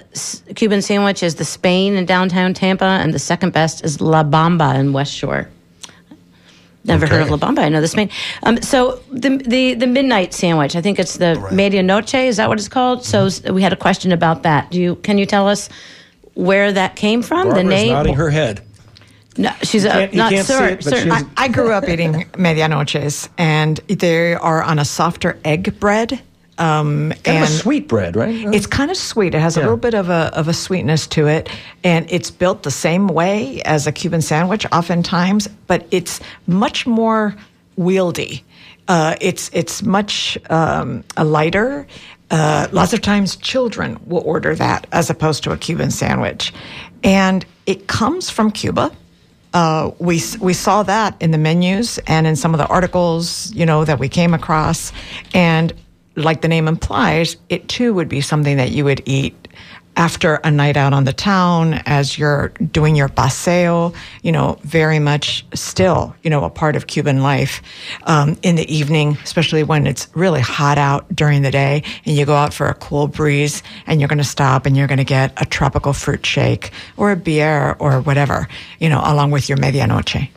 Cuban 0.56 0.82
sandwich 0.82 1.22
is 1.22 1.36
the 1.36 1.44
Spain 1.44 1.96
in 1.96 2.06
downtown 2.06 2.54
Tampa, 2.54 2.86
and 2.86 3.14
the 3.14 3.20
second 3.20 3.52
best 3.52 3.84
is 3.84 4.00
La 4.00 4.24
Bamba 4.24 4.80
in 4.80 4.94
West 4.94 5.14
Shore. 5.14 5.50
Never 6.86 7.06
okay. 7.06 7.16
heard 7.16 7.22
of 7.24 7.30
La 7.30 7.38
Bamba. 7.38 7.60
I 7.60 7.70
know 7.70 7.80
this 7.80 7.92
Spain. 7.92 8.10
Um, 8.44 8.62
so 8.62 9.02
the, 9.10 9.38
the 9.38 9.74
the 9.76 9.88
midnight 9.88 10.34
sandwich. 10.34 10.76
I 10.76 10.82
think 10.82 11.00
it's 11.00 11.18
the 11.18 11.36
right. 11.40 11.54
medianoche. 11.54 12.28
Is 12.28 12.38
that 12.38 12.50
what 12.50 12.60
it's 12.60 12.68
called? 12.68 13.00
Mm-hmm. 13.00 13.48
So 13.48 13.54
we 13.54 13.62
had 13.62 13.72
a 13.72 13.78
question 13.78 14.12
about 14.12 14.44
that. 14.44 14.70
Do 14.72 14.82
you 14.82 14.96
can 14.98 15.18
you 15.18 15.26
tell 15.26 15.48
us? 15.48 15.70
where 16.34 16.72
that 16.72 16.96
came 16.96 17.22
from? 17.22 17.48
Barbara's 17.48 17.64
the 17.64 17.70
name? 17.70 17.94
nodding 17.94 18.16
her 18.16 18.30
head. 18.30 18.62
No, 19.36 19.52
she's 19.64 19.84
a, 19.86 20.10
not 20.14 20.32
sir. 20.46 20.80
sir. 20.80 21.10
I, 21.12 21.24
I, 21.36 21.48
grew 21.48 21.72
up 21.72 21.90
eating 21.90 22.14
medianoches, 22.34 23.30
and 23.38 23.78
they 23.88 24.36
are 24.36 24.62
on 24.62 24.78
a 24.78 24.86
softer 24.86 25.40
egg 25.44 25.80
bread. 25.80 26.22
Um, 26.64 27.10
kind 27.10 27.28
and 27.28 27.44
of 27.44 27.50
a 27.50 27.52
sweet 27.52 27.88
bread, 27.88 28.16
right? 28.16 28.34
It's 28.54 28.68
kind 28.68 28.92
of 28.92 28.98
sweet. 28.98 29.36
It 29.36 29.40
has 29.40 29.58
yeah. 29.58 29.64
a 29.64 29.64
little 29.64 29.78
bit 29.78 29.94
of 29.94 30.10
a 30.10 30.32
of 30.34 30.48
a 30.48 30.54
sweetness 30.54 31.08
to 31.08 31.28
it, 31.28 31.50
and 31.84 32.06
it's 32.10 32.32
built 32.32 32.64
the 32.64 32.72
same 32.72 33.08
way 33.08 33.62
as 33.64 33.88
a 33.88 33.92
Cuban 33.92 34.22
sandwich, 34.22 34.66
oftentimes, 34.72 35.48
but 35.68 35.86
it's 35.92 36.20
much 36.48 36.86
more 36.86 37.36
wieldy. 37.78 38.44
Uh, 38.88 39.16
it's 39.22 39.50
it's 39.54 39.82
much 39.82 40.38
um, 40.50 41.04
lighter 41.18 41.88
uh, 42.34 42.68
lots 42.72 42.94
of 42.94 43.02
times 43.02 43.36
children 43.36 44.00
will 44.08 44.24
order 44.26 44.56
that 44.56 44.88
as 44.92 45.10
opposed 45.12 45.44
to 45.44 45.52
a 45.52 45.58
Cuban 45.58 45.92
sandwich. 45.92 46.52
And 47.04 47.46
it 47.68 47.88
comes 47.88 48.32
from 48.32 48.50
Cuba. 48.50 48.92
Uh, 49.54 49.92
we 50.00 50.20
we 50.42 50.54
saw 50.54 50.82
that 50.82 51.16
in 51.22 51.30
the 51.30 51.38
menus 51.38 52.00
and 52.08 52.26
in 52.26 52.36
some 52.36 52.56
of 52.56 52.58
the 52.58 52.66
articles, 52.66 53.54
you 53.54 53.68
know, 53.68 53.86
that 53.86 54.00
we 54.00 54.10
came 54.10 54.34
across, 54.34 54.92
and 55.36 55.72
like 56.16 56.42
the 56.42 56.48
name 56.48 56.68
implies, 56.68 57.38
it 57.50 57.68
too 57.68 57.94
would 57.94 58.10
be 58.10 58.22
something 58.22 58.58
that 58.58 58.72
you 58.72 58.86
would 58.86 59.02
eat 59.06 59.36
after 59.96 60.36
a 60.36 60.50
night 60.50 60.76
out 60.76 60.94
on 60.94 61.04
the 61.04 61.14
town, 61.14 61.76
as 61.86 62.18
you're 62.18 62.50
doing 62.72 62.96
your 62.96 63.10
paseo, 63.10 63.94
you 64.24 64.32
know, 64.32 64.58
very 64.64 65.00
much 65.00 65.46
still, 65.54 66.16
you 66.24 66.30
know, 66.30 66.44
a 66.44 66.50
part 66.50 66.76
of 66.76 66.88
Cuban 66.88 67.22
life. 67.22 67.62
Um, 68.04 68.38
in 68.42 68.56
the 68.56 68.74
evening, 68.74 69.18
especially 69.24 69.64
when 69.64 69.86
it's 69.86 70.08
really 70.16 70.42
hot 70.42 70.78
out 70.78 71.14
during 71.16 71.44
the 71.44 71.52
day 71.52 71.84
and 72.06 72.16
you 72.16 72.26
go 72.26 72.34
out 72.34 72.54
for 72.54 72.68
a 72.68 72.74
cool 72.74 73.08
breeze 73.08 73.62
and 73.86 74.02
you're 74.02 74.08
going 74.08 74.18
to 74.18 74.24
stop 74.24 74.66
and 74.66 74.76
you're 74.76 74.88
going 74.88 74.98
to 74.98 75.04
get 75.04 75.40
a 75.42 75.46
tropical 75.46 75.94
fruit 75.94 76.26
shake 76.26 76.72
or 76.98 77.12
a 77.12 77.16
beer 77.16 77.76
or 77.80 78.02
whatever, 78.02 78.48
you 78.80 78.90
know, 78.90 79.02
along 79.04 79.32
with 79.32 79.48
your 79.48 79.58
medianoche. 79.58 80.30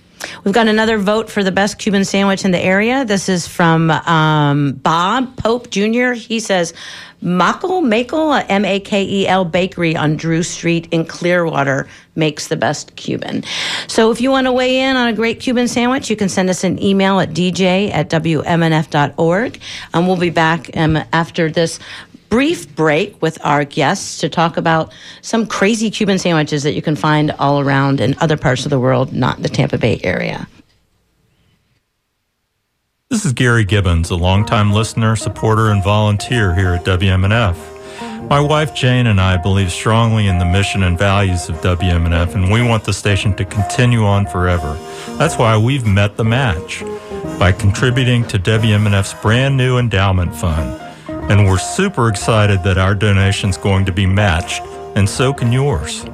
We've 0.45 0.55
got 0.55 0.69
another 0.69 0.99
vote 0.99 1.31
for 1.31 1.43
the 1.45 1.53
best 1.53 1.79
Cuban 1.79 2.05
sandwich 2.05 2.45
in 2.45 2.51
the 2.51 2.61
area. 2.61 3.05
This 3.05 3.29
is 3.29 3.47
from 3.47 3.91
um, 3.91 4.73
Bob 4.73 5.37
Pope 5.37 5.71
Jr. 5.71 6.13
He 6.13 6.41
says, 6.41 6.73
Makel, 7.23 7.83
Makel, 7.83 8.45
M 8.49 8.65
A 8.65 8.79
K 8.79 9.03
E 9.05 9.27
L 9.27 9.45
Bakery 9.45 9.97
on 9.97 10.17
Drew 10.17 10.43
Street 10.43 10.89
in 10.91 11.05
Clearwater 11.05 11.89
makes 12.15 12.49
the 12.49 12.57
best 12.57 12.97
Cuban. 12.97 13.43
So 13.89 14.11
if 14.11 14.21
you 14.21 14.31
want 14.31 14.47
to 14.47 14.53
weigh 14.53 14.81
in 14.81 14.97
on 14.97 15.09
a 15.09 15.13
great 15.13 15.41
Cuban 15.41 15.69
sandwich, 15.69 16.11
you 16.11 16.17
can 16.17 16.29
send 16.29 16.51
us 16.51 16.65
an 16.65 16.83
email 16.83 17.21
at 17.21 17.31
dj 17.31 17.91
at 17.91 18.11
wmnf.org. 18.11 19.61
And 19.93 20.07
we'll 20.07 20.17
be 20.17 20.31
back 20.31 20.71
um, 20.77 20.99
after 21.13 21.51
this 21.51 21.79
brief 22.29 22.75
break 22.75 23.21
with 23.23 23.39
our 23.45 23.65
guests 23.65 24.19
to 24.19 24.29
talk 24.29 24.57
about 24.57 24.93
some 25.23 25.47
crazy 25.47 25.91
Cuban 25.91 26.19
sandwiches 26.19 26.63
that 26.63 26.73
you 26.73 26.83
can 26.83 26.97
find 26.97 27.31
all 27.33 27.61
around 27.61 28.01
in 28.01 28.17
other 28.19 28.37
parts 28.37 28.65
of 28.65 28.71
the 28.71 28.81
world, 28.81 29.13
not 29.13 29.37
in 29.37 29.43
the 29.43 29.49
Tampa 29.49 29.79
Bay 29.79 30.01
area. 30.03 30.49
This 33.09 33.25
is 33.25 33.33
Gary 33.33 33.65
Gibbons, 33.65 34.11
a 34.11 34.17
longtime 34.17 34.73
listener, 34.73 35.15
supporter, 35.15 35.71
and 35.71 35.83
volunteer 35.83 36.55
here 36.55 36.75
at 36.75 36.85
WMNF. 36.85 38.29
My 38.29 38.41
wife 38.41 38.75
Jane 38.75 39.07
and 39.07 39.21
I 39.21 39.37
believe 39.37 39.71
strongly 39.71 40.27
in 40.27 40.39
the 40.39 40.45
mission 40.45 40.83
and 40.83 40.99
values 40.99 41.49
of 41.49 41.55
WMNF, 41.61 42.35
and 42.35 42.51
we 42.51 42.61
want 42.61 42.83
the 42.83 42.93
station 42.93 43.33
to 43.37 43.45
continue 43.45 44.05
on 44.05 44.27
forever. 44.27 44.75
That's 45.17 45.39
why 45.39 45.57
we've 45.57 45.87
met 45.87 46.17
the 46.17 46.25
match 46.25 46.83
by 47.39 47.53
contributing 47.53 48.27
to 48.27 48.41
WMNF's 48.41 49.15
brand 49.23 49.57
new 49.57 49.79
endowment 49.79 50.35
fund. 50.35 50.86
And 51.29 51.47
we're 51.47 51.59
super 51.59 52.09
excited 52.09 52.63
that 52.63 52.79
our 52.79 52.95
donation's 52.95 53.57
going 53.57 53.85
to 53.87 53.93
be 53.93 54.07
matched, 54.07 54.63
and 54.95 55.09
so 55.09 55.33
can 55.33 55.53
yours. 55.53 56.05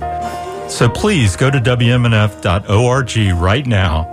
So 0.69 0.89
please 0.89 1.37
go 1.37 1.51
to 1.51 1.59
WMNF.org 1.59 3.41
right 3.41 3.67
now 3.67 4.07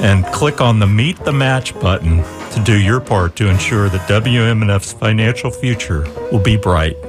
and 0.00 0.24
click 0.26 0.60
on 0.60 0.78
the 0.78 0.86
Meet 0.86 1.18
the 1.20 1.32
Match 1.32 1.72
button 1.80 2.22
to 2.52 2.62
do 2.62 2.78
your 2.78 3.00
part 3.00 3.36
to 3.36 3.48
ensure 3.48 3.88
that 3.88 4.08
WMNF's 4.08 4.92
financial 4.92 5.50
future 5.50 6.02
will 6.30 6.42
be 6.42 6.56
bright. 6.56 7.00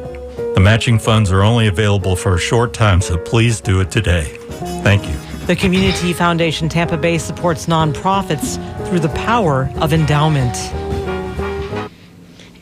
The 0.56 0.62
matching 0.62 0.98
funds 0.98 1.32
are 1.32 1.44
only 1.44 1.68
available 1.68 2.16
for 2.16 2.36
a 2.36 2.40
short 2.40 2.74
time, 2.74 3.02
so 3.02 3.18
please 3.18 3.60
do 3.60 3.82
it 3.82 3.92
today. 3.92 4.24
Thank 4.84 5.06
you. 5.08 5.16
The 5.46 5.56
Community 5.56 6.14
Foundation 6.14 6.70
Tampa 6.70 6.98
Bay 6.98 7.18
supports 7.18 7.66
nonprofits 7.66 8.56
through 8.88 9.00
the 9.00 9.10
power 9.10 9.70
of 9.76 9.92
endowment. 9.92 10.56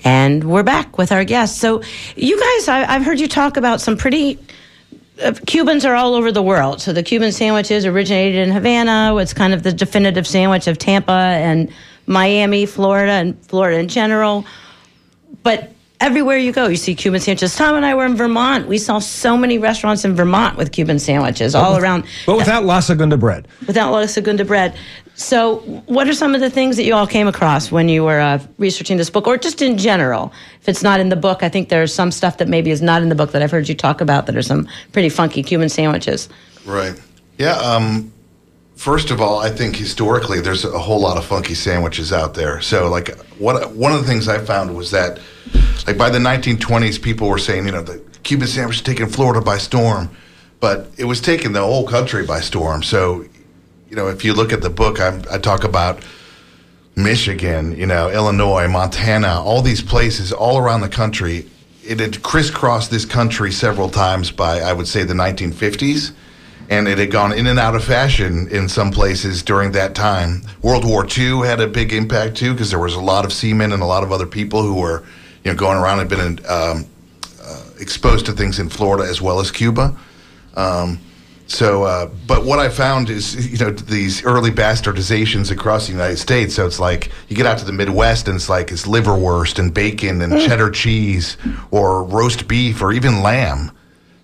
And 0.03 0.43
we're 0.43 0.63
back 0.63 0.97
with 0.97 1.11
our 1.11 1.23
guests. 1.23 1.59
So, 1.59 1.81
you 2.15 2.39
guys, 2.39 2.67
I, 2.67 2.85
have 2.85 3.03
heard 3.03 3.19
you 3.19 3.27
talk 3.27 3.57
about 3.57 3.81
some 3.81 3.97
pretty. 3.97 4.37
Uh, 5.21 5.33
Cubans 5.45 5.85
are 5.85 5.95
all 5.95 6.15
over 6.15 6.31
the 6.31 6.41
world. 6.41 6.81
So, 6.81 6.91
the 6.91 7.03
Cuban 7.03 7.31
sandwiches 7.31 7.85
originated 7.85 8.47
in 8.47 8.51
Havana. 8.51 9.15
It's 9.17 9.33
kind 9.33 9.53
of 9.53 9.63
the 9.63 9.71
definitive 9.71 10.27
sandwich 10.27 10.67
of 10.67 10.77
Tampa 10.77 11.11
and 11.11 11.71
Miami, 12.05 12.65
Florida, 12.65 13.13
and 13.13 13.45
Florida 13.45 13.79
in 13.79 13.87
general. 13.87 14.45
But 15.43 15.73
everywhere 16.01 16.37
you 16.37 16.51
go, 16.51 16.67
you 16.67 16.75
see 16.75 16.95
Cuban 16.95 17.21
sandwiches. 17.21 17.55
Tom 17.55 17.75
and 17.75 17.85
I 17.85 17.95
were 17.95 18.05
in 18.05 18.15
Vermont. 18.15 18.67
We 18.67 18.77
saw 18.77 18.99
so 18.99 19.37
many 19.37 19.57
restaurants 19.57 20.03
in 20.03 20.15
Vermont 20.15 20.57
with 20.57 20.73
Cuban 20.73 20.99
sandwiches 20.99 21.55
all 21.55 21.77
around. 21.77 22.05
But 22.25 22.37
without 22.37 22.65
La 22.65 22.81
Segunda 22.81 23.15
bread. 23.15 23.47
Without 23.67 23.91
La 23.91 24.05
Segunda 24.05 24.43
bread. 24.43 24.75
So, 25.15 25.58
what 25.86 26.08
are 26.08 26.13
some 26.13 26.34
of 26.34 26.41
the 26.41 26.49
things 26.49 26.76
that 26.78 26.86
you 26.86 26.95
all 26.95 27.06
came 27.06 27.28
across 27.28 27.71
when 27.71 27.88
you 27.88 28.04
were 28.04 28.19
uh, 28.19 28.39
researching 28.58 28.97
this 28.97 29.12
book, 29.12 29.28
or 29.28 29.38
just 29.38 29.62
in 29.62 29.78
general? 29.78 30.34
If 30.60 30.67
it's 30.67 30.82
not 30.82 30.99
in 30.99 31.10
the 31.10 31.15
book, 31.15 31.43
I 31.43 31.49
think 31.49 31.69
there's 31.69 31.93
some 31.93 32.10
stuff 32.10 32.38
that 32.38 32.47
maybe 32.47 32.71
is 32.71 32.82
not 32.82 33.04
in 33.04 33.10
the 33.10 33.15
book 33.15 33.32
that 33.32 33.41
I've 33.43 33.52
heard 33.52 33.69
you 33.69 33.76
talk 33.76 34.02
about 34.02 34.26
that 34.26 34.36
are 34.36 34.41
some 34.41 34.67
pretty 34.91 35.10
funky 35.10 35.43
Cuban 35.43 35.69
sandwiches. 35.69 36.30
Right. 36.65 36.99
Yeah. 37.38 37.58
Um, 37.58 38.12
first 38.76 39.12
of 39.12 39.21
all, 39.21 39.39
I 39.39 39.52
think 39.52 39.76
historically 39.76 40.41
there's 40.41 40.65
a 40.65 40.80
whole 40.80 40.99
lot 40.99 41.17
of 41.17 41.26
funky 41.26 41.54
sandwiches 41.54 42.12
out 42.12 42.34
there. 42.34 42.60
So, 42.62 42.89
like, 42.89 43.15
what 43.38 43.71
one 43.73 43.91
of 43.91 44.02
the 44.02 44.08
things 44.08 44.28
I 44.28 44.39
found 44.39 44.76
was 44.76 44.89
that, 44.91 45.19
like, 45.86 45.97
by 45.97 46.10
the 46.10 46.19
1920s, 46.19 46.99
people 46.99 47.30
were 47.30 47.38
saying, 47.38 47.67
you 47.67 47.71
know, 47.71 47.84
the 47.84 47.99
Cuban 48.23 48.47
sandwich 48.47 48.78
is 48.78 48.82
taking 48.82 49.08
Florida 49.08 49.41
by 49.41 49.60
storm, 49.60 50.10
but 50.60 50.88
it 50.97 51.06
was 51.06 51.21
taking 51.21 51.52
the 51.52 51.62
whole 51.62 51.86
country 51.88 52.26
by 52.26 52.39
storm. 52.39 52.82
So 52.82 53.26
you 53.93 53.97
know, 53.97 54.08
if 54.08 54.25
you 54.25 54.34
look 54.34 54.51
at 54.51 54.63
the 54.63 54.71
book, 54.71 54.99
I, 54.99 55.21
I 55.29 55.38
talk 55.38 55.63
about 55.63 56.03
Michigan, 56.95 57.77
you 57.77 57.86
know, 57.86 58.10
Illinois, 58.10 58.67
Montana, 58.67 59.39
all 59.39 59.62
these 59.62 59.84
places 59.84 60.32
all 60.32 60.58
around 60.58 60.82
the 60.82 60.89
country. 60.89 61.45
It 61.84 61.99
had 61.99 62.23
crisscrossed 62.23 62.89
this 62.89 63.06
country 63.06 63.51
several 63.51 63.89
times 63.89 64.32
by, 64.32 64.62
I 64.62 64.73
would 64.73 64.88
say, 64.88 65.03
the 65.03 65.13
1950s. 65.13 66.11
And 66.72 66.88
it 66.88 66.97
had 66.97 67.11
gone 67.11 67.34
in 67.34 67.45
and 67.45 67.59
out 67.59 67.76
of 67.76 67.84
fashion 67.84 68.47
in 68.47 68.67
some 68.67 68.89
places 68.89 69.43
during 69.43 69.74
that 69.74 69.93
time. 69.93 70.41
World 70.63 70.86
War 70.86 71.05
II 71.05 71.45
had 71.45 71.59
a 71.59 71.67
big 71.67 71.93
impact 71.93 72.36
too, 72.36 72.53
because 72.53 72.72
there 72.72 72.80
was 72.80 72.95
a 72.95 72.99
lot 72.99 73.26
of 73.26 73.32
seamen 73.32 73.72
and 73.74 73.84
a 73.84 73.86
lot 73.86 74.01
of 74.01 74.11
other 74.11 74.26
people 74.26 74.63
who 74.63 74.74
were, 74.74 75.03
you 75.43 75.51
know, 75.51 75.55
going 75.55 75.78
around 75.78 75.99
and 75.99 76.09
been 76.09 76.39
um, 76.49 76.88
uh, 77.43 77.63
exposed 77.80 78.26
to 78.26 78.32
things 78.32 78.57
in 78.57 78.70
Florida 78.70 79.07
as 79.07 79.22
well 79.22 79.39
as 79.39 79.51
Cuba. 79.51 79.95
Um, 80.55 80.97
so, 81.54 81.84
uh, 81.84 82.10
but 82.26 82.45
what 82.45 82.58
I 82.58 82.68
found 82.70 83.12
is, 83.12 83.51
you 83.51 83.64
know, 83.64 83.70
these 83.70 84.26
early 84.26 84.49
bastardizations 84.49 85.51
across 85.51 85.86
the 85.86 85.91
United 85.91 86.18
States. 86.18 86.56
So 86.56 86.66
it's 86.66 86.80
like 86.80 87.12
you 87.28 87.36
get 87.36 87.45
out 87.45 87.60
to 87.60 87.66
the 87.66 87.72
Midwest 87.72 88.28
and 88.28 88.36
it's 88.36 88.49
like 88.49 88.72
it's 88.72 88.88
liverwurst 88.88 89.60
and 89.60 89.72
bacon 89.72 90.24
and 90.24 90.34
mm. 90.34 90.45
cheddar 90.47 90.72
cheese 90.72 91.38
or 91.70 92.04
roast 92.04 92.47
beef 92.47 92.82
or 92.82 92.91
even 92.91 93.22
lamb. 93.22 93.72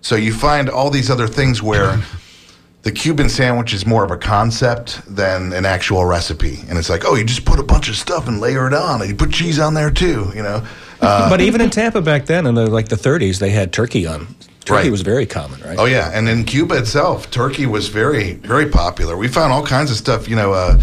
So 0.00 0.16
you 0.16 0.32
find 0.32 0.68
all 0.68 0.90
these 0.90 1.08
other 1.08 1.28
things 1.28 1.62
where 1.62 2.02
the 2.82 2.90
Cuban 2.90 3.28
sandwich 3.28 3.72
is 3.74 3.86
more 3.86 4.02
of 4.02 4.10
a 4.10 4.16
concept 4.16 5.00
than 5.06 5.52
an 5.52 5.64
actual 5.64 6.04
recipe. 6.04 6.58
And 6.68 6.76
it's 6.76 6.90
like, 6.90 7.04
oh, 7.04 7.14
you 7.14 7.22
just 7.22 7.44
put 7.44 7.60
a 7.60 7.64
bunch 7.64 7.88
of 7.88 7.94
stuff 7.94 8.26
and 8.26 8.40
layer 8.40 8.66
it 8.66 8.74
on, 8.74 9.02
and 9.02 9.08
you 9.08 9.14
put 9.14 9.30
cheese 9.30 9.60
on 9.60 9.74
there 9.74 9.90
too, 9.90 10.32
you 10.34 10.42
know. 10.42 10.66
Uh, 11.02 11.30
but 11.30 11.40
even 11.40 11.62
in 11.62 11.70
Tampa 11.70 12.02
back 12.02 12.26
then, 12.26 12.46
in 12.46 12.54
the 12.54 12.66
like 12.66 12.88
the 12.88 12.94
30s, 12.94 13.38
they 13.38 13.48
had 13.48 13.72
turkey 13.72 14.06
on 14.06 14.26
Turkey 14.70 14.82
right. 14.84 14.90
was 14.92 15.02
very 15.02 15.26
common, 15.26 15.60
right? 15.60 15.78
Oh 15.78 15.84
yeah, 15.86 16.10
and 16.14 16.28
in 16.28 16.44
Cuba 16.44 16.76
itself, 16.78 17.30
turkey 17.30 17.66
was 17.66 17.88
very, 17.88 18.34
very 18.34 18.68
popular. 18.68 19.16
We 19.16 19.28
found 19.28 19.52
all 19.52 19.66
kinds 19.66 19.90
of 19.90 19.96
stuff. 19.96 20.28
You 20.28 20.36
know, 20.36 20.52
uh, 20.52 20.80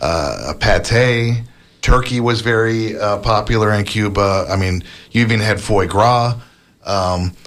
uh, 0.00 0.54
pate. 0.60 1.42
Turkey 1.82 2.20
was 2.20 2.40
very 2.40 2.96
uh, 2.96 3.18
popular 3.18 3.72
in 3.72 3.84
Cuba. 3.84 4.46
I 4.48 4.56
mean, 4.56 4.82
you 5.10 5.20
even 5.22 5.40
had 5.40 5.60
foie 5.60 5.86
gras. 5.86 6.36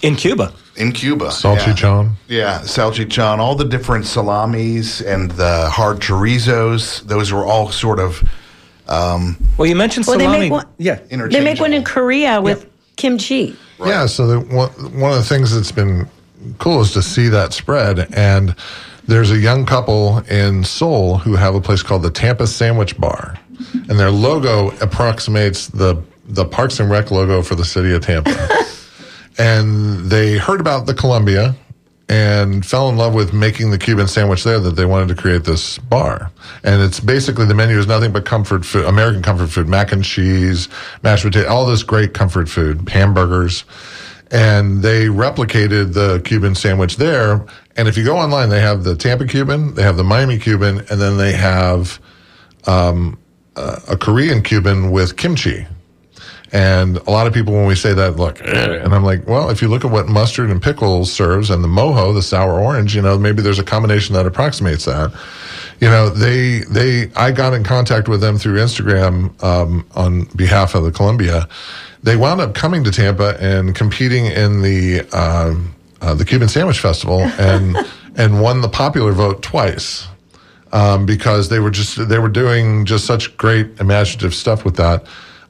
In 0.03 0.15
Cuba. 0.15 0.53
in 0.75 0.91
Cuba. 0.91 1.27
Salchichon. 1.27 2.13
Yeah, 2.27 2.59
salchichon, 2.61 3.39
all 3.39 3.55
the 3.55 3.65
different 3.65 4.05
salamis 4.05 5.01
and 5.01 5.31
the 5.31 5.69
hard 5.69 5.99
chorizos. 5.99 7.01
Those 7.01 7.31
were 7.31 7.45
all 7.45 7.71
sort 7.71 7.99
of 7.99 8.21
Well, 8.88 9.67
you 9.67 9.75
mentioned 9.75 10.05
Well, 10.05 10.17
they 10.17 10.27
make 10.27 10.51
one. 10.51 10.65
yeah. 10.77 10.99
They 11.09 11.43
make 11.43 11.59
one 11.59 11.73
in. 11.73 11.83
Korea 11.83 12.41
with 12.41 12.67
kimchi. 12.95 13.55
Yeah, 13.80 14.05
so 14.05 14.28
the, 14.28 14.39
one, 14.39 14.69
one 14.99 15.11
of 15.11 15.17
the 15.17 15.23
things 15.23 15.53
that's 15.53 15.71
been 15.71 16.07
cool 16.57 16.82
is 16.82 16.91
to 16.93 17.01
see 17.01 17.28
that 17.30 17.53
spread. 17.53 18.13
And 18.13 18.55
there's 19.07 19.32
a 19.32 19.38
young 19.38 19.65
couple 19.65 20.19
in 20.30 20.63
Seoul 20.63 21.17
who 21.17 21.36
have 21.36 21.55
a 21.55 21.61
place 21.61 21.84
called 21.84 22.03
the 22.03 22.11
Tampa 22.11 22.47
Sandwich 22.47 22.97
Bar, 22.99 23.39
and 23.73 23.99
their 23.99 24.11
logo 24.11 24.71
approximates 24.82 25.67
the 25.67 26.01
the 26.30 26.43
Parks 26.43 26.82
and 26.82 26.89
Rec 26.89 27.09
logo 27.09 27.41
for 27.41 27.55
the 27.55 27.63
city 27.63 27.93
of 27.93 28.01
Tampa. 28.01 28.36
and 29.38 30.09
they 30.09 30.38
heard 30.38 30.59
about 30.59 30.86
the 30.86 30.93
Columbia 30.93 31.55
and 32.10 32.66
fell 32.66 32.88
in 32.88 32.95
love 32.95 33.14
with 33.14 33.34
making 33.34 33.72
the 33.72 33.78
Cuban 33.78 34.08
sandwich 34.08 34.43
there 34.43 34.60
that 34.60 34.76
they 34.76 34.86
wanted 34.86 35.10
to 35.10 35.16
create 35.16 35.43
this 35.43 35.78
bar. 35.78 36.32
And 36.64 36.82
it's 36.82 36.99
basically 36.99 37.45
the 37.45 37.53
menu 37.53 37.78
is 37.78 37.88
nothing 37.88 38.14
but 38.14 38.26
comfort 38.26 38.66
food, 38.66 38.86
American 38.86 39.22
comfort 39.22 39.47
food, 39.47 39.68
mac 39.68 39.91
and 39.91 40.03
cheese, 40.03 40.70
mashed 41.03 41.24
potato, 41.24 41.49
all 41.49 41.66
this 41.66 41.84
great 41.84 42.14
comfort 42.14 42.47
food, 42.47 42.88
hamburgers. 42.89 43.66
And 44.32 44.82
they 44.82 45.05
replicated 45.05 45.93
the 45.93 46.22
Cuban 46.24 46.55
sandwich 46.55 46.97
there. 46.97 47.45
And 47.76 47.88
if 47.88 47.97
you 47.97 48.03
go 48.03 48.18
online, 48.18 48.49
they 48.49 48.62
have 48.62 48.84
the 48.84 48.95
Tampa 48.95 49.26
Cuban, 49.26 49.74
they 49.76 49.84
have 49.84 49.97
the 49.97 50.03
Miami 50.03 50.38
Cuban, 50.38 50.80
and 50.89 50.99
then 51.01 51.18
they 51.18 51.34
have 51.34 51.99
um, 52.66 53.18
a, 53.55 53.82
a 53.89 53.97
Korean 53.97 54.41
Cuban 54.41 54.91
with 54.91 55.18
kimchi. 55.18 55.68
And 56.52 56.98
a 56.98 57.12
lot 57.12 57.28
of 57.28 57.34
people, 57.34 57.54
when 57.54 57.66
we 57.66 57.76
say 57.76 57.93
that, 57.93 58.16
look, 58.16 58.41
"Eh," 58.41 58.80
and 58.84 58.93
I'm 58.93 59.04
like, 59.04 59.28
well, 59.28 59.50
if 59.50 59.62
you 59.62 59.68
look 59.68 59.84
at 59.84 59.91
what 59.91 60.08
mustard 60.08 60.50
and 60.50 60.62
pickles 60.62 61.12
serves 61.12 61.50
and 61.50 61.64
the 61.64 61.68
mojo, 61.68 62.14
the 62.14 62.22
sour 62.22 62.60
orange, 62.60 62.95
you 62.95 63.02
know, 63.02 63.18
maybe 63.18 63.41
there's 63.41 63.60
a 63.60 63.64
combination 63.64 64.14
that 64.16 64.26
approximates 64.26 64.86
that. 64.86 65.12
You 65.80 65.89
know, 65.89 66.10
they, 66.10 66.60
they, 66.70 67.12
I 67.16 67.32
got 67.32 67.54
in 67.54 67.64
contact 67.64 68.08
with 68.08 68.22
them 68.22 68.38
through 68.38 68.56
Instagram, 68.56 69.41
um, 69.43 69.86
on 69.95 70.24
behalf 70.36 70.74
of 70.74 70.84
the 70.84 70.91
Columbia. 70.91 71.48
They 72.02 72.16
wound 72.16 72.41
up 72.41 72.56
coming 72.56 72.84
to 72.86 72.91
Tampa 72.91 73.38
and 73.39 73.76
competing 73.76 74.26
in 74.26 74.62
the, 74.62 75.02
um, 75.12 75.76
uh, 76.02 76.14
the 76.14 76.26
Cuban 76.26 76.48
Sandwich 76.48 76.80
Festival 76.80 77.20
and, 77.39 77.78
and 78.16 78.41
won 78.41 78.62
the 78.62 78.70
popular 78.70 79.12
vote 79.12 79.43
twice 79.43 80.08
um, 80.72 81.06
because 81.06 81.50
they 81.50 81.60
were 81.60 81.72
just 81.72 82.08
they 82.10 82.20
were 82.20 82.30
doing 82.30 82.86
just 82.86 83.06
such 83.06 83.36
great 83.38 83.80
imaginative 83.80 84.34
stuff 84.34 84.66
with 84.66 84.76
that. 84.78 85.06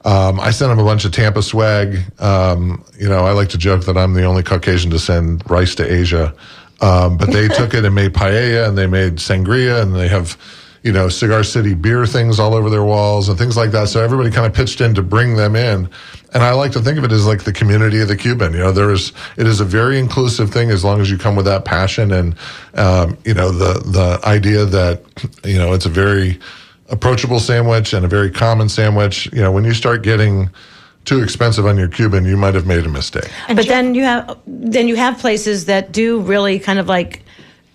Um, 0.08 0.40
I 0.40 0.52
sent 0.52 0.70
them 0.70 0.78
a 0.78 0.84
bunch 0.84 1.04
of 1.04 1.12
Tampa 1.12 1.42
swag. 1.42 1.98
Um, 2.18 2.82
you 2.98 3.10
know, 3.10 3.26
I 3.26 3.32
like 3.32 3.50
to 3.50 3.58
joke 3.58 3.84
that 3.84 3.98
I'm 3.98 4.14
the 4.14 4.24
only 4.24 4.42
Caucasian 4.42 4.90
to 4.92 4.98
send 4.98 5.48
rice 5.50 5.74
to 5.74 5.92
Asia, 5.92 6.34
um, 6.80 7.18
but 7.18 7.30
they 7.30 7.46
took 7.48 7.74
it 7.74 7.84
and 7.84 7.94
made 7.94 8.14
paella 8.14 8.66
and 8.66 8.78
they 8.78 8.86
made 8.86 9.16
sangria 9.16 9.82
and 9.82 9.94
they 9.94 10.08
have, 10.08 10.38
you 10.82 10.92
know, 10.92 11.10
Cigar 11.10 11.44
City 11.44 11.74
beer 11.74 12.06
things 12.06 12.40
all 12.40 12.54
over 12.54 12.70
their 12.70 12.84
walls 12.84 13.28
and 13.28 13.36
things 13.36 13.54
like 13.54 13.70
that. 13.72 13.88
So 13.90 14.02
everybody 14.02 14.30
kind 14.30 14.46
of 14.46 14.54
pitched 14.54 14.80
in 14.80 14.94
to 14.94 15.02
bring 15.02 15.36
them 15.36 15.54
in. 15.54 15.90
And 16.32 16.42
I 16.42 16.52
like 16.52 16.72
to 16.72 16.80
think 16.80 16.96
of 16.96 17.04
it 17.04 17.12
as 17.12 17.26
like 17.26 17.44
the 17.44 17.52
community 17.52 18.00
of 18.00 18.08
the 18.08 18.16
Cuban. 18.16 18.54
You 18.54 18.60
know, 18.60 18.72
there 18.72 18.90
is 18.90 19.12
it 19.36 19.46
is 19.46 19.60
a 19.60 19.64
very 19.66 19.98
inclusive 19.98 20.50
thing 20.50 20.70
as 20.70 20.86
long 20.86 21.02
as 21.02 21.10
you 21.10 21.18
come 21.18 21.36
with 21.36 21.44
that 21.44 21.66
passion 21.66 22.12
and 22.12 22.34
um, 22.72 23.18
you 23.26 23.34
know 23.34 23.50
the 23.50 23.74
the 23.80 24.26
idea 24.26 24.64
that 24.64 25.02
you 25.44 25.58
know 25.58 25.74
it's 25.74 25.84
a 25.84 25.90
very 25.90 26.40
approachable 26.88 27.40
sandwich 27.40 27.92
and 27.92 28.04
a 28.04 28.08
very 28.08 28.30
common 28.30 28.68
sandwich. 28.68 29.28
You 29.32 29.40
know, 29.40 29.52
when 29.52 29.64
you 29.64 29.74
start 29.74 30.02
getting 30.02 30.50
too 31.04 31.22
expensive 31.22 31.66
on 31.66 31.76
your 31.78 31.88
Cuban, 31.88 32.24
you 32.24 32.36
might 32.36 32.54
have 32.54 32.66
made 32.66 32.84
a 32.84 32.88
mistake. 32.88 33.30
but 33.48 33.66
then 33.66 33.94
you 33.94 34.02
have 34.02 34.38
then 34.46 34.88
you 34.88 34.96
have 34.96 35.18
places 35.18 35.64
that 35.66 35.92
do 35.92 36.20
really 36.20 36.58
kind 36.58 36.78
of 36.78 36.86
like 36.86 37.22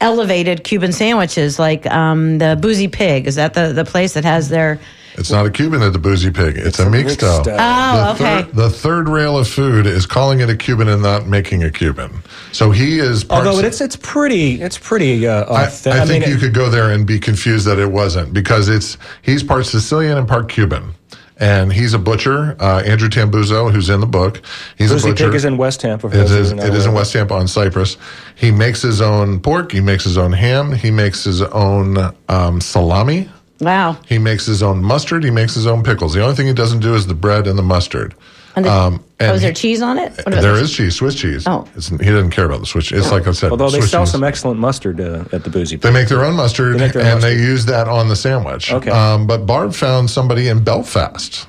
elevated 0.04 0.64
Cuban 0.64 0.92
sandwiches, 0.92 1.58
like 1.58 1.88
um, 1.88 2.38
the 2.38 2.58
Boozy 2.62 2.88
Pig. 2.88 3.26
Is 3.26 3.36
that 3.36 3.54
the 3.56 3.74
the 3.74 3.86
place 3.86 4.14
that 4.14 4.26
has 4.26 4.50
their? 4.50 4.80
It's 5.16 5.30
not 5.30 5.46
a 5.46 5.52
Cuban 5.52 5.84
at 5.84 5.94
the 5.94 6.00
Boozy 6.00 6.32
Pig. 6.32 6.58
It's, 6.58 6.80
a 6.80 6.86
mixto. 6.86 7.44
mixto. 7.44 7.56
Oh, 7.60 7.96
the, 7.96 8.12
okay. 8.14 8.42
third, 8.42 8.56
the 8.56 8.70
third 8.72 9.08
rail 9.10 9.38
of 9.38 9.48
food 9.48 9.86
is 9.86 10.08
calling 10.08 10.40
it 10.40 10.50
a 10.50 10.58
Cuban 10.58 10.88
and 10.88 11.04
not 11.04 11.28
making 11.28 11.64
a 11.64 11.70
Cuban. 11.70 12.24
So 12.52 12.72
he 12.72 12.98
is. 12.98 13.24
Parts, 13.24 13.48
Although 13.48 13.66
it's 13.66 13.80
it's 13.80 13.96
pretty 13.96 14.62
it's 14.62 14.78
pretty 14.78 15.28
uh, 15.28 15.44
I, 15.46 15.66
authentic. 15.66 16.02
I 16.02 16.06
think 16.06 16.26
mean, 16.26 16.34
you 16.34 16.40
could 16.40 16.54
go 16.54 16.70
there 16.70 16.90
and 16.92 17.06
be 17.06 17.20
confused 17.20 17.68
that 17.68 17.78
it 17.78 17.92
wasn't 17.92 18.34
because 18.34 18.70
it's 18.70 18.98
he's 19.22 19.44
part 19.44 19.68
Sicilian 19.68 20.18
and 20.18 20.28
part 20.28 20.50
Cuban, 20.50 20.96
and 21.38 21.72
he's 21.72 21.94
a 21.94 22.00
butcher. 22.00 22.56
Uh, 22.60 22.82
Andrew 22.84 23.10
Tambuzo, 23.10 23.72
who's 23.72 23.90
in 23.90 24.00
the 24.00 24.08
book, 24.08 24.42
he's 24.80 24.92
Boozy 24.92 25.10
a 25.10 25.12
butcher. 25.12 25.26
Pig 25.28 25.36
is 25.36 25.46
in 25.46 25.58
West 25.58 25.82
Tampa. 25.82 26.10
for 26.10 26.16
It 26.16 26.20
those 26.22 26.30
who 26.32 26.38
is, 26.38 26.50
don't 26.50 26.58
know 26.58 26.66
it 26.66 26.74
is 26.74 26.86
in 26.88 26.94
West 26.94 27.14
Tampa 27.14 27.36
on 27.36 27.48
Cypress. 27.48 27.98
He 28.36 28.52
makes 28.52 28.82
his 28.82 29.02
own 29.02 29.40
pork. 29.40 29.72
He 29.72 29.82
makes 29.82 30.04
his 30.04 30.18
own 30.18 30.32
ham. 30.34 30.72
He 30.74 30.92
makes 30.92 31.24
his 31.24 31.42
own 31.42 31.98
um, 32.30 32.60
salami. 32.62 33.30
Wow. 33.60 33.98
He 34.08 34.18
makes 34.18 34.46
his 34.46 34.62
own 34.62 34.84
mustard. 34.84 35.24
He 35.24 35.32
makes 35.32 35.54
his 35.56 35.68
own 35.68 35.84
pickles. 35.84 36.14
The 36.14 36.22
only 36.22 36.36
thing 36.36 36.48
he 36.48 36.54
doesn't 36.54 36.80
do 36.82 36.96
is 36.96 37.08
the 37.08 37.14
bread 37.14 37.48
and 37.48 37.58
the 37.58 37.64
mustard. 37.64 38.14
And 38.56 38.66
the, 38.66 38.72
Um, 38.72 39.04
oh, 39.20 39.34
is 39.34 39.42
there 39.42 39.50
he- 39.52 39.56
cheese 39.56 39.82
on 39.82 39.98
it? 39.98 40.12
What 40.12 40.28
about 40.28 40.42
There 40.42 40.56
the- 40.56 40.62
is 40.62 40.74
cheese, 40.76 40.96
Swiss 40.96 41.16
cheese. 41.16 41.48
Oh. 41.48 41.68
It's, 41.76 41.88
he 41.88 41.98
doesn't 41.98 42.32
care 42.32 42.46
about 42.46 42.60
the 42.60 42.66
Swiss 42.66 42.86
cheese. 42.86 43.00
It's 43.00 43.12
like 43.12 43.28
I 43.28 43.32
said. 43.32 43.52
Although 43.52 43.70
they 43.72 43.80
Swiss 43.80 43.92
sell 43.92 44.04
cheese. 44.04 44.12
some 44.12 44.24
excellent 44.24 44.60
mustard 44.60 45.00
uh, 45.02 45.24
at 45.32 45.44
the 45.44 45.50
Boozy 45.50 45.78
They 45.78 45.92
make 45.92 46.08
their 46.08 46.24
own 46.24 46.36
mustard, 46.36 46.76
They 46.76 46.80
make 46.80 46.94
their 46.94 47.02
and 47.04 47.14
own 47.16 47.22
they 47.22 47.36
use 47.36 47.66
that 47.66 47.88
on 47.88 48.10
the 48.10 48.16
sandwich. 48.16 48.72
Okay. 48.72 48.92
Um, 48.92 49.26
but 49.26 49.46
Barb 49.48 49.74
found 49.74 50.10
somebody 50.10 50.50
in 50.50 50.64
Belfast. 50.64 51.48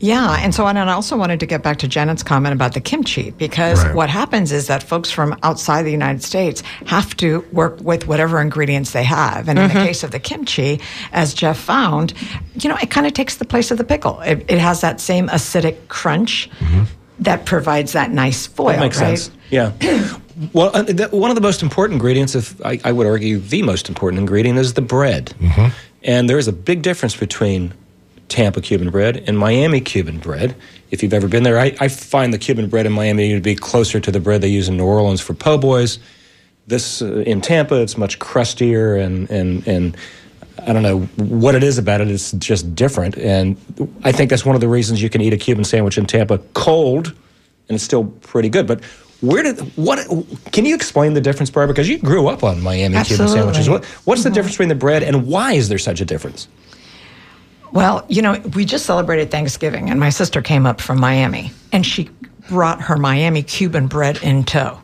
Yeah, 0.00 0.38
and 0.40 0.54
so 0.54 0.66
and 0.66 0.78
I 0.78 0.92
also 0.92 1.16
wanted 1.16 1.40
to 1.40 1.46
get 1.46 1.62
back 1.62 1.78
to 1.78 1.88
Janet's 1.88 2.22
comment 2.22 2.52
about 2.52 2.74
the 2.74 2.80
kimchi 2.80 3.30
because 3.32 3.84
Right. 3.84 3.94
what 3.94 4.10
happens 4.10 4.52
is 4.52 4.66
that 4.66 4.82
folks 4.82 5.10
from 5.10 5.36
outside 5.42 5.82
the 5.84 5.92
United 5.92 6.22
States 6.22 6.62
have 6.86 7.16
to 7.18 7.44
work 7.52 7.80
with 7.80 8.06
whatever 8.06 8.40
ingredients 8.40 8.92
they 8.92 9.04
have, 9.04 9.48
and 9.48 9.58
in 9.58 9.68
the 9.68 9.74
mm-hmm. 9.74 9.86
case 9.86 10.02
of 10.02 10.10
the 10.10 10.18
kimchi, 10.18 10.80
as 11.12 11.34
Jeff 11.34 11.58
found, 11.58 12.12
you 12.60 12.68
know, 12.68 12.76
it 12.82 12.90
kind 12.90 13.06
of 13.06 13.12
takes 13.14 13.36
the 13.36 13.44
place 13.44 13.70
of 13.70 13.78
the 13.78 13.84
pickle. 13.84 14.20
It, 14.20 14.44
it 14.48 14.58
has 14.58 14.80
that 14.80 15.00
same 15.00 15.28
acidic 15.28 15.76
crunch 15.88 16.50
mm-hmm. 16.58 16.84
that 17.20 17.46
provides 17.46 17.92
that 17.92 18.10
nice 18.10 18.46
foil. 18.46 18.72
That 18.72 18.80
makes 18.80 19.00
right? 19.00 19.18
sense. 19.18 19.36
Yeah. 19.50 19.72
Well, 20.52 20.72
uh, 20.74 20.82
th- 20.82 21.12
one 21.12 21.30
of 21.30 21.36
the 21.36 21.40
most 21.40 21.62
important 21.62 21.94
ingredients, 21.94 22.34
if 22.34 22.60
I, 22.66 22.80
I 22.82 22.90
would 22.90 23.06
argue 23.06 23.38
the 23.38 23.62
most 23.62 23.88
important 23.88 24.18
ingredient, 24.18 24.58
is 24.58 24.74
the 24.74 24.82
bread. 24.82 25.32
Mm-hmm. 25.38 25.68
And 26.02 26.28
there 26.28 26.38
is 26.38 26.48
a 26.48 26.52
big 26.52 26.82
difference 26.82 27.16
between 27.16 27.72
Tampa 28.28 28.60
Cuban 28.60 28.90
bread 28.90 29.22
and 29.26 29.38
Miami 29.38 29.80
Cuban 29.80 30.18
bread. 30.18 30.56
If 30.90 31.02
you've 31.02 31.12
ever 31.12 31.28
been 31.28 31.42
there, 31.42 31.58
I, 31.58 31.76
I 31.80 31.88
find 31.88 32.32
the 32.32 32.38
Cuban 32.38 32.68
bread 32.68 32.86
in 32.86 32.92
Miami 32.92 33.32
to 33.34 33.40
be 33.40 33.54
closer 33.54 34.00
to 34.00 34.10
the 34.10 34.20
bread 34.20 34.40
they 34.40 34.48
use 34.48 34.68
in 34.68 34.76
New 34.76 34.86
Orleans 34.86 35.20
for 35.20 35.34
po' 35.34 35.58
boys. 35.58 35.98
This 36.66 37.02
uh, 37.02 37.22
in 37.26 37.40
Tampa, 37.40 37.80
it's 37.80 37.98
much 37.98 38.18
crustier 38.18 38.96
and 38.96 39.30
and 39.30 39.66
and 39.66 39.96
I 40.66 40.72
don't 40.72 40.82
know 40.82 41.00
what 41.16 41.54
it 41.54 41.62
is 41.62 41.78
about 41.78 42.00
it. 42.00 42.08
It's 42.08 42.32
just 42.32 42.74
different, 42.74 43.18
and 43.18 43.56
I 44.02 44.12
think 44.12 44.30
that's 44.30 44.46
one 44.46 44.54
of 44.54 44.60
the 44.60 44.68
reasons 44.68 45.02
you 45.02 45.10
can 45.10 45.20
eat 45.20 45.32
a 45.32 45.36
Cuban 45.36 45.64
sandwich 45.64 45.98
in 45.98 46.06
Tampa 46.06 46.38
cold, 46.54 47.08
and 47.08 47.74
it's 47.74 47.84
still 47.84 48.04
pretty 48.04 48.48
good. 48.48 48.66
But 48.66 48.82
where 49.20 49.42
did 49.42 49.60
what? 49.76 50.06
Can 50.52 50.64
you 50.64 50.74
explain 50.74 51.14
the 51.14 51.20
difference, 51.20 51.50
Barbara? 51.50 51.74
Because 51.74 51.88
you 51.88 51.98
grew 51.98 52.28
up 52.28 52.44
on 52.44 52.62
Miami 52.62 53.02
Cuban 53.04 53.28
sandwiches. 53.28 53.68
What, 53.68 53.84
what's 54.06 54.22
the 54.22 54.30
difference 54.30 54.54
between 54.54 54.68
the 54.68 54.74
bread, 54.74 55.02
and 55.02 55.26
why 55.26 55.52
is 55.52 55.68
there 55.68 55.78
such 55.78 56.00
a 56.00 56.04
difference? 56.04 56.48
Well, 57.74 58.04
you 58.08 58.22
know, 58.22 58.40
we 58.54 58.64
just 58.64 58.86
celebrated 58.86 59.32
Thanksgiving, 59.32 59.90
and 59.90 59.98
my 59.98 60.10
sister 60.10 60.40
came 60.40 60.64
up 60.64 60.80
from 60.80 61.00
Miami, 61.00 61.50
and 61.72 61.84
she 61.84 62.08
brought 62.48 62.80
her 62.82 62.96
Miami 62.96 63.42
Cuban 63.42 63.88
bread 63.88 64.18
in 64.22 64.44
tow. 64.44 64.78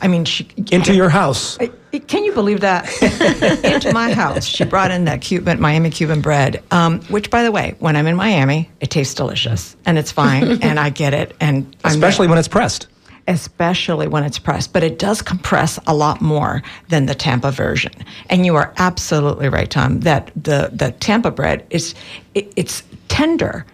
I 0.00 0.08
mean, 0.08 0.24
she 0.24 0.48
Into 0.72 0.94
your 0.94 1.10
house. 1.10 1.58
I- 1.60 1.70
Can 2.08 2.24
you 2.24 2.32
believe 2.32 2.60
that? 2.60 2.88
Into 3.64 3.92
my 3.92 4.14
house, 4.14 4.44
she 4.46 4.64
brought 4.64 4.90
in 4.90 5.04
that 5.04 5.20
Cuban 5.20 5.60
Miami 5.60 5.90
Cuban 5.90 6.22
bread, 6.22 6.62
um, 6.70 7.00
which, 7.02 7.28
by 7.30 7.42
the 7.42 7.52
way, 7.52 7.74
when 7.80 7.96
I'm 7.96 8.06
in 8.06 8.16
Miami, 8.16 8.70
it 8.80 8.90
tastes 8.90 9.12
delicious 9.14 9.76
and 9.84 9.98
it's 9.98 10.10
fine, 10.10 10.42
and 10.62 10.80
I 10.80 10.88
get 10.88 11.12
it, 11.12 11.36
and 11.38 11.76
Especially 11.84 12.28
when 12.28 12.38
it's 12.38 12.48
pressed. 12.48 12.86
Especially 13.28 14.08
when 14.08 14.24
it's 14.24 14.38
pressed, 14.38 14.72
but 14.72 14.82
it 14.82 14.98
does 14.98 15.22
compress 15.22 15.78
a 15.86 15.94
lot 15.94 16.20
more 16.20 16.62
than 16.88 17.06
the 17.06 17.14
Tampa 17.14 17.50
version. 17.50 17.92
And 18.28 18.44
you 18.44 18.56
are 18.56 18.72
absolutely 18.78 19.48
right, 19.48 19.70
Tom, 19.70 20.00
that 20.00 20.30
the, 20.34 20.70
the 20.72 20.92
Tampa 21.00 21.30
bread 21.30 21.66
is 21.70 21.94
it, 22.34 22.52
it's 22.56 22.82
tender, 23.08 23.64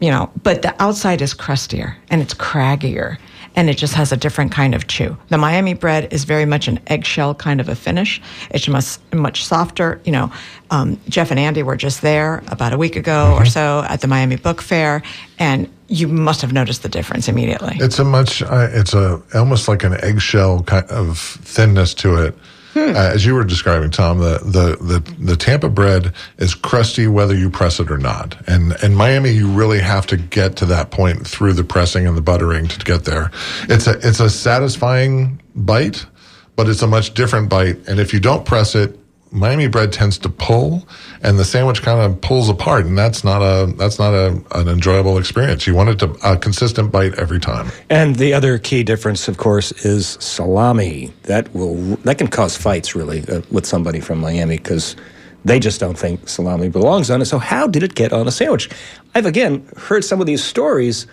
you 0.00 0.10
know, 0.10 0.30
but 0.42 0.62
the 0.62 0.74
outside 0.82 1.22
is 1.22 1.34
crustier 1.34 1.96
and 2.10 2.20
it's 2.20 2.34
craggier 2.34 3.18
and 3.56 3.70
it 3.70 3.78
just 3.78 3.94
has 3.94 4.12
a 4.12 4.16
different 4.16 4.52
kind 4.52 4.74
of 4.74 4.86
chew. 4.86 5.16
The 5.30 5.38
Miami 5.38 5.72
bread 5.72 6.12
is 6.12 6.24
very 6.24 6.44
much 6.44 6.68
an 6.68 6.78
eggshell 6.86 7.34
kind 7.34 7.58
of 7.58 7.68
a 7.68 7.74
finish. 7.74 8.20
It's 8.50 8.68
much 8.68 8.98
much 9.12 9.44
softer. 9.44 10.00
You 10.04 10.12
know, 10.12 10.32
um, 10.70 11.00
Jeff 11.08 11.30
and 11.30 11.40
Andy 11.40 11.62
were 11.62 11.76
just 11.76 12.02
there 12.02 12.42
about 12.48 12.74
a 12.74 12.78
week 12.78 12.96
ago 12.96 13.34
or 13.34 13.46
so 13.46 13.84
at 13.88 14.02
the 14.02 14.06
Miami 14.06 14.36
Book 14.36 14.60
Fair, 14.60 15.02
and 15.38 15.68
you 15.88 16.06
must 16.06 16.42
have 16.42 16.52
noticed 16.52 16.82
the 16.82 16.88
difference 16.88 17.28
immediately. 17.28 17.76
It's 17.80 17.98
a 17.98 18.04
much. 18.04 18.42
Uh, 18.42 18.68
it's 18.72 18.92
a 18.92 19.22
almost 19.34 19.68
like 19.68 19.82
an 19.82 19.94
eggshell 20.04 20.62
kind 20.64 20.86
of 20.90 21.18
thinness 21.18 21.94
to 21.94 22.16
it. 22.16 22.36
Uh, 22.96 23.10
as 23.14 23.26
you 23.26 23.34
were 23.34 23.44
describing, 23.44 23.90
Tom, 23.90 24.18
the, 24.18 24.38
the, 24.38 24.76
the, 24.82 25.14
the 25.18 25.36
Tampa 25.36 25.68
bread 25.68 26.14
is 26.38 26.54
crusty 26.54 27.06
whether 27.06 27.34
you 27.34 27.50
press 27.50 27.80
it 27.80 27.90
or 27.90 27.98
not. 27.98 28.36
And 28.46 28.74
in 28.82 28.94
Miami, 28.94 29.30
you 29.30 29.48
really 29.48 29.80
have 29.80 30.06
to 30.08 30.16
get 30.16 30.56
to 30.56 30.66
that 30.66 30.90
point 30.90 31.26
through 31.26 31.54
the 31.54 31.64
pressing 31.64 32.06
and 32.06 32.16
the 32.16 32.22
buttering 32.22 32.68
to 32.68 32.78
get 32.84 33.04
there. 33.04 33.30
It's 33.62 33.86
a, 33.86 33.98
it's 34.06 34.20
a 34.20 34.30
satisfying 34.30 35.40
bite, 35.54 36.06
but 36.54 36.68
it's 36.68 36.82
a 36.82 36.86
much 36.86 37.14
different 37.14 37.48
bite. 37.48 37.76
And 37.88 37.98
if 37.98 38.12
you 38.12 38.20
don't 38.20 38.44
press 38.44 38.74
it, 38.74 38.98
Miami 39.32 39.66
bread 39.66 39.92
tends 39.92 40.18
to 40.18 40.28
pull, 40.28 40.86
and 41.22 41.38
the 41.38 41.44
sandwich 41.44 41.82
kind 41.82 42.00
of 42.00 42.20
pulls 42.20 42.48
apart, 42.48 42.86
and 42.86 42.96
that's 42.96 43.24
not 43.24 43.42
a 43.42 43.72
that's 43.72 43.98
not 43.98 44.14
a, 44.14 44.40
an 44.54 44.68
enjoyable 44.68 45.18
experience. 45.18 45.66
You 45.66 45.74
want 45.74 45.88
it 45.90 45.98
to 45.98 46.10
a 46.24 46.36
consistent 46.36 46.92
bite 46.92 47.14
every 47.18 47.40
time. 47.40 47.70
And 47.90 48.16
the 48.16 48.32
other 48.32 48.58
key 48.58 48.82
difference, 48.82 49.28
of 49.28 49.36
course, 49.36 49.72
is 49.84 50.16
salami. 50.20 51.12
That 51.24 51.52
will 51.54 51.74
that 52.04 52.18
can 52.18 52.28
cause 52.28 52.56
fights 52.56 52.94
really 52.94 53.24
uh, 53.28 53.42
with 53.50 53.66
somebody 53.66 54.00
from 54.00 54.20
Miami 54.20 54.58
because 54.58 54.96
they 55.44 55.58
just 55.58 55.80
don't 55.80 55.98
think 55.98 56.28
salami 56.28 56.68
belongs 56.68 57.10
on 57.10 57.20
it. 57.20 57.26
So 57.26 57.38
how 57.38 57.66
did 57.66 57.82
it 57.82 57.94
get 57.94 58.12
on 58.12 58.26
a 58.26 58.32
sandwich? 58.32 58.70
I've 59.14 59.26
again 59.26 59.66
heard 59.76 60.04
some 60.04 60.20
of 60.20 60.26
these 60.26 60.42
stories. 60.42 61.06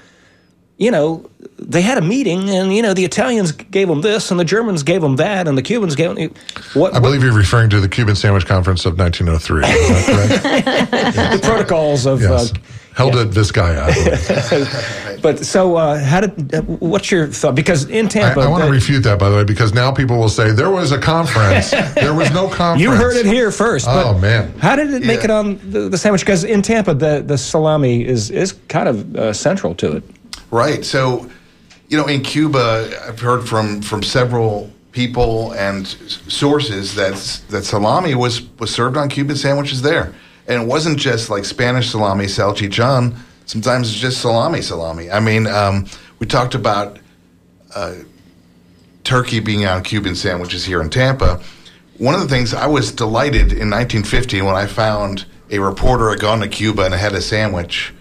You 0.84 0.92
know, 0.92 1.30
they 1.60 1.82
had 1.82 1.98
a 1.98 2.02
meeting, 2.02 2.50
and 2.50 2.76
you 2.76 2.82
know 2.82 2.94
the 2.94 3.06
Italians 3.06 3.54
gave 3.54 3.88
them 3.88 4.02
this, 4.02 4.32
and 4.32 4.40
the 4.40 4.44
Germans 4.44 4.84
gave 4.84 5.02
them 5.02 5.16
that, 5.16 5.48
and 5.48 5.58
the 5.58 5.62
Cubans 5.62 5.96
gave 5.96 6.14
them 6.14 6.30
what? 6.74 6.94
I 6.94 7.00
believe 7.00 7.24
you're 7.24 7.32
referring 7.32 7.70
to 7.70 7.80
the 7.80 7.88
Cuban 7.88 8.16
Sandwich 8.16 8.46
Conference 8.46 8.86
of 8.86 9.00
1903. 9.00 9.64
Is 9.64 10.08
that 10.08 10.92
correct? 10.92 10.92
the 11.42 11.48
protocols 11.48 12.06
of. 12.06 12.22
yes. 12.22 12.52
Uh, 12.52 12.56
Held 12.96 13.16
at 13.16 13.30
Vizcaya. 13.30 13.80
I 13.82 13.94
believe. 14.60 15.22
but 15.24 15.40
so, 15.40 15.78
uh, 15.78 16.00
how 16.04 16.20
did? 16.22 16.54
Uh, 16.54 16.62
what's 16.62 17.10
your 17.10 17.26
thought? 17.28 17.56
Because 17.56 17.90
in 17.90 18.08
Tampa, 18.08 18.42
I 18.42 18.48
want 18.48 18.64
to 18.66 18.70
refute 18.70 19.04
that, 19.06 19.18
by 19.18 19.30
the 19.30 19.36
way, 19.38 19.44
because 19.44 19.74
now 19.74 19.92
people 19.92 20.20
will 20.20 20.30
say 20.30 20.52
there 20.52 20.70
was 20.70 20.92
a 20.92 21.00
conference. 21.00 21.72
there 21.72 22.14
was 22.14 22.30
no 22.32 22.48
conference. 22.50 22.82
You 22.84 22.92
heard 22.92 23.16
it 23.16 23.26
here 23.26 23.50
first. 23.52 23.86
but 23.88 24.06
Oh, 24.06 24.20
man. 24.20 24.54
How 24.60 24.76
did 24.76 24.94
it 24.94 25.06
make 25.08 25.24
it 25.24 25.32
on 25.32 25.58
the, 25.72 25.90
the 25.90 25.98
sandwich? 25.98 26.22
Because 26.22 26.44
in 26.44 26.62
Tampa, 26.62 26.94
the, 26.94 27.24
the 27.26 27.38
salami 27.38 28.06
is 28.06 28.30
is 28.30 28.54
kind 28.68 28.88
of 28.88 29.16
uh, 29.16 29.34
central 29.34 29.74
to 29.76 29.94
it. 29.94 30.04
Right. 30.54 30.86
So, 30.86 31.32
you 31.88 31.98
know, 31.98 32.06
in 32.06 32.22
Cuba, 32.22 32.88
I've 33.08 33.20
heard 33.20 33.50
from 33.50 33.82
from 33.82 34.04
several 34.04 34.70
people 34.92 35.52
and 35.54 35.88
sources 35.88 36.94
that 36.94 37.16
that 37.50 37.66
salami 37.66 38.14
was 38.14 38.44
was 38.60 38.72
served 38.72 38.96
on 38.96 39.10
Cuban 39.10 39.36
sandwiches 39.36 39.82
there, 39.82 40.14
and 40.48 40.62
it 40.62 40.68
wasn't 40.68 41.00
just 41.00 41.32
like 41.32 41.44
Spanish 41.44 41.90
salami, 41.90 42.26
salchichon. 42.26 43.16
Sometimes 43.48 43.90
it's 43.90 44.00
just 44.00 44.22
salami, 44.22 44.62
salami. 44.62 45.10
I 45.10 45.20
mean, 45.20 45.48
um, 45.48 45.88
we 46.20 46.28
talked 46.28 46.54
about 46.54 47.00
uh, 47.74 47.96
turkey 49.04 49.40
being 49.40 49.66
on 49.66 49.82
Cuban 49.82 50.14
sandwiches 50.14 50.64
here 50.66 50.84
in 50.84 50.92
Tampa. 50.92 51.42
One 51.98 52.14
of 52.14 52.22
the 52.22 52.28
things 52.28 52.54
I 52.54 52.68
was 52.68 52.92
delighted 52.92 53.54
in 53.54 53.72
1950 53.72 54.44
when 54.44 54.54
I 54.54 54.68
found 54.68 55.26
a 55.50 55.58
reporter 55.58 56.12
had 56.12 56.20
gone 56.20 56.42
to 56.42 56.48
Cuba 56.48 56.84
and 56.84 56.94
had 56.94 57.14
a 57.14 57.22
sandwich 57.22 57.92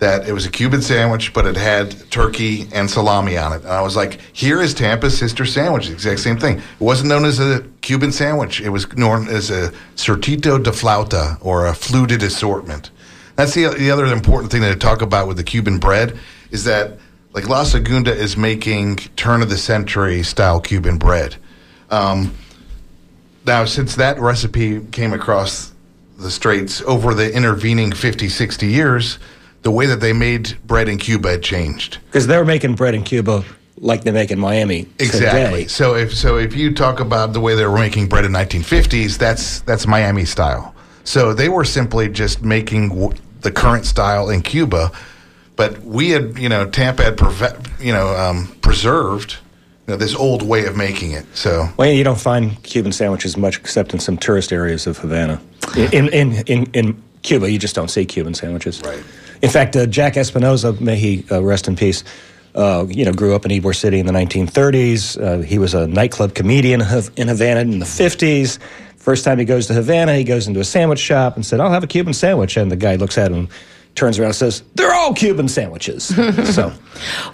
that 0.00 0.26
it 0.26 0.32
was 0.32 0.46
a 0.46 0.50
Cuban 0.50 0.80
sandwich, 0.80 1.32
but 1.34 1.46
it 1.46 1.56
had 1.56 2.10
turkey 2.10 2.66
and 2.72 2.90
salami 2.90 3.36
on 3.36 3.52
it. 3.52 3.62
And 3.62 3.70
I 3.70 3.82
was 3.82 3.96
like, 3.96 4.18
here 4.32 4.60
is 4.60 4.72
Tampa's 4.72 5.16
sister 5.16 5.44
sandwich, 5.44 5.86
the 5.88 5.92
exact 5.92 6.20
same 6.20 6.38
thing. 6.38 6.56
It 6.58 6.80
wasn't 6.80 7.10
known 7.10 7.26
as 7.26 7.38
a 7.38 7.62
Cuban 7.82 8.10
sandwich, 8.10 8.60
it 8.62 8.70
was 8.70 8.90
known 8.96 9.28
as 9.28 9.50
a 9.50 9.72
surtido 9.96 10.62
de 10.62 10.70
flauta 10.70 11.38
or 11.44 11.66
a 11.66 11.74
fluted 11.74 12.22
assortment. 12.22 12.90
That's 13.36 13.54
the, 13.54 13.68
the 13.68 13.90
other 13.90 14.06
important 14.06 14.50
thing 14.50 14.62
to 14.62 14.74
talk 14.74 15.02
about 15.02 15.28
with 15.28 15.36
the 15.36 15.44
Cuban 15.44 15.78
bread 15.78 16.18
is 16.50 16.64
that 16.64 16.98
like 17.32 17.48
La 17.48 17.62
Segunda 17.62 18.12
is 18.12 18.36
making 18.36 18.96
turn 19.16 19.42
of 19.42 19.50
the 19.50 19.58
century 19.58 20.22
style 20.22 20.60
Cuban 20.60 20.96
bread. 20.96 21.36
Um, 21.90 22.34
now, 23.46 23.66
since 23.66 23.96
that 23.96 24.18
recipe 24.18 24.80
came 24.92 25.12
across 25.12 25.72
the 26.18 26.30
straits 26.30 26.82
over 26.82 27.14
the 27.14 27.34
intervening 27.34 27.92
50, 27.92 28.28
60 28.28 28.66
years, 28.66 29.18
the 29.62 29.70
way 29.70 29.86
that 29.86 30.00
they 30.00 30.12
made 30.12 30.56
bread 30.66 30.88
in 30.88 30.98
Cuba 30.98 31.30
had 31.32 31.42
changed. 31.42 31.98
Because 32.06 32.26
they're 32.26 32.44
making 32.44 32.74
bread 32.74 32.94
in 32.94 33.02
Cuba 33.02 33.44
like 33.80 34.04
they 34.04 34.12
make 34.12 34.30
in 34.30 34.38
Miami. 34.38 34.86
Exactly. 34.98 35.62
Today. 35.62 35.66
So 35.68 35.94
if 35.94 36.14
so, 36.14 36.36
if 36.36 36.54
you 36.54 36.74
talk 36.74 37.00
about 37.00 37.32
the 37.32 37.40
way 37.40 37.54
they 37.54 37.66
were 37.66 37.78
making 37.78 38.08
bread 38.08 38.24
in 38.24 38.32
1950s, 38.32 39.18
that's 39.18 39.60
that's 39.60 39.86
Miami 39.86 40.24
style. 40.24 40.74
So 41.04 41.32
they 41.34 41.48
were 41.48 41.64
simply 41.64 42.08
just 42.08 42.42
making 42.42 42.90
w- 42.90 43.14
the 43.40 43.50
current 43.50 43.86
style 43.86 44.28
in 44.28 44.42
Cuba, 44.42 44.92
but 45.56 45.82
we 45.82 46.10
had 46.10 46.38
you 46.38 46.48
know 46.48 46.68
Tampa 46.68 47.04
had 47.04 47.16
preve- 47.16 47.80
you 47.82 47.92
know 47.92 48.14
um, 48.16 48.48
preserved 48.60 49.38
you 49.86 49.94
know, 49.94 49.96
this 49.96 50.14
old 50.14 50.42
way 50.42 50.66
of 50.66 50.76
making 50.76 51.12
it. 51.12 51.24
So 51.34 51.68
Well, 51.76 51.90
you 51.90 52.04
don't 52.04 52.20
find 52.20 52.62
Cuban 52.62 52.92
sandwiches 52.92 53.36
much 53.36 53.56
except 53.56 53.92
in 53.92 53.98
some 53.98 54.16
tourist 54.16 54.52
areas 54.52 54.86
of 54.86 54.98
Havana. 54.98 55.40
In 55.76 56.08
in 56.10 56.32
in, 56.46 56.70
in 56.74 57.02
Cuba, 57.22 57.50
you 57.50 57.58
just 57.58 57.74
don't 57.74 57.90
see 57.90 58.04
Cuban 58.04 58.34
sandwiches. 58.34 58.82
Right. 58.82 59.02
In 59.42 59.48
fact, 59.48 59.74
uh, 59.76 59.86
Jack 59.86 60.16
Espinosa, 60.16 60.72
may 60.80 60.96
he 60.96 61.24
uh, 61.30 61.42
rest 61.42 61.66
in 61.66 61.76
peace. 61.76 62.04
Uh, 62.54 62.84
you 62.88 63.04
know, 63.04 63.12
grew 63.12 63.34
up 63.34 63.46
in 63.46 63.50
Ybor 63.52 63.74
City 63.74 63.98
in 63.98 64.06
the 64.06 64.12
1930s. 64.12 65.20
Uh, 65.22 65.42
he 65.42 65.58
was 65.58 65.72
a 65.72 65.86
nightclub 65.86 66.34
comedian 66.34 66.80
in 67.16 67.28
Havana 67.28 67.60
in 67.60 67.78
the 67.78 67.86
50s. 67.86 68.58
First 68.96 69.24
time 69.24 69.38
he 69.38 69.44
goes 69.44 69.66
to 69.68 69.72
Havana, 69.72 70.14
he 70.16 70.24
goes 70.24 70.46
into 70.46 70.60
a 70.60 70.64
sandwich 70.64 70.98
shop 70.98 71.36
and 71.36 71.46
said, 71.46 71.58
"I'll 71.58 71.70
have 71.70 71.82
a 71.82 71.86
Cuban 71.86 72.12
sandwich." 72.12 72.58
And 72.58 72.70
the 72.70 72.76
guy 72.76 72.96
looks 72.96 73.16
at 73.16 73.32
him, 73.32 73.48
turns 73.94 74.18
around, 74.18 74.28
and 74.28 74.36
says, 74.36 74.62
"They're 74.74 74.92
all 74.92 75.14
Cuban 75.14 75.48
sandwiches." 75.48 76.04
so. 76.54 76.72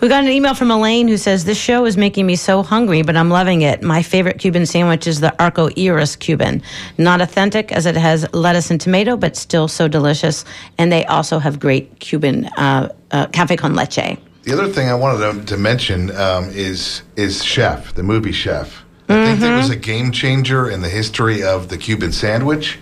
We 0.01 0.09
got 0.09 0.25
an 0.25 0.31
email 0.31 0.55
from 0.55 0.71
Elaine 0.71 1.09
who 1.09 1.17
says, 1.17 1.45
This 1.45 1.59
show 1.59 1.87
is 1.87 1.97
making 1.97 2.27
me 2.27 2.37
so 2.37 2.63
hungry, 2.63 3.03
but 3.03 3.17
I'm 3.17 3.31
loving 3.31 3.63
it. 3.63 3.83
My 3.83 4.03
favorite 4.03 4.39
Cuban 4.39 4.67
sandwich 4.67 5.07
is 5.07 5.21
the 5.21 5.35
Arco 5.43 5.69
Iris 5.77 6.17
Cuban. 6.17 6.63
Not 6.99 7.21
authentic 7.21 7.73
as 7.73 7.87
it 7.87 7.97
has 7.97 8.33
lettuce 8.33 8.71
and 8.71 8.81
tomato, 8.81 9.17
but 9.17 9.37
still 9.37 9.69
so 9.69 9.89
delicious. 9.89 10.45
And 10.79 10.93
they 10.93 11.05
also 11.07 11.39
have 11.39 11.59
great 11.59 11.99
Cuban 11.99 12.47
uh, 12.57 12.93
uh, 13.11 13.27
cafe 13.29 13.57
con 13.57 13.75
leche. 13.75 14.19
The 14.45 14.53
other 14.53 14.69
thing 14.69 14.89
I 14.89 14.95
wanted 14.95 15.41
to, 15.41 15.47
to 15.47 15.57
mention 15.57 16.15
um, 16.17 16.51
is 16.51 17.03
is 17.17 17.43
Chef, 17.43 17.95
the 17.95 18.03
movie 18.03 18.33
Chef. 18.33 18.85
I 19.09 19.25
think 19.25 19.41
that 19.41 19.57
was 19.57 19.71
a 19.71 19.77
game 19.77 20.11
changer 20.11 20.69
in 20.69 20.83
the 20.83 20.89
history 20.89 21.43
of 21.43 21.69
the 21.69 21.79
Cuban 21.79 22.13
sandwich. 22.13 22.79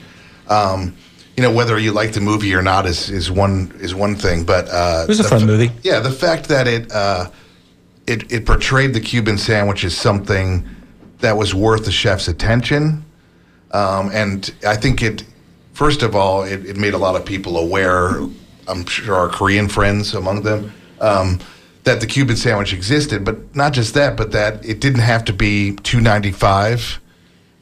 Um, 0.49 0.97
you 1.37 1.43
know, 1.43 1.53
whether 1.53 1.79
you 1.79 1.93
like 1.93 2.13
the 2.13 2.21
movie 2.21 2.55
or 2.55 2.63
not 2.63 2.87
is, 2.87 3.11
is 3.11 3.31
one 3.31 3.73
is 3.81 3.95
one 3.95 4.15
thing, 4.15 4.45
but 4.45 4.69
uh, 4.69 5.03
It 5.05 5.09
was 5.09 5.21
a 5.21 5.25
fun 5.25 5.41
fa- 5.41 5.47
movie. 5.47 5.71
Yeah, 5.83 6.01
the 6.01 6.11
fact 6.11 6.49
that 6.49 6.67
it 6.69 6.91
uh, 6.93 7.31
it 8.07 8.31
it 8.33 8.47
portrayed 8.47 8.95
the 8.95 9.01
Cuban 9.01 9.39
sandwich 9.39 9.85
as 9.85 9.97
something 9.97 10.65
that 11.19 11.37
was 11.37 11.55
worth 11.55 11.85
the 11.87 11.93
chef's 11.93 12.29
attention, 12.29 13.05
um, 13.73 14.11
and 14.13 14.53
I 14.67 14.77
think 14.77 15.03
it. 15.03 15.25
First 15.73 16.03
of 16.03 16.15
all, 16.15 16.45
it, 16.45 16.65
it 16.67 16.77
made 16.77 16.95
a 16.95 16.99
lot 16.99 17.17
of 17.17 17.25
people 17.25 17.59
aware. 17.59 18.21
I'm 18.69 18.87
sure 18.87 19.17
our 19.17 19.29
Korean 19.29 19.69
friends 19.69 20.15
among 20.15 20.43
them 20.43 20.73
um, 21.01 21.41
that 21.83 22.01
the 22.01 22.07
Cuban 22.07 22.37
sandwich 22.37 22.73
existed, 22.73 23.25
but 23.25 23.57
not 23.57 23.73
just 23.73 23.93
that, 23.95 24.17
but 24.17 24.31
that 24.33 24.65
it 24.65 24.81
didn't 24.81 25.01
have 25.03 25.25
to 25.25 25.33
be 25.33 25.75
two 25.83 26.01
ninety 26.01 26.31
five. 26.31 27.01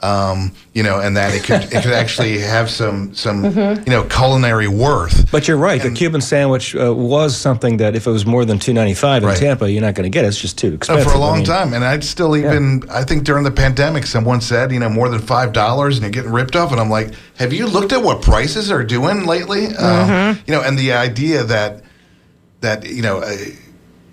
Um, 0.04 0.50
you 0.72 0.82
know, 0.82 0.98
and 0.98 1.16
that 1.16 1.32
it 1.32 1.44
could 1.44 1.62
it 1.72 1.82
could 1.84 1.92
actually 1.92 2.38
have 2.40 2.68
some 2.68 3.14
some 3.14 3.44
you 3.44 3.84
know 3.86 4.02
culinary 4.10 4.66
worth. 4.66 5.30
But 5.30 5.46
you're 5.46 5.56
right. 5.56 5.80
the 5.80 5.92
Cuban 5.92 6.20
sandwich 6.20 6.74
uh, 6.74 6.92
was 6.92 7.36
something 7.36 7.76
that 7.76 7.94
if 7.94 8.08
it 8.08 8.10
was 8.10 8.26
more 8.26 8.44
than 8.44 8.58
two 8.58 8.72
ninety 8.72 8.94
five 8.94 9.22
in 9.22 9.28
Right. 9.28 9.38
Tampa, 9.38 9.70
you're 9.70 9.80
not 9.80 9.94
going 9.94 10.02
to 10.10 10.10
get 10.10 10.24
it. 10.24 10.28
It's 10.28 10.40
just 10.40 10.58
too 10.58 10.72
Uh, 10.72 10.74
expensive. 10.74 11.06
for 11.06 11.16
a 11.16 11.20
long 11.20 11.36
mean, 11.38 11.44
time. 11.46 11.72
And 11.72 11.84
I'd 11.84 12.02
still 12.02 12.36
even, 12.36 12.82
I 12.90 13.04
think 13.04 13.22
during 13.22 13.44
the 13.44 13.52
pandemic, 13.52 14.06
someone 14.06 14.40
said, 14.40 14.72
you 14.72 14.80
know, 14.80 14.88
more 14.88 15.08
than 15.08 15.20
$5 15.20 15.86
and 15.92 16.00
you're 16.00 16.10
getting 16.10 16.32
ripped 16.32 16.56
off. 16.56 16.72
And 16.72 16.80
I'm 16.80 16.90
like, 16.90 17.12
have 17.38 17.52
you 17.52 17.66
looked 17.68 17.92
at 17.92 18.02
what 18.02 18.22
prices 18.22 18.72
are 18.72 18.82
doing 18.82 19.24
lately? 19.24 19.66
Um, 19.76 20.36
you 20.48 20.52
know, 20.54 20.62
and 20.62 20.76
the 20.76 20.94
idea 20.94 21.44
that, 21.44 21.82
that, 22.60 22.86
you 22.90 23.02
know, 23.02 23.18
uh, 23.18 23.36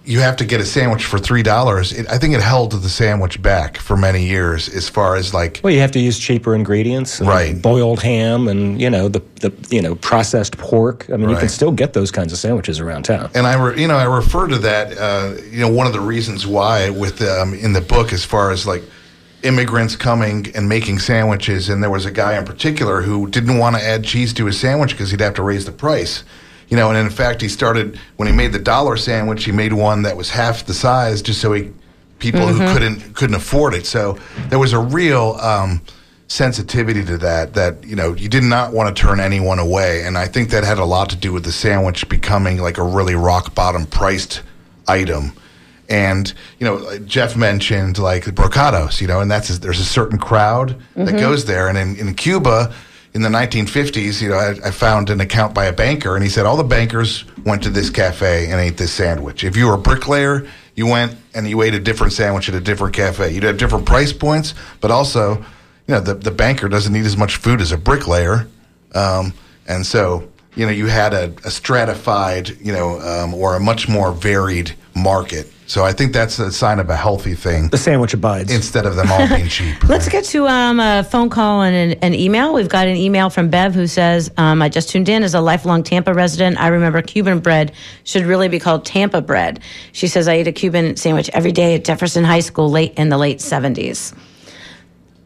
you 0.09 0.19
have 0.21 0.35
to 0.35 0.43
get 0.43 0.59
a 0.59 0.65
sandwich 0.65 1.05
for 1.05 1.19
$3, 1.19 2.09
I 2.09 2.17
think 2.17 2.33
it 2.33 2.41
held 2.41 2.71
the 2.71 2.89
sandwich 2.89 3.39
back 3.43 3.77
for 3.77 3.95
many 3.95 4.25
years 4.25 4.67
as 4.67 4.89
far 4.89 5.15
as 5.15 5.35
like, 5.35 5.61
Well, 5.63 5.71
you 5.71 5.81
have 5.81 5.91
to 5.91 5.99
use 5.99 6.17
cheaper 6.17 6.55
ingredients, 6.55 7.21
Right. 7.21 7.61
Boiled 7.61 8.01
ham, 8.01 8.47
and 8.47 8.81
you 8.81 8.89
know 8.89 9.07
the 9.07 9.21
the 9.41 9.53
you 9.69 9.83
know 9.83 9.93
processed 9.93 10.57
pork. 10.57 11.07
I 11.13 11.17
mean, 11.17 11.29
you 11.29 11.37
can 11.37 11.47
still 11.47 11.71
get 11.71 11.93
those 11.93 12.09
kinds 12.09 12.33
of 12.33 12.39
sandwiches 12.39 12.79
around 12.79 13.03
town. 13.03 13.29
and 13.35 13.45
I, 13.45 13.53
re, 13.53 13.79
you 13.79 13.87
know, 13.87 13.97
I 13.97 14.05
refer 14.05 14.47
to 14.47 14.57
that. 14.57 14.97
Uh, 14.97 15.35
you 15.51 15.59
know, 15.59 15.69
one 15.69 15.85
of 15.85 15.93
the 15.93 15.99
reasons 16.01 16.47
why 16.47 16.89
with 16.89 17.21
um, 17.21 17.53
in 17.53 17.73
the 17.73 17.81
book, 17.81 18.11
as 18.11 18.25
far 18.25 18.49
as 18.49 18.65
like 18.65 18.81
immigrants 19.43 19.95
coming 19.95 20.47
and 20.55 20.67
making 20.67 20.97
sandwiches, 20.97 21.69
and 21.69 21.83
there 21.83 21.91
was 21.91 22.07
a 22.07 22.11
guy 22.11 22.35
in 22.35 22.45
particular 22.45 23.03
who 23.03 23.27
didn't 23.27 23.59
want 23.59 23.75
to 23.75 23.83
add 23.83 24.03
cheese 24.03 24.33
to 24.33 24.45
his 24.45 24.59
sandwich 24.59 24.91
because 24.91 25.11
he'd 25.11 25.21
have 25.21 25.35
to 25.35 25.43
raise 25.43 25.65
the 25.65 25.71
price. 25.71 26.23
You 26.69 26.77
know, 26.77 26.89
and 26.89 26.97
in 26.97 27.09
fact, 27.09 27.41
he 27.41 27.49
started 27.49 27.99
when 28.17 28.27
he 28.27 28.33
made 28.33 28.53
the 28.53 28.59
dollar 28.59 28.95
sandwich, 28.97 29.43
he 29.43 29.51
made 29.51 29.73
one 29.73 30.03
that 30.03 30.15
was 30.15 30.29
half 30.29 30.65
the 30.65 30.73
size, 30.73 31.21
just 31.21 31.41
so 31.41 31.53
he 31.53 31.71
people 32.19 32.47
who 32.47 32.59
couldn't 32.73 33.15
couldn't 33.15 33.35
afford 33.35 33.73
it. 33.73 33.85
So 33.85 34.17
there 34.49 34.59
was 34.59 34.73
a 34.73 34.79
real. 34.79 35.37
Um, 35.41 35.81
sensitivity 36.31 37.03
to 37.03 37.17
that 37.17 37.55
that 37.55 37.83
you 37.83 37.95
know 37.95 38.13
you 38.13 38.29
did 38.29 38.43
not 38.43 38.71
want 38.71 38.95
to 38.95 39.01
turn 39.01 39.19
anyone 39.19 39.57
away 39.57 40.03
and 40.05 40.15
i 40.15 40.27
think 40.27 40.51
that 40.51 40.63
had 40.63 40.77
a 40.77 40.85
lot 40.85 41.09
to 41.09 41.15
do 41.15 41.33
with 41.33 41.43
the 41.43 41.51
sandwich 41.51 42.07
becoming 42.07 42.61
like 42.61 42.77
a 42.77 42.83
really 42.83 43.15
rock 43.15 43.55
bottom 43.55 43.83
priced 43.87 44.43
item 44.87 45.31
And 45.89 46.31
you 46.59 46.67
know, 46.67 46.99
Jeff 46.99 47.35
mentioned 47.35 47.97
like 47.97 48.25
the 48.25 48.31
Brocato's, 48.31 49.01
you 49.01 49.07
know, 49.07 49.21
and 49.21 49.31
that's 49.31 49.57
there's 49.57 49.79
a 49.79 49.83
certain 49.83 50.19
crowd 50.19 50.75
that 50.95 51.17
goes 51.19 51.45
there. 51.45 51.67
And 51.67 51.77
in, 51.79 51.95
in 51.97 52.13
Cuba, 52.13 52.71
in 53.13 53.21
the 53.21 53.29
1950s, 53.29 54.21
you 54.21 54.29
know, 54.29 54.35
I, 54.35 54.67
I 54.67 54.71
found 54.71 55.09
an 55.09 55.19
account 55.19 55.53
by 55.53 55.65
a 55.65 55.73
banker, 55.73 56.15
and 56.15 56.23
he 56.23 56.29
said 56.29 56.45
all 56.45 56.57
the 56.57 56.63
bankers 56.63 57.25
went 57.43 57.63
to 57.63 57.69
this 57.69 57.89
cafe 57.89 58.51
and 58.51 58.59
ate 58.59 58.77
this 58.77 58.91
sandwich. 58.91 59.43
If 59.43 59.57
you 59.57 59.67
were 59.67 59.73
a 59.73 59.79
bricklayer, 59.79 60.47
you 60.75 60.85
went 60.85 61.15
and 61.33 61.47
you 61.47 61.61
ate 61.61 61.73
a 61.73 61.79
different 61.79 62.13
sandwich 62.13 62.49
at 62.49 62.55
a 62.55 62.61
different 62.61 62.95
cafe. 62.95 63.33
You'd 63.33 63.43
have 63.43 63.57
different 63.57 63.85
price 63.85 64.13
points, 64.13 64.53
but 64.79 64.91
also, 64.91 65.37
you 65.87 65.95
know, 65.95 65.99
the 65.99 66.13
the 66.13 66.31
banker 66.31 66.69
doesn't 66.69 66.93
need 66.93 67.05
as 67.05 67.17
much 67.17 67.37
food 67.37 67.61
as 67.61 67.71
a 67.71 67.77
bricklayer, 67.77 68.47
um, 68.93 69.33
and 69.67 69.85
so 69.85 70.29
you 70.55 70.65
know, 70.65 70.71
you 70.71 70.87
had 70.87 71.13
a, 71.13 71.33
a 71.45 71.51
stratified, 71.51 72.49
you 72.59 72.73
know, 72.73 72.99
um, 72.99 73.33
or 73.33 73.55
a 73.55 73.59
much 73.59 73.87
more 73.87 74.11
varied 74.11 74.75
market. 74.95 75.51
So 75.69 75.85
I 75.85 75.93
think 75.93 76.13
that's 76.13 76.39
a 76.39 76.51
sign 76.51 76.79
of 76.79 76.89
a 76.89 76.95
healthy 76.95 77.35
thing 77.35 77.69
The 77.69 77.77
sandwich 77.77 78.15
abides. 78.15 78.51
instead 78.51 78.87
of 78.87 78.95
them 78.95 79.11
all 79.11 79.27
being 79.27 79.47
cheap. 79.57 79.87
Let's 79.87 80.09
get 80.09 80.23
to 80.25 80.47
um, 80.47 80.79
a 80.79 81.03
phone 81.03 81.29
call 81.29 81.61
and 81.61 81.75
an, 81.93 81.99
an 82.01 82.15
email. 82.15 82.55
We've 82.55 82.67
got 82.67 82.87
an 82.87 82.95
email 82.97 83.29
from 83.29 83.49
Bev 83.51 83.75
who 83.75 83.85
says, 83.85 84.31
um, 84.35 84.63
I 84.63 84.69
just 84.69 84.89
tuned 84.89 85.09
in 85.09 85.21
as 85.21 85.35
a 85.35 85.41
lifelong 85.41 85.83
Tampa 85.83 86.11
resident. 86.11 86.59
I 86.59 86.69
remember 86.69 87.03
Cuban 87.03 87.37
bread 87.37 87.71
should 88.03 88.23
really 88.23 88.47
be 88.47 88.57
called 88.57 88.83
Tampa 88.83 89.21
bread. 89.21 89.59
She 89.91 90.07
says, 90.07 90.27
I 90.27 90.33
ate 90.33 90.47
a 90.47 90.51
Cuban 90.51 90.95
sandwich 90.95 91.29
every 91.33 91.51
day 91.51 91.75
at 91.75 91.85
Jefferson 91.85 92.23
High 92.23 92.39
School 92.39 92.71
late 92.71 92.95
in 92.95 93.09
the 93.09 93.19
late 93.19 93.37
70s. 93.37 94.17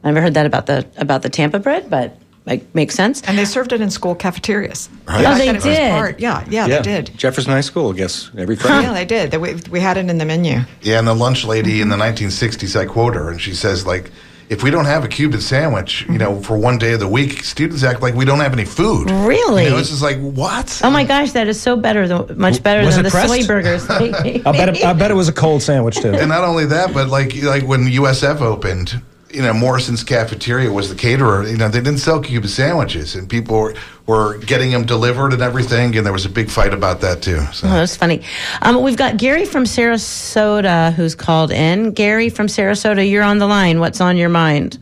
I 0.03 0.09
never 0.11 0.19
heard 0.19 0.33
that 0.33 0.45
about 0.45 0.65
the 0.65 0.85
about 0.97 1.21
the 1.21 1.29
Tampa 1.29 1.59
bread, 1.59 1.89
but 1.89 2.17
like 2.45 2.73
makes 2.75 2.95
sense. 2.95 3.21
And 3.23 3.37
they 3.37 3.45
served 3.45 3.71
it 3.73 3.81
in 3.81 3.89
school 3.89 4.15
cafeterias. 4.15 4.89
Right. 5.07 5.21
Yeah, 5.21 5.33
Oh, 5.33 5.37
they 5.37 5.45
thought 5.47 5.55
it 5.55 5.55
was 5.55 5.63
did? 5.63 5.91
part- 5.91 6.19
yeah, 6.19 6.45
yeah, 6.49 6.65
yeah, 6.67 6.81
they 6.81 7.01
did. 7.01 7.17
Jefferson 7.17 7.51
High 7.51 7.61
School, 7.61 7.91
I 7.91 7.95
guess, 7.95 8.29
every 8.37 8.55
Friday. 8.55 8.87
Yeah, 8.87 8.93
they 8.93 9.05
did. 9.05 9.31
They, 9.31 9.37
we, 9.37 9.55
we 9.71 9.79
had 9.79 9.97
it 9.97 10.09
in 10.09 10.17
the 10.17 10.25
menu. 10.25 10.59
Yeah, 10.81 10.99
and 10.99 11.07
the 11.07 11.13
lunch 11.13 11.45
lady 11.45 11.81
in 11.81 11.89
the 11.89 11.95
1960s, 11.97 12.79
I 12.79 12.85
quote 12.85 13.15
her, 13.15 13.29
and 13.29 13.39
she 13.39 13.53
says, 13.53 13.85
like, 13.85 14.11
if 14.49 14.61
we 14.61 14.69
don't 14.69 14.85
have 14.85 15.05
a 15.05 15.07
Cuban 15.07 15.39
sandwich, 15.39 16.05
you 16.09 16.17
know, 16.17 16.39
for 16.41 16.57
one 16.57 16.77
day 16.77 16.91
of 16.93 16.99
the 16.99 17.07
week, 17.07 17.43
students 17.43 17.81
act 17.81 18.01
like 18.01 18.13
we 18.13 18.25
don't 18.25 18.41
have 18.41 18.51
any 18.51 18.65
food. 18.65 19.09
Really? 19.09 19.63
You 19.63 19.69
know, 19.71 19.77
it's 19.77 19.89
just 19.89 20.03
like, 20.03 20.17
what? 20.19 20.81
Oh 20.83 20.91
my 20.91 21.05
gosh, 21.05 21.31
that 21.31 21.47
is 21.47 21.59
so 21.59 21.77
better 21.77 22.07
than 22.09 22.37
much 22.37 22.61
better 22.61 22.85
Was 22.85 22.97
than 22.97 23.05
it 23.05 23.09
the 23.09 23.11
pressed? 23.11 23.29
soy 23.33 23.47
burgers. 23.47 23.89
I 23.89 24.51
bet 24.51 24.69
it, 24.69 24.85
I 24.85 24.91
bet 24.93 25.09
it 25.11 25.15
was 25.15 25.29
a 25.29 25.33
cold 25.33 25.63
sandwich 25.63 25.95
too. 25.95 26.09
And 26.13 26.27
not 26.27 26.43
only 26.43 26.65
that, 26.65 26.93
but 26.93 27.07
like 27.07 27.41
like 27.41 27.63
when 27.63 27.85
USF 27.85 28.41
opened, 28.41 29.01
you 29.33 29.41
know, 29.41 29.53
Morrison's 29.53 30.03
Cafeteria 30.03 30.71
was 30.71 30.89
the 30.89 30.95
caterer. 30.95 31.47
You 31.47 31.57
know, 31.57 31.67
they 31.67 31.79
didn't 31.79 31.99
sell 31.99 32.21
Cuban 32.21 32.47
sandwiches, 32.47 33.15
and 33.15 33.27
people 33.27 33.59
were, 33.59 33.73
were 34.05 34.37
getting 34.39 34.69
them 34.69 34.85
delivered 34.85 35.33
and 35.33 35.41
everything. 35.41 35.95
And 35.97 36.05
there 36.05 36.13
was 36.13 36.25
a 36.25 36.29
big 36.29 36.49
fight 36.49 36.73
about 36.73 37.01
that 37.01 37.23
too. 37.23 37.39
So. 37.51 37.67
Oh, 37.67 37.71
that's 37.71 37.95
funny. 37.95 38.21
Um, 38.61 38.81
we've 38.83 38.97
got 38.97 39.17
Gary 39.17 39.45
from 39.45 39.63
Sarasota 39.63 40.93
who's 40.93 41.15
called 41.15 41.51
in. 41.51 41.93
Gary 41.93 42.29
from 42.29 42.47
Sarasota, 42.47 43.09
you're 43.09 43.23
on 43.23 43.39
the 43.39 43.47
line. 43.47 43.79
What's 43.79 43.99
on 44.01 44.17
your 44.17 44.29
mind? 44.29 44.77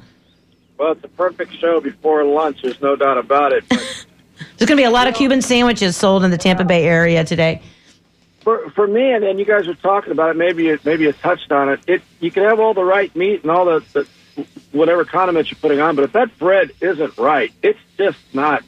Well, 0.78 0.92
it's 0.94 1.04
a 1.04 1.10
perfect 1.10 1.54
show 1.56 1.80
before 1.80 2.24
lunch. 2.26 2.62
There's 2.62 2.82
no 2.82 2.96
doubt 2.96 3.18
about 3.18 3.54
it. 3.54 3.64
But 4.42 4.48
There's 4.58 4.68
going 4.70 4.78
to 4.78 4.82
be 4.82 4.88
a 4.88 4.92
lot 4.92 5.08
of 5.08 5.14
Cuban 5.14 5.44
sandwiches 5.44 5.96
sold 5.96 6.24
in 6.24 6.32
the 6.32 6.38
Tampa 6.38 6.64
Bay 6.64 6.84
area 6.84 7.24
today. 7.24 7.62
for 8.40 8.72
for 8.72 8.88
me, 8.88 9.12
and, 9.12 9.24
and 9.24 9.38
you 9.38 9.46
guys 9.46 9.68
were 9.68 9.76
talking 9.76 10.12
about 10.12 10.32
it. 10.32 10.36
Maybe 10.36 10.64
you, 10.64 10.80
maybe 10.84 11.04
you 11.04 11.14
touched 11.14 11.52
on 11.52 11.70
it. 11.70 11.80
It 11.86 12.02
you 12.20 12.32
can 12.32 12.44
have 12.44 12.60
all 12.60 12.74
the 12.74 12.84
right 12.84 13.16
meat 13.16 13.44
and 13.44 13.52
all 13.52 13.66
the, 13.66 13.84
the 13.94 14.08
whatever 14.72 15.06
condiments 15.06 15.52
you're 15.52 15.60
putting 15.60 15.80
on, 15.80 15.96
but 15.96 16.06
if 16.06 16.14
that 16.14 16.38
bread 16.38 16.72
isn't 16.82 17.18
right, 17.18 17.52
it's 17.62 17.80
just 17.98 18.18
not 18.34 18.64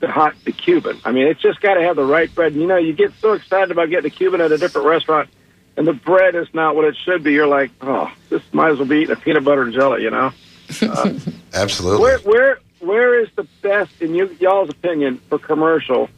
the 0.00 0.08
hot 0.08 0.34
the 0.44 0.52
Cuban. 0.52 1.00
I 1.04 1.12
mean, 1.12 1.26
it's 1.26 1.40
just 1.40 1.60
got 1.60 1.74
to 1.74 1.82
have 1.82 1.96
the 1.96 2.04
right 2.04 2.32
bread. 2.34 2.52
And, 2.52 2.60
you 2.60 2.66
know, 2.66 2.76
you 2.76 2.92
get 2.92 3.12
so 3.20 3.32
excited 3.32 3.70
about 3.70 3.90
getting 3.90 4.06
a 4.06 4.14
Cuban 4.14 4.40
at 4.40 4.52
a 4.52 4.58
different 4.58 4.86
restaurant, 4.86 5.28
and 5.76 5.86
the 5.86 5.92
bread 5.92 6.34
is 6.34 6.48
not 6.52 6.76
what 6.76 6.84
it 6.84 6.96
should 6.96 7.22
be. 7.22 7.32
You're 7.32 7.46
like, 7.46 7.70
oh, 7.80 8.10
this 8.28 8.42
might 8.52 8.70
as 8.70 8.78
well 8.78 8.88
be 8.88 8.98
eating 8.98 9.16
a 9.16 9.20
peanut 9.20 9.44
butter 9.44 9.62
and 9.62 9.72
jelly. 9.72 10.02
You 10.02 10.10
know. 10.10 10.32
Absolutely. 11.54 12.00
Where 12.00 12.18
where 12.18 12.58
where 12.80 13.20
is 13.20 13.28
the 13.36 13.44
best 13.62 14.00
in 14.00 14.14
you 14.14 14.36
y'all's 14.40 14.70
opinion 14.70 15.18
for 15.28 15.38
commercial 15.38 16.08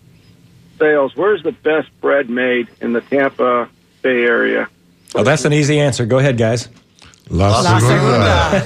sales? 0.78 1.14
Where's 1.16 1.42
the 1.42 1.52
best 1.52 1.88
bread 2.00 2.30
made 2.30 2.68
in 2.80 2.92
the 2.92 3.00
Tampa 3.00 3.68
Bay 4.02 4.24
area? 4.24 4.68
Oh, 5.14 5.22
that's 5.22 5.44
an 5.44 5.52
easy 5.52 5.80
answer. 5.80 6.06
Go 6.06 6.18
ahead, 6.18 6.36
guys. 6.36 6.68
La, 7.30 7.60
La 7.60 7.78
Segunda. 7.78 8.64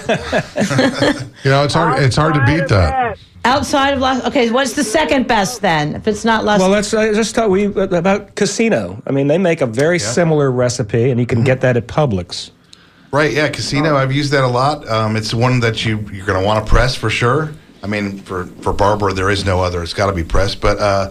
you 1.44 1.50
know, 1.50 1.64
it's 1.64 1.74
hard. 1.74 2.02
It's 2.02 2.16
hard 2.16 2.34
to 2.34 2.44
beat 2.44 2.68
that. 2.68 3.18
Outside 3.44 3.94
of 3.94 4.00
Las, 4.00 4.24
okay, 4.24 4.50
what's 4.50 4.74
the 4.74 4.84
second 4.84 5.26
best 5.26 5.62
then? 5.62 5.96
If 5.96 6.06
it's 6.06 6.24
not 6.24 6.44
Las, 6.44 6.60
Well, 6.60 6.68
let's 6.68 6.94
uh, 6.94 7.12
just 7.12 7.34
talk 7.34 7.50
we, 7.50 7.64
about 7.64 8.36
Casino. 8.36 9.02
I 9.04 9.10
mean, 9.10 9.26
they 9.26 9.38
make 9.38 9.60
a 9.60 9.66
very 9.66 9.98
similar 9.98 10.52
recipe, 10.52 11.10
and 11.10 11.18
you 11.18 11.26
can 11.26 11.42
get 11.42 11.60
that 11.62 11.76
at 11.76 11.88
Publix. 11.88 12.52
Right, 13.10 13.32
yeah, 13.32 13.48
casino. 13.48 13.96
I've 13.96 14.12
used 14.12 14.32
that 14.32 14.44
a 14.44 14.48
lot. 14.48 14.88
Um, 14.88 15.16
it's 15.16 15.34
one 15.34 15.60
that 15.60 15.84
you 15.84 15.98
you're 16.12 16.24
going 16.24 16.40
to 16.40 16.46
want 16.46 16.64
to 16.64 16.70
press 16.70 16.94
for 16.94 17.10
sure. 17.10 17.52
I 17.82 17.86
mean, 17.86 18.18
for 18.18 18.46
for 18.62 18.72
Barbara, 18.72 19.12
there 19.12 19.28
is 19.28 19.44
no 19.44 19.60
other. 19.60 19.82
It's 19.82 19.92
got 19.92 20.06
to 20.06 20.12
be 20.12 20.24
pressed. 20.24 20.60
But 20.60 20.78
uh, 20.78 21.10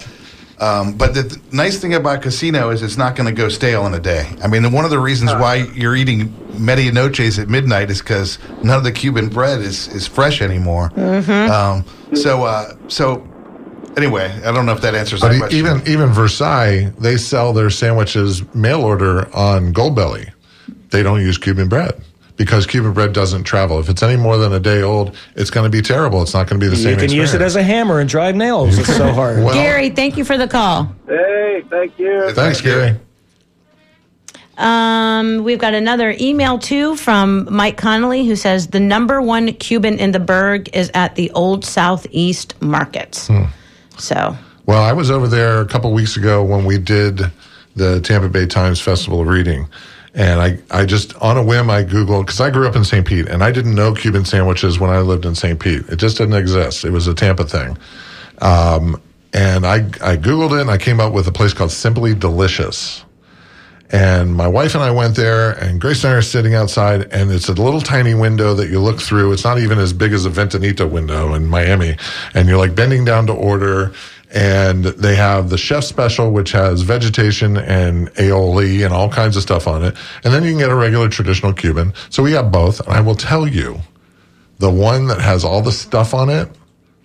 um, 0.61 0.93
but 0.93 1.13
the 1.15 1.23
th- 1.23 1.41
nice 1.51 1.79
thing 1.79 1.95
about 1.95 2.21
casino 2.21 2.69
is 2.69 2.83
it's 2.83 2.95
not 2.97 3.15
going 3.15 3.27
to 3.27 3.33
go 3.33 3.49
stale 3.49 3.85
in 3.87 3.93
a 3.95 3.99
day. 3.99 4.29
I 4.43 4.47
mean, 4.47 4.71
one 4.71 4.85
of 4.85 4.91
the 4.91 4.99
reasons 4.99 5.31
why 5.33 5.55
you're 5.73 5.95
eating 5.95 6.29
medianoches 6.53 7.39
at 7.41 7.49
midnight 7.49 7.89
is 7.89 7.99
because 7.99 8.37
none 8.63 8.77
of 8.77 8.83
the 8.83 8.91
Cuban 8.91 9.27
bread 9.29 9.59
is 9.59 9.87
is 9.87 10.05
fresh 10.07 10.41
anymore. 10.41 10.91
Um, 10.99 11.83
so 12.13 12.43
uh, 12.43 12.75
so 12.87 13.27
anyway, 13.97 14.31
I 14.45 14.51
don't 14.51 14.65
know 14.67 14.73
if 14.73 14.81
that 14.81 14.93
answers 14.93 15.21
But 15.21 15.29
that 15.29 15.39
question. 15.39 15.57
even 15.59 15.81
even 15.87 16.09
Versailles, 16.09 16.91
they 16.99 17.17
sell 17.17 17.53
their 17.53 17.71
sandwiches 17.71 18.43
mail 18.53 18.81
order 18.83 19.33
on 19.35 19.73
Goldbelly. 19.73 20.31
They 20.91 21.01
don't 21.01 21.21
use 21.21 21.37
Cuban 21.37 21.69
bread 21.69 21.99
because 22.41 22.65
Cuban 22.65 22.91
bread 22.93 23.13
doesn't 23.13 23.43
travel. 23.43 23.79
If 23.79 23.87
it's 23.87 24.01
any 24.01 24.15
more 24.19 24.35
than 24.35 24.51
a 24.51 24.59
day 24.59 24.81
old, 24.81 25.15
it's 25.35 25.51
going 25.51 25.63
to 25.63 25.69
be 25.69 25.83
terrible. 25.83 26.23
It's 26.23 26.33
not 26.33 26.47
going 26.47 26.59
to 26.59 26.65
be 26.65 26.69
the 26.69 26.75
You 26.75 26.81
same. 26.81 26.99
You 26.99 27.07
can 27.07 27.15
use 27.15 27.35
it 27.35 27.41
as 27.41 27.55
a 27.55 27.61
hammer 27.61 27.99
and 27.99 28.09
drive 28.09 28.35
nails. 28.35 28.79
It's 28.79 28.95
so 28.97 29.11
hard. 29.13 29.43
Well, 29.43 29.53
Gary, 29.53 29.91
thank 29.91 30.17
you 30.17 30.25
for 30.25 30.39
the 30.39 30.47
call. 30.47 30.91
Hey, 31.07 31.63
thank 31.69 31.99
you. 31.99 32.31
Thanks, 32.31 32.59
Gary. 32.59 32.95
Um, 34.57 35.43
we've 35.43 35.59
got 35.59 35.75
another 35.75 36.15
email 36.19 36.57
too 36.57 36.95
from 36.95 37.47
Mike 37.53 37.77
Connolly 37.77 38.25
who 38.25 38.35
says 38.35 38.67
the 38.67 38.79
number 38.79 39.21
one 39.21 39.53
Cuban 39.53 39.99
in 39.99 40.11
the 40.11 40.19
Burg 40.19 40.75
is 40.75 40.89
at 40.95 41.13
the 41.13 41.29
Old 41.31 41.63
Southeast 41.63 42.59
Markets. 42.59 43.29
So 43.99 44.35
Well, 44.65 44.81
I 44.81 44.93
was 44.93 45.11
over 45.11 45.27
there 45.27 45.61
a 45.61 45.65
couple 45.67 45.93
weeks 45.93 46.17
ago 46.17 46.43
when 46.43 46.65
we 46.65 46.79
did 46.79 47.21
the 47.75 48.01
Tampa 48.01 48.29
Bay 48.29 48.47
Times 48.47 48.81
Festival 48.81 49.21
of 49.21 49.27
Reading. 49.27 49.67
And 50.13 50.41
I, 50.41 50.57
I 50.71 50.85
just, 50.85 51.15
on 51.15 51.37
a 51.37 51.43
whim, 51.43 51.69
I 51.69 51.83
Googled, 51.83 52.25
because 52.25 52.41
I 52.41 52.49
grew 52.49 52.67
up 52.67 52.75
in 52.75 52.83
St. 52.83 53.05
Pete 53.07 53.27
and 53.27 53.43
I 53.43 53.51
didn't 53.51 53.75
know 53.75 53.93
Cuban 53.93 54.25
sandwiches 54.25 54.79
when 54.79 54.89
I 54.89 54.99
lived 54.99 55.25
in 55.25 55.35
St. 55.35 55.59
Pete. 55.59 55.87
It 55.87 55.97
just 55.97 56.17
didn't 56.17 56.35
exist. 56.35 56.83
It 56.83 56.91
was 56.91 57.07
a 57.07 57.13
Tampa 57.13 57.45
thing. 57.45 57.77
Um, 58.39 59.01
and 59.33 59.65
I, 59.65 59.75
I 59.75 60.17
Googled 60.17 60.57
it 60.57 60.61
and 60.61 60.69
I 60.69 60.77
came 60.77 60.99
up 60.99 61.13
with 61.13 61.27
a 61.27 61.31
place 61.31 61.53
called 61.53 61.71
Simply 61.71 62.13
Delicious. 62.13 63.05
And 63.93 64.35
my 64.35 64.47
wife 64.47 64.73
and 64.73 64.83
I 64.83 64.91
went 64.91 65.17
there, 65.17 65.51
and 65.51 65.81
Grace 65.81 66.05
and 66.05 66.13
I 66.13 66.15
are 66.15 66.21
sitting 66.21 66.55
outside, 66.55 67.11
and 67.11 67.29
it's 67.29 67.49
a 67.49 67.53
little 67.53 67.81
tiny 67.81 68.13
window 68.13 68.53
that 68.53 68.69
you 68.69 68.79
look 68.79 69.01
through. 69.01 69.33
It's 69.33 69.43
not 69.43 69.59
even 69.59 69.79
as 69.79 69.91
big 69.91 70.13
as 70.13 70.25
a 70.25 70.29
Ventanita 70.29 70.89
window 70.89 71.33
in 71.33 71.47
Miami. 71.47 71.97
And 72.33 72.47
you're 72.47 72.57
like 72.57 72.73
bending 72.73 73.03
down 73.03 73.27
to 73.27 73.33
order, 73.33 73.91
and 74.33 74.85
they 74.85 75.15
have 75.15 75.49
the 75.49 75.57
chef 75.57 75.83
special, 75.83 76.31
which 76.31 76.51
has 76.51 76.81
vegetation 76.81 77.57
and 77.57 78.09
aioli 78.13 78.83
and 78.85 78.93
all 78.93 79.09
kinds 79.09 79.35
of 79.35 79.43
stuff 79.43 79.67
on 79.67 79.83
it. 79.83 79.95
And 80.23 80.33
then 80.33 80.43
you 80.43 80.51
can 80.51 80.59
get 80.59 80.69
a 80.69 80.75
regular 80.75 81.09
traditional 81.09 81.53
Cuban. 81.53 81.93
So 82.09 82.23
we 82.23 82.31
got 82.31 82.51
both. 82.51 82.79
And 82.81 82.95
I 82.95 83.01
will 83.01 83.15
tell 83.15 83.47
you, 83.47 83.81
the 84.59 84.71
one 84.71 85.07
that 85.07 85.19
has 85.19 85.43
all 85.43 85.61
the 85.61 85.71
stuff 85.71 86.13
on 86.13 86.29
it 86.29 86.47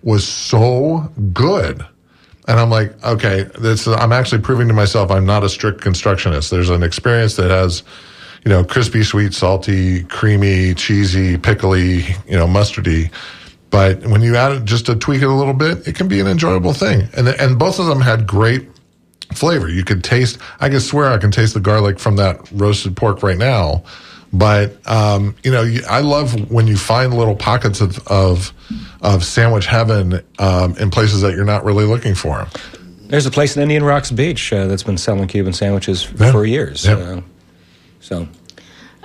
was 0.03 0.25
so 0.25 1.11
good. 1.33 1.85
And 2.47 2.59
I'm 2.59 2.69
like, 2.69 3.03
okay, 3.03 3.43
this, 3.59 3.87
I'm 3.87 4.13
actually 4.13 4.41
proving 4.41 4.69
to 4.69 4.73
myself 4.73 5.11
I'm 5.11 5.25
not 5.25 5.43
a 5.43 5.49
strict 5.49 5.81
constructionist. 5.81 6.49
There's 6.49 6.69
an 6.69 6.83
experience 6.83 7.35
that 7.35 7.49
has, 7.49 7.83
you 8.45 8.49
know, 8.49 8.63
crispy, 8.63 9.03
sweet, 9.03 9.33
salty, 9.33 10.03
creamy, 10.03 10.75
cheesy, 10.75 11.37
pickly, 11.37 12.03
you 12.27 12.37
know, 12.37 12.47
mustardy. 12.47 13.11
But 13.69 14.05
when 14.05 14.21
you 14.21 14.35
add 14.35 14.51
it 14.53 14.65
just 14.65 14.85
to 14.85 14.95
tweak 14.95 15.21
it 15.21 15.27
a 15.27 15.33
little 15.33 15.53
bit, 15.53 15.87
it 15.87 15.95
can 15.95 16.07
be 16.07 16.19
an 16.19 16.27
enjoyable 16.27 16.73
thing. 16.73 17.07
And 17.15 17.27
and 17.27 17.59
both 17.59 17.79
of 17.79 17.85
them 17.87 18.01
had 18.01 18.25
great 18.27 18.67
flavor. 19.33 19.67
You 19.69 19.83
could 19.83 20.03
taste. 20.03 20.37
I 20.59 20.69
can 20.69 20.79
swear 20.79 21.09
I 21.11 21.17
can 21.17 21.31
taste 21.31 21.53
the 21.53 21.59
garlic 21.59 21.99
from 21.99 22.15
that 22.15 22.49
roasted 22.51 22.95
pork 22.95 23.23
right 23.23 23.37
now. 23.37 23.83
But 24.33 24.77
um, 24.89 25.35
you 25.43 25.51
know, 25.51 25.65
I 25.89 25.99
love 26.01 26.49
when 26.51 26.67
you 26.67 26.77
find 26.77 27.13
little 27.13 27.35
pockets 27.35 27.81
of 27.81 27.99
of, 28.07 28.53
of 29.01 29.23
sandwich 29.23 29.65
heaven 29.65 30.21
um, 30.39 30.75
in 30.77 30.89
places 30.91 31.21
that 31.21 31.33
you're 31.35 31.45
not 31.45 31.63
really 31.65 31.85
looking 31.85 32.15
for 32.15 32.41
'em. 32.41 32.47
There's 33.07 33.25
a 33.25 33.31
place 33.31 33.55
in 33.55 33.61
Indian 33.63 33.83
Rocks 33.83 34.11
Beach 34.11 34.51
uh, 34.51 34.67
that's 34.67 34.83
been 34.83 34.97
selling 34.97 35.27
Cuban 35.29 35.53
sandwiches 35.53 36.09
Yeah. 36.19 36.31
for 36.31 36.45
years. 36.45 36.85
Yeah. 36.85 36.93
Uh, 36.95 37.21
so 38.01 38.27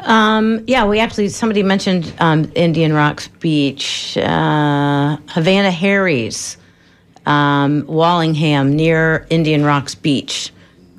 Um, 0.03 0.65
yeah, 0.67 0.85
we 0.87 0.99
actually 0.99 1.29
somebody 1.29 1.63
mentioned 1.63 2.13
um, 2.19 2.51
Indian 2.55 2.93
Rocks 2.93 3.29
Beach, 3.29 4.17
uh, 4.19 5.17
Havana 5.29 5.71
Harry's, 5.71 6.57
um, 7.27 7.85
Wallingham 7.87 8.75
near 8.75 9.27
Indian 9.31 9.65
Rocks 9.65 9.95
Beach. 9.95 10.53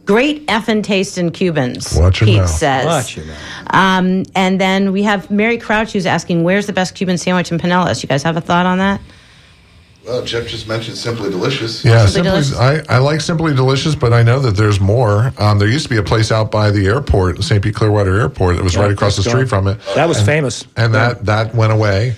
Great 0.06 0.46
effing 0.48 0.84
taste 0.84 1.18
in 1.18 1.32
Cubans, 1.32 1.98
Watch 1.98 2.20
your 2.20 2.28
Pete 2.28 2.38
mouth. 2.40 2.50
says. 2.50 2.86
Watch 2.86 3.16
your 3.16 3.26
mouth. 3.26 3.38
Um, 3.74 4.24
and 4.36 4.60
then 4.60 4.92
we 4.92 5.04
have 5.04 5.32
Mary 5.32 5.58
Crouch 5.58 5.94
who's 5.94 6.06
asking, 6.06 6.44
where's 6.44 6.68
the 6.68 6.74
best 6.74 6.94
Cuban 6.96 7.18
sandwich 7.18 7.52
in 7.54 7.58
Pinellas? 7.58 8.04
You 8.04 8.10
guys 8.10 8.22
have 8.24 8.36
a 8.36 8.42
thought 8.42 8.66
on 8.66 8.80
that? 8.80 9.00
Well, 10.06 10.24
Jeff 10.26 10.48
just 10.48 10.68
mentioned 10.68 10.98
Simply 10.98 11.30
Delicious. 11.30 11.84
Yeah, 11.86 12.06
Simply 12.06 12.32
simply, 12.42 12.58
Delicious? 12.58 12.90
I, 12.90 12.96
I 12.96 12.98
like 12.98 13.22
Simply 13.22 13.54
Delicious, 13.56 13.96
but 13.96 14.12
I 14.12 14.22
know 14.22 14.40
that 14.40 14.58
there's 14.58 14.82
more. 14.82 15.32
Um, 15.38 15.60
there 15.60 15.70
used 15.70 15.86
to 15.86 15.90
be 15.90 15.98
a 15.98 16.04
place 16.04 16.30
out 16.32 16.52
by 16.52 16.72
the 16.72 16.88
airport, 16.88 17.42
St. 17.42 17.64
Pete 17.64 17.74
Clearwater 17.74 18.20
Airport, 18.20 18.58
that 18.58 18.64
was 18.64 18.76
right 18.76 18.92
across 18.92 19.16
the 19.16 19.24
street 19.24 19.48
from 19.48 19.68
it. 19.68 19.80
That 19.96 20.10
was 20.10 20.18
And- 20.18 20.26
famous. 20.26 20.66
And 20.76 20.94
that, 20.94 21.26
that 21.26 21.56
went 21.56 21.72
away. 21.72 22.16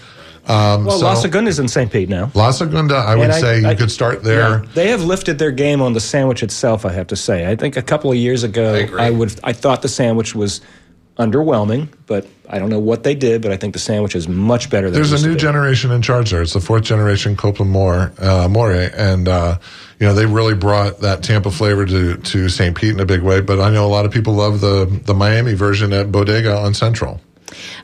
Um, 0.48 0.86
Well, 0.86 0.98
so- 1.00 1.06
La 1.06 1.16
Segunda's 1.16 1.60
in 1.60 1.68
St. 1.68 1.92
Pete 1.92 2.10
now. 2.10 2.32
La 2.34 2.50
Segunda, 2.52 2.96
I 2.96 3.16
would 3.16 3.30
I- 3.30 3.40
say 3.40 3.60
you 3.62 3.68
I- 3.68 3.76
could 3.76 3.92
start 3.92 4.24
there. 4.24 4.62
Yeah, 4.64 4.70
they 4.74 4.88
have 4.90 5.04
lifted 5.04 5.38
their 5.38 5.52
game 5.52 5.82
on 5.82 5.94
the 5.94 6.00
sandwich 6.00 6.42
itself. 6.42 6.86
I 6.88 6.92
have 6.92 7.08
to 7.08 7.16
say. 7.16 7.48
I 7.50 7.56
think 7.56 7.78
a 7.78 7.82
couple 7.84 8.12
of 8.12 8.18
years 8.18 8.44
ago, 8.44 8.74
I 8.74 8.78
agree. 8.78 9.10
would 9.12 9.40
I 9.44 9.54
thought 9.54 9.84
the 9.84 9.88
sandwich 9.90 10.34
was 10.34 10.62
underwhelming, 11.18 11.88
but 12.08 12.28
I 12.50 12.60
don't 12.60 12.70
know 12.70 12.80
what 12.80 13.04
they 13.04 13.16
did. 13.16 13.42
But 13.42 13.52
I 13.52 13.58
think 13.58 13.74
the 13.74 13.80
sandwich 13.80 14.16
is 14.16 14.28
much 14.28 14.70
better. 14.70 14.90
than 14.90 14.94
There's 15.02 15.24
a 15.24 15.28
new 15.28 15.34
be. 15.36 15.40
generation 15.40 15.92
in 15.92 16.02
charge 16.02 16.32
there. 16.32 16.42
It's 16.42 16.54
the 16.54 16.60
fourth 16.60 16.84
generation 16.84 17.36
Copeland 17.36 17.72
More, 17.72 18.12
uh, 18.20 18.48
More, 18.50 18.72
and 18.74 19.28
uh, 19.28 19.58
you 20.00 20.08
know 20.08 20.14
they 20.14 20.26
really 20.26 20.56
brought 20.56 21.00
that 21.00 21.24
Tampa 21.24 21.52
flavor 21.52 21.86
to 21.86 22.18
to 22.18 22.50
St. 22.50 22.76
Pete 22.76 22.94
in 22.94 23.00
a 23.00 23.06
big 23.06 23.22
way. 23.22 23.42
But 23.42 23.60
I 23.60 23.70
know 23.70 23.86
a 23.86 23.88
lot 23.90 24.06
of 24.06 24.12
people 24.12 24.34
love 24.34 24.62
the 24.62 24.86
the 25.06 25.14
Miami 25.14 25.54
version 25.54 25.94
at 25.94 26.12
Bodega 26.12 26.56
on 26.58 26.74
Central. 26.74 27.22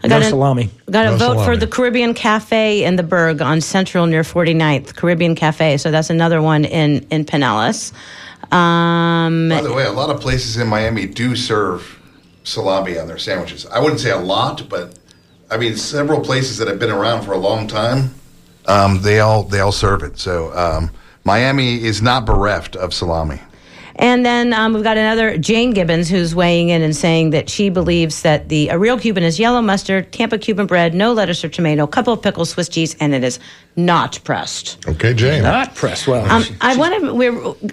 I 0.03 0.07
No 0.07 0.15
got 0.19 0.25
a- 0.25 0.29
salami. 0.29 0.69
Got 0.89 1.03
to 1.03 1.11
No 1.11 1.17
vote 1.17 1.45
for 1.45 1.55
the 1.55 1.67
Caribbean 1.67 2.13
Cafe 2.13 2.83
in 2.83 2.95
the 2.97 3.03
Burg 3.03 3.41
on 3.41 3.61
Central 3.61 4.05
near 4.07 4.23
49th. 4.23 4.95
Caribbean 4.95 5.35
Cafe. 5.35 5.77
So 5.77 5.91
that's 5.91 6.09
another 6.09 6.41
one 6.41 6.65
in, 6.65 7.05
in 7.09 7.23
Pinellas. 7.25 7.93
Um, 8.51 9.47
By 9.49 9.61
the 9.61 9.71
way, 9.71 9.85
a 9.85 9.91
lot 9.91 10.09
of 10.09 10.19
places 10.19 10.57
in 10.57 10.67
Miami 10.67 11.05
do 11.05 11.35
serve 11.37 12.00
salami 12.51 12.97
on 12.97 13.07
their 13.07 13.17
sandwiches. 13.17 13.65
I 13.65 13.79
wouldn't 13.79 13.99
say 13.99 14.11
a 14.11 14.17
lot, 14.17 14.69
but 14.69 14.97
I 15.49 15.57
mean 15.57 15.75
several 15.75 16.21
places 16.21 16.57
that 16.57 16.67
have 16.67 16.79
been 16.79 16.91
around 16.91 17.23
for 17.23 17.33
a 17.33 17.37
long 17.37 17.67
time. 17.67 18.13
Um, 18.67 19.01
they 19.01 19.19
all 19.19 19.43
they 19.43 19.59
all 19.59 19.71
serve 19.71 20.03
it. 20.03 20.19
So 20.19 20.55
um, 20.57 20.91
Miami 21.23 21.83
is 21.83 22.01
not 22.01 22.25
bereft 22.25 22.75
of 22.75 22.93
salami. 22.93 23.39
And 23.95 24.25
then 24.25 24.53
um, 24.53 24.73
we've 24.73 24.83
got 24.83 24.97
another 24.97 25.37
Jane 25.37 25.71
Gibbons 25.71 26.09
who's 26.09 26.33
weighing 26.33 26.69
in 26.69 26.81
and 26.81 26.95
saying 26.95 27.31
that 27.31 27.49
she 27.49 27.69
believes 27.69 28.21
that 28.23 28.49
the 28.49 28.69
a 28.69 28.77
real 28.77 28.97
Cuban 28.97 29.23
is 29.23 29.39
yellow 29.39 29.61
mustard, 29.61 30.11
Tampa 30.11 30.37
Cuban 30.37 30.65
bread, 30.65 30.93
no 30.93 31.13
lettuce 31.13 31.43
or 31.43 31.49
tomato, 31.49 31.83
a 31.83 31.87
couple 31.87 32.13
of 32.13 32.21
pickles, 32.21 32.49
Swiss 32.49 32.69
cheese, 32.69 32.95
and 32.99 33.13
it 33.13 33.23
is 33.23 33.39
not 33.75 34.19
pressed. 34.23 34.83
Okay, 34.87 35.13
Jane. 35.13 35.43
Not 35.43 35.75
pressed 35.75 36.07
well. 36.07 36.25
Um, 36.29 36.43
I 36.61 36.75
want 36.77 36.99
to. 37.01 37.13
We 37.13 37.25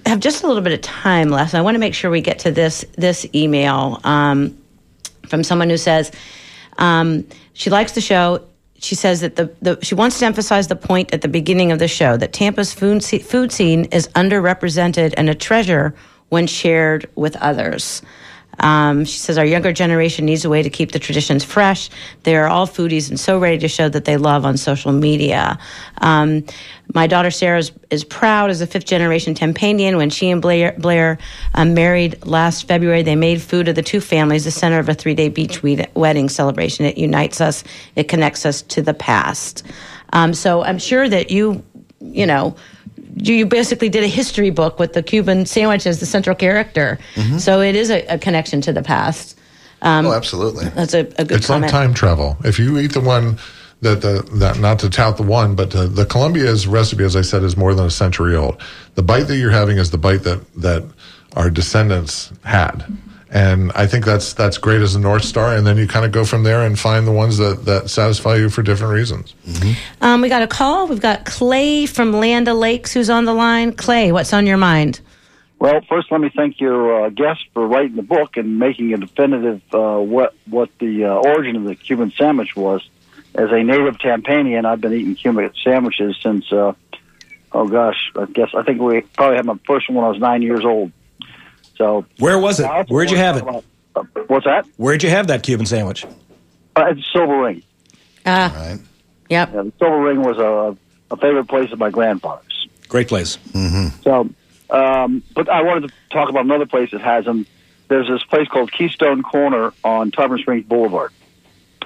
have 0.06 0.20
just 0.20 0.42
a 0.42 0.46
little 0.46 0.62
bit 0.62 0.72
of 0.72 0.80
time 0.82 1.30
left. 1.30 1.54
I 1.54 1.60
want 1.60 1.76
to 1.76 1.80
make 1.80 1.94
sure 1.94 2.10
we 2.10 2.20
get 2.20 2.40
to 2.40 2.50
this 2.50 2.84
this 2.96 3.26
email 3.34 4.00
um, 4.04 4.56
from 5.28 5.44
someone 5.44 5.70
who 5.70 5.76
says 5.76 6.10
um, 6.78 7.26
she 7.52 7.70
likes 7.70 7.92
the 7.92 8.00
show. 8.00 8.44
She 8.80 8.94
says 8.94 9.20
that 9.20 9.36
the, 9.36 9.52
the 9.60 9.78
she 9.82 9.94
wants 9.94 10.18
to 10.20 10.26
emphasize 10.26 10.68
the 10.68 10.76
point 10.76 11.12
at 11.12 11.22
the 11.22 11.28
beginning 11.28 11.72
of 11.72 11.80
the 11.80 11.88
show 11.88 12.16
that 12.16 12.32
Tampa's 12.32 12.72
food 12.72 13.04
food 13.04 13.52
scene 13.52 13.86
is 13.86 14.08
underrepresented 14.08 15.14
and 15.16 15.28
a 15.28 15.34
treasure 15.34 15.94
when 16.28 16.46
shared 16.46 17.08
with 17.16 17.34
others. 17.36 18.02
Um, 18.61 19.04
she 19.04 19.18
says 19.18 19.38
our 19.38 19.44
younger 19.44 19.72
generation 19.72 20.24
needs 20.24 20.44
a 20.44 20.48
way 20.48 20.62
to 20.62 20.70
keep 20.70 20.92
the 20.92 20.98
traditions 20.98 21.44
fresh. 21.44 21.90
They 22.24 22.36
are 22.36 22.48
all 22.48 22.66
foodies 22.66 23.09
and 23.09 23.18
so 23.18 23.38
ready 23.38 23.59
to 23.59 23.68
show 23.68 23.88
that 23.88 24.04
they 24.04 24.16
love 24.16 24.44
on 24.44 24.56
social 24.56 24.92
media. 24.92 25.59
Um, 26.00 26.44
my 26.94 27.06
daughter 27.06 27.30
Sarah 27.30 27.59
is, 27.59 27.72
is 27.90 28.04
proud 28.04 28.50
as 28.50 28.61
a 28.61 28.66
fifth 28.66 28.86
generation 28.86 29.34
Tampanian. 29.34 29.96
When 29.96 30.11
she 30.11 30.30
and 30.30 30.40
Blair, 30.40 30.74
Blair 30.78 31.18
um, 31.54 31.74
married 31.74 32.24
last 32.26 32.66
February, 32.66 33.02
they 33.02 33.16
made 33.16 33.42
food 33.42 33.68
of 33.68 33.74
the 33.74 33.82
two 33.82 34.00
families 34.00 34.44
the 34.44 34.50
center 34.50 34.78
of 34.78 34.88
a 34.88 34.94
three 34.94 35.14
day 35.14 35.28
beach 35.28 35.62
wed- 35.62 35.90
wedding 35.94 36.28
celebration. 36.28 36.86
It 36.86 36.98
unites 36.98 37.40
us, 37.40 37.64
it 37.94 38.09
connects 38.09 38.46
us 38.46 38.62
to 38.62 38.82
the 38.82 38.94
past. 38.94 39.64
Um, 40.12 40.32
so 40.32 40.62
I'm 40.62 40.78
sure 40.78 41.09
that 41.09 41.30
you, 41.30 41.62
you 42.00 42.26
know, 42.26 42.56
you 43.20 43.34
you 43.34 43.46
basically 43.46 43.88
did 43.88 44.04
a 44.04 44.08
history 44.08 44.50
book 44.50 44.78
with 44.78 44.92
the 44.92 45.02
Cuban 45.02 45.46
sandwich 45.46 45.86
as 45.86 46.00
the 46.00 46.06
central 46.06 46.36
character. 46.36 46.98
Mm-hmm. 47.14 47.38
So 47.38 47.60
it 47.60 47.76
is 47.76 47.90
a, 47.90 48.04
a 48.06 48.18
connection 48.18 48.60
to 48.62 48.72
the 48.72 48.82
past. 48.82 49.38
Um, 49.82 50.06
oh, 50.06 50.12
absolutely. 50.12 50.66
That's 50.70 50.94
a, 50.94 51.00
a 51.00 51.24
good 51.24 51.32
It's 51.32 51.48
like 51.48 51.70
time 51.70 51.94
travel. 51.94 52.36
If 52.44 52.58
you 52.58 52.78
eat 52.78 52.92
the 52.92 53.00
one 53.00 53.38
that 53.80 54.00
the 54.02 54.28
that 54.38 54.58
not 54.58 54.80
to 54.80 54.90
tout 54.90 55.16
the 55.16 55.22
one, 55.22 55.54
but 55.54 55.70
the, 55.70 55.86
the 55.86 56.04
Columbia's 56.04 56.66
recipe, 56.66 57.04
as 57.04 57.14
I 57.14 57.22
said, 57.22 57.42
is 57.42 57.56
more 57.56 57.74
than 57.74 57.86
a 57.86 57.90
century 57.90 58.34
old. 58.34 58.60
The 58.94 59.02
bite 59.02 59.24
that 59.24 59.36
you're 59.36 59.50
having 59.50 59.78
is 59.78 59.90
the 59.90 59.98
bite 59.98 60.24
that 60.24 60.40
that 60.54 60.84
our 61.36 61.50
descendants 61.50 62.32
had, 62.42 62.80
mm-hmm. 62.80 63.07
And 63.30 63.72
I 63.74 63.86
think 63.86 64.04
that's 64.04 64.32
that's 64.32 64.58
great 64.58 64.80
as 64.80 64.94
a 64.94 65.00
north 65.00 65.24
star. 65.24 65.54
And 65.54 65.66
then 65.66 65.76
you 65.76 65.86
kind 65.86 66.04
of 66.06 66.12
go 66.12 66.24
from 66.24 66.44
there 66.44 66.64
and 66.64 66.78
find 66.78 67.06
the 67.06 67.12
ones 67.12 67.36
that 67.38 67.64
that 67.66 67.90
satisfy 67.90 68.36
you 68.36 68.48
for 68.48 68.62
different 68.62 68.94
reasons. 68.94 69.34
Um, 70.00 70.20
we 70.20 70.28
got 70.28 70.42
a 70.42 70.46
call. 70.46 70.86
We've 70.86 71.00
got 71.00 71.26
Clay 71.26 71.86
from 71.86 72.12
Land 72.12 72.46
Lakes 72.46 72.92
who's 72.92 73.10
on 73.10 73.24
the 73.24 73.34
line. 73.34 73.72
Clay, 73.72 74.12
what's 74.12 74.32
on 74.32 74.46
your 74.46 74.56
mind? 74.56 75.00
Well, 75.58 75.80
first, 75.88 76.12
let 76.12 76.20
me 76.20 76.30
thank 76.34 76.60
your 76.60 77.06
uh, 77.06 77.08
guest 77.10 77.44
for 77.52 77.66
writing 77.66 77.96
the 77.96 78.02
book 78.02 78.36
and 78.36 78.58
making 78.58 78.94
a 78.94 78.96
definitive 78.96 79.60
uh, 79.74 79.98
what 79.98 80.34
what 80.48 80.70
the 80.78 81.04
uh, 81.04 81.14
origin 81.14 81.56
of 81.56 81.64
the 81.64 81.74
Cuban 81.74 82.12
sandwich 82.16 82.54
was. 82.54 82.88
As 83.34 83.50
a 83.50 83.62
native 83.62 83.98
Tampanian, 83.98 84.64
I've 84.64 84.80
been 84.80 84.92
eating 84.92 85.14
Cuban 85.14 85.52
sandwiches 85.62 86.16
since, 86.22 86.50
uh, 86.50 86.72
oh 87.52 87.68
gosh, 87.68 88.10
I 88.16 88.24
guess 88.26 88.50
I 88.54 88.62
think 88.62 88.80
we 88.80 89.00
probably 89.00 89.36
had 89.36 89.46
my 89.46 89.58
first 89.66 89.88
one 89.88 89.96
when 89.96 90.04
I 90.04 90.08
was 90.08 90.18
nine 90.18 90.42
years 90.42 90.64
old. 90.64 90.92
So, 91.78 92.04
Where 92.18 92.38
was 92.38 92.58
it? 92.60 92.66
Where'd 92.88 93.10
you 93.10 93.16
have 93.16 93.36
it? 93.36 93.40
talk 93.40 93.48
about- 93.48 93.64
uh, 93.96 94.20
what's 94.26 94.44
that? 94.44 94.66
Where'd 94.76 95.02
you 95.02 95.10
have 95.10 95.28
that 95.28 95.42
Cuban 95.42 95.64
sandwich? 95.64 96.04
Uh, 96.76 96.86
it's 96.90 97.00
Silver 97.12 97.40
Ring. 97.40 97.62
Ah, 98.26 98.52
Right. 98.54 98.78
yep. 99.30 99.50
Yeah, 99.54 99.62
Silver 99.78 100.00
Ring 100.00 100.22
was 100.22 100.38
a, 100.38 100.76
a 101.12 101.16
favorite 101.16 101.46
place 101.48 101.72
of 101.72 101.78
my 101.78 101.90
grandfather's. 101.90 102.66
Great 102.88 103.08
place. 103.08 103.38
So, 104.02 104.28
um, 104.70 105.22
but 105.34 105.48
I 105.48 105.62
wanted 105.62 105.88
to 105.88 105.94
talk 106.10 106.28
about 106.28 106.44
another 106.44 106.66
place 106.66 106.90
that 106.90 107.00
has 107.00 107.24
them. 107.24 107.46
There's 107.88 108.08
this 108.08 108.22
place 108.24 108.48
called 108.48 108.70
Keystone 108.72 109.22
Corner 109.22 109.72
on 109.84 110.10
Tarpon 110.10 110.38
Springs 110.38 110.66
Boulevard, 110.66 111.10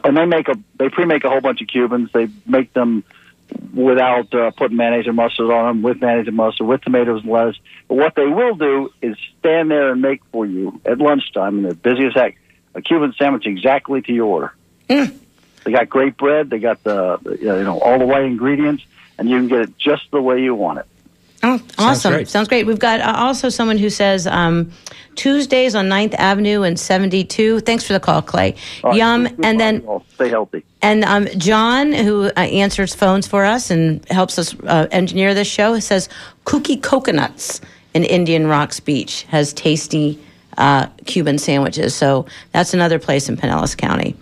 and 0.05 0.16
they 0.16 0.24
make 0.26 0.49
a 0.49 0.55
they 0.78 0.88
pre-make 0.88 1.24
a 1.24 1.28
whole 1.30 1.40
bunch 1.40 1.61
of 1.61 1.68
Cubans. 1.68 2.11
They 2.12 2.28
make 2.47 2.72
them 2.72 3.05
without 3.75 4.35
uh, 4.35 4.51
putting 4.53 4.77
mayonnaise 4.77 5.07
or 5.07 5.13
mustard 5.13 5.51
on 5.51 5.67
them, 5.67 5.83
with 5.83 6.01
mayonnaise 6.01 6.29
and 6.29 6.37
mustard, 6.37 6.67
with 6.67 6.83
tomatoes 6.83 7.23
and 7.23 7.33
lettuce. 7.33 7.59
But 7.89 7.97
what 7.97 8.15
they 8.15 8.27
will 8.27 8.55
do 8.55 8.91
is 9.01 9.17
stand 9.39 9.71
there 9.71 9.93
and 9.93 10.03
make 10.03 10.25
for 10.33 10.45
you 10.47 10.81
at 10.85 10.99
lunchtime, 10.99 11.57
and 11.57 11.65
they're 11.65 11.75
busy 11.75 12.07
as 12.07 12.15
heck, 12.15 12.37
a 12.75 12.83
Cuban 12.83 13.15
sandwich 13.19 13.47
exactly 13.47 14.03
to 14.03 14.13
your 14.13 14.27
order. 14.27 14.55
They 15.65 15.73
got 15.73 15.89
great 15.89 16.17
bread. 16.17 16.51
They 16.51 16.59
got 16.59 16.83
the 16.83 17.19
the, 17.23 17.37
you 17.39 17.65
know 17.65 17.79
all 17.79 17.99
the 17.99 18.05
right 18.05 18.25
ingredients, 18.25 18.85
and 19.19 19.31
you 19.31 19.39
can 19.39 19.49
get 19.49 19.61
it 19.61 19.79
just 19.79 20.11
the 20.11 20.21
way 20.21 20.43
you 20.43 20.55
want 20.55 20.81
it. 20.81 20.87
Oh, 21.43 21.61
awesome. 21.78 22.12
great. 22.12 22.28
Sounds 22.28 22.49
great. 22.49 22.66
We've 22.66 22.78
got 22.78 23.01
uh, 23.01 23.14
also 23.16 23.49
someone 23.49 23.76
who 23.76 23.90
says 23.90 24.26
um, 24.28 24.70
Tuesdays 25.16 25.74
on 25.74 25.88
9th 25.88 26.14
Avenue 26.14 26.62
and 26.62 26.78
72. 26.78 27.61
Thanks 27.61 27.84
for 27.84 27.93
the 27.93 28.01
call, 28.01 28.22
Clay. 28.22 28.55
All 28.84 28.90
right, 28.90 28.97
Yum. 28.97 29.24
good 29.24 29.45
And 29.45 29.59
then 29.59 29.82
you 29.82 30.03
stay 30.14 30.28
healthy. 30.28 30.64
And 30.82 31.05
um, 31.05 31.26
John, 31.38 31.93
who 31.93 32.26
uh, 32.26 32.40
answers 32.40 32.95
phones 32.95 33.26
for 33.26 33.45
us 33.45 33.70
and 33.70 34.07
helps 34.09 34.38
us 34.38 34.55
uh, 34.64 34.86
engineer 34.93 35.34
this 35.34 35.49
show, 35.49 35.78
says 35.80 36.09
Cookie 36.45 36.76
Coconuts 36.76 37.61
in 37.95 38.05
Indian 38.05 38.47
Rocks 38.47 38.78
Beach 38.80 39.24
has 39.24 39.53
tasty 39.53 40.18
uh, 40.59 40.86
Cuban 41.07 41.38
sandwiches. 41.38 41.95
So 41.95 42.26
that's 42.53 42.72
another 42.72 42.99
place 42.99 43.28
in 43.28 43.36
Pinellas 43.36 43.76
County. 43.76 44.16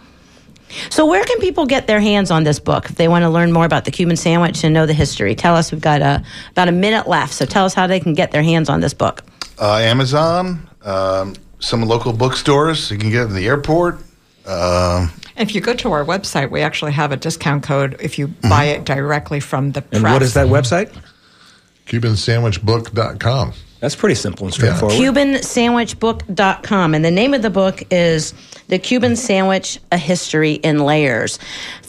So 0.90 1.06
where 1.06 1.24
can 1.24 1.38
people 1.40 1.66
get 1.66 1.86
their 1.86 2.00
hands 2.00 2.30
on 2.30 2.44
this 2.44 2.58
book 2.58 2.86
if 2.86 2.96
they 2.96 3.08
want 3.08 3.22
to 3.22 3.28
learn 3.28 3.52
more 3.52 3.64
about 3.64 3.84
the 3.84 3.90
Cuban 3.90 4.16
sandwich 4.16 4.64
and 4.64 4.72
know 4.72 4.86
the 4.86 4.94
history? 4.94 5.34
Tell 5.34 5.56
us. 5.56 5.72
We've 5.72 5.80
got 5.80 6.02
uh, 6.02 6.20
about 6.52 6.68
a 6.68 6.72
minute 6.72 7.08
left, 7.08 7.32
so 7.34 7.44
tell 7.44 7.64
us 7.64 7.74
how 7.74 7.86
they 7.86 8.00
can 8.00 8.14
get 8.14 8.30
their 8.30 8.42
hands 8.42 8.68
on 8.68 8.80
this 8.80 8.94
book. 8.94 9.22
Uh, 9.58 9.76
Amazon, 9.76 10.68
um, 10.82 11.34
some 11.58 11.82
local 11.82 12.12
bookstores. 12.12 12.90
You 12.90 12.98
can 12.98 13.10
get 13.10 13.22
it 13.22 13.26
in 13.30 13.34
the 13.34 13.46
airport. 13.46 13.98
Um, 14.46 15.12
If 15.36 15.54
you 15.54 15.60
go 15.60 15.74
to 15.74 15.92
our 15.92 16.04
website, 16.04 16.50
we 16.50 16.60
actually 16.62 16.92
have 16.92 17.12
a 17.12 17.16
discount 17.16 17.62
code 17.62 17.96
if 18.00 18.18
you 18.18 18.28
buy 18.28 18.64
it 18.64 18.84
directly 18.84 19.40
from 19.40 19.72
the 19.72 19.84
And 19.92 20.02
what 20.02 20.22
is 20.22 20.34
that 20.34 20.46
website? 20.48 20.90
CubanSandwichBook.com. 21.86 23.52
That's 23.80 23.96
pretty 23.96 24.14
simple 24.14 24.46
and 24.46 24.54
straightforward. 24.54 24.96
CubanSandwichBook.com. 24.98 26.94
And 26.94 27.04
the 27.04 27.10
name 27.10 27.34
of 27.34 27.42
the 27.42 27.50
book 27.50 27.82
is 27.90 28.34
The 28.70 28.78
Cuban 28.78 29.16
Sandwich 29.16 29.80
A 29.90 29.98
History 29.98 30.52
in 30.52 30.78
Layers. 30.78 31.40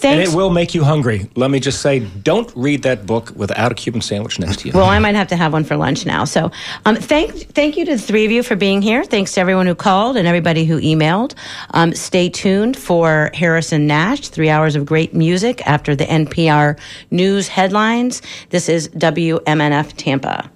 and 0.04 0.20
it 0.20 0.34
will 0.34 0.50
make 0.50 0.74
you 0.74 0.84
hungry. 0.84 1.30
Let 1.36 1.52
me 1.52 1.60
just 1.60 1.80
say, 1.80 2.00
don't 2.00 2.52
read 2.56 2.82
that 2.84 3.06
book 3.06 3.32
without 3.36 3.72
a 3.72 3.76
Cuban 3.76 4.02
sandwich 4.02 4.40
next 4.40 4.62
to 4.62 4.68
you. 4.68 4.74
well, 4.74 4.90
I 4.90 4.98
might 4.98 5.14
have 5.14 5.28
to 5.28 5.36
have 5.36 5.54
one 5.54 5.64
for 5.64 5.76
lunch 5.76 6.08
now. 6.08 6.26
So, 6.26 6.52
um, 6.86 6.96
thank 6.96 7.34
thank 7.54 7.78
you 7.78 7.86
to 7.86 7.92
the 7.92 8.02
three 8.02 8.26
of 8.26 8.32
you 8.32 8.42
for 8.42 8.56
being 8.56 8.82
here. 8.82 9.04
Thanks 9.04 9.34
to 9.34 9.42
everyone 9.42 9.68
who 9.68 9.76
called 9.76 10.18
and 10.18 10.28
everybody 10.28 10.66
who 10.66 10.82
emailed. 10.82 11.36
Um, 11.70 11.94
stay 11.94 12.30
tuned 12.30 12.76
for 12.76 13.30
Harrison 13.36 13.86
Nash, 13.86 14.30
three 14.30 14.50
hours 14.50 14.76
of 14.76 14.84
great 14.84 15.14
music 15.14 15.66
after 15.68 15.96
the 15.96 16.06
NPR 16.06 16.80
news 17.12 17.48
headlines. 17.48 18.24
This 18.50 18.68
is 18.68 18.90
WMNF 18.90 19.94
Tampa. 19.98 20.50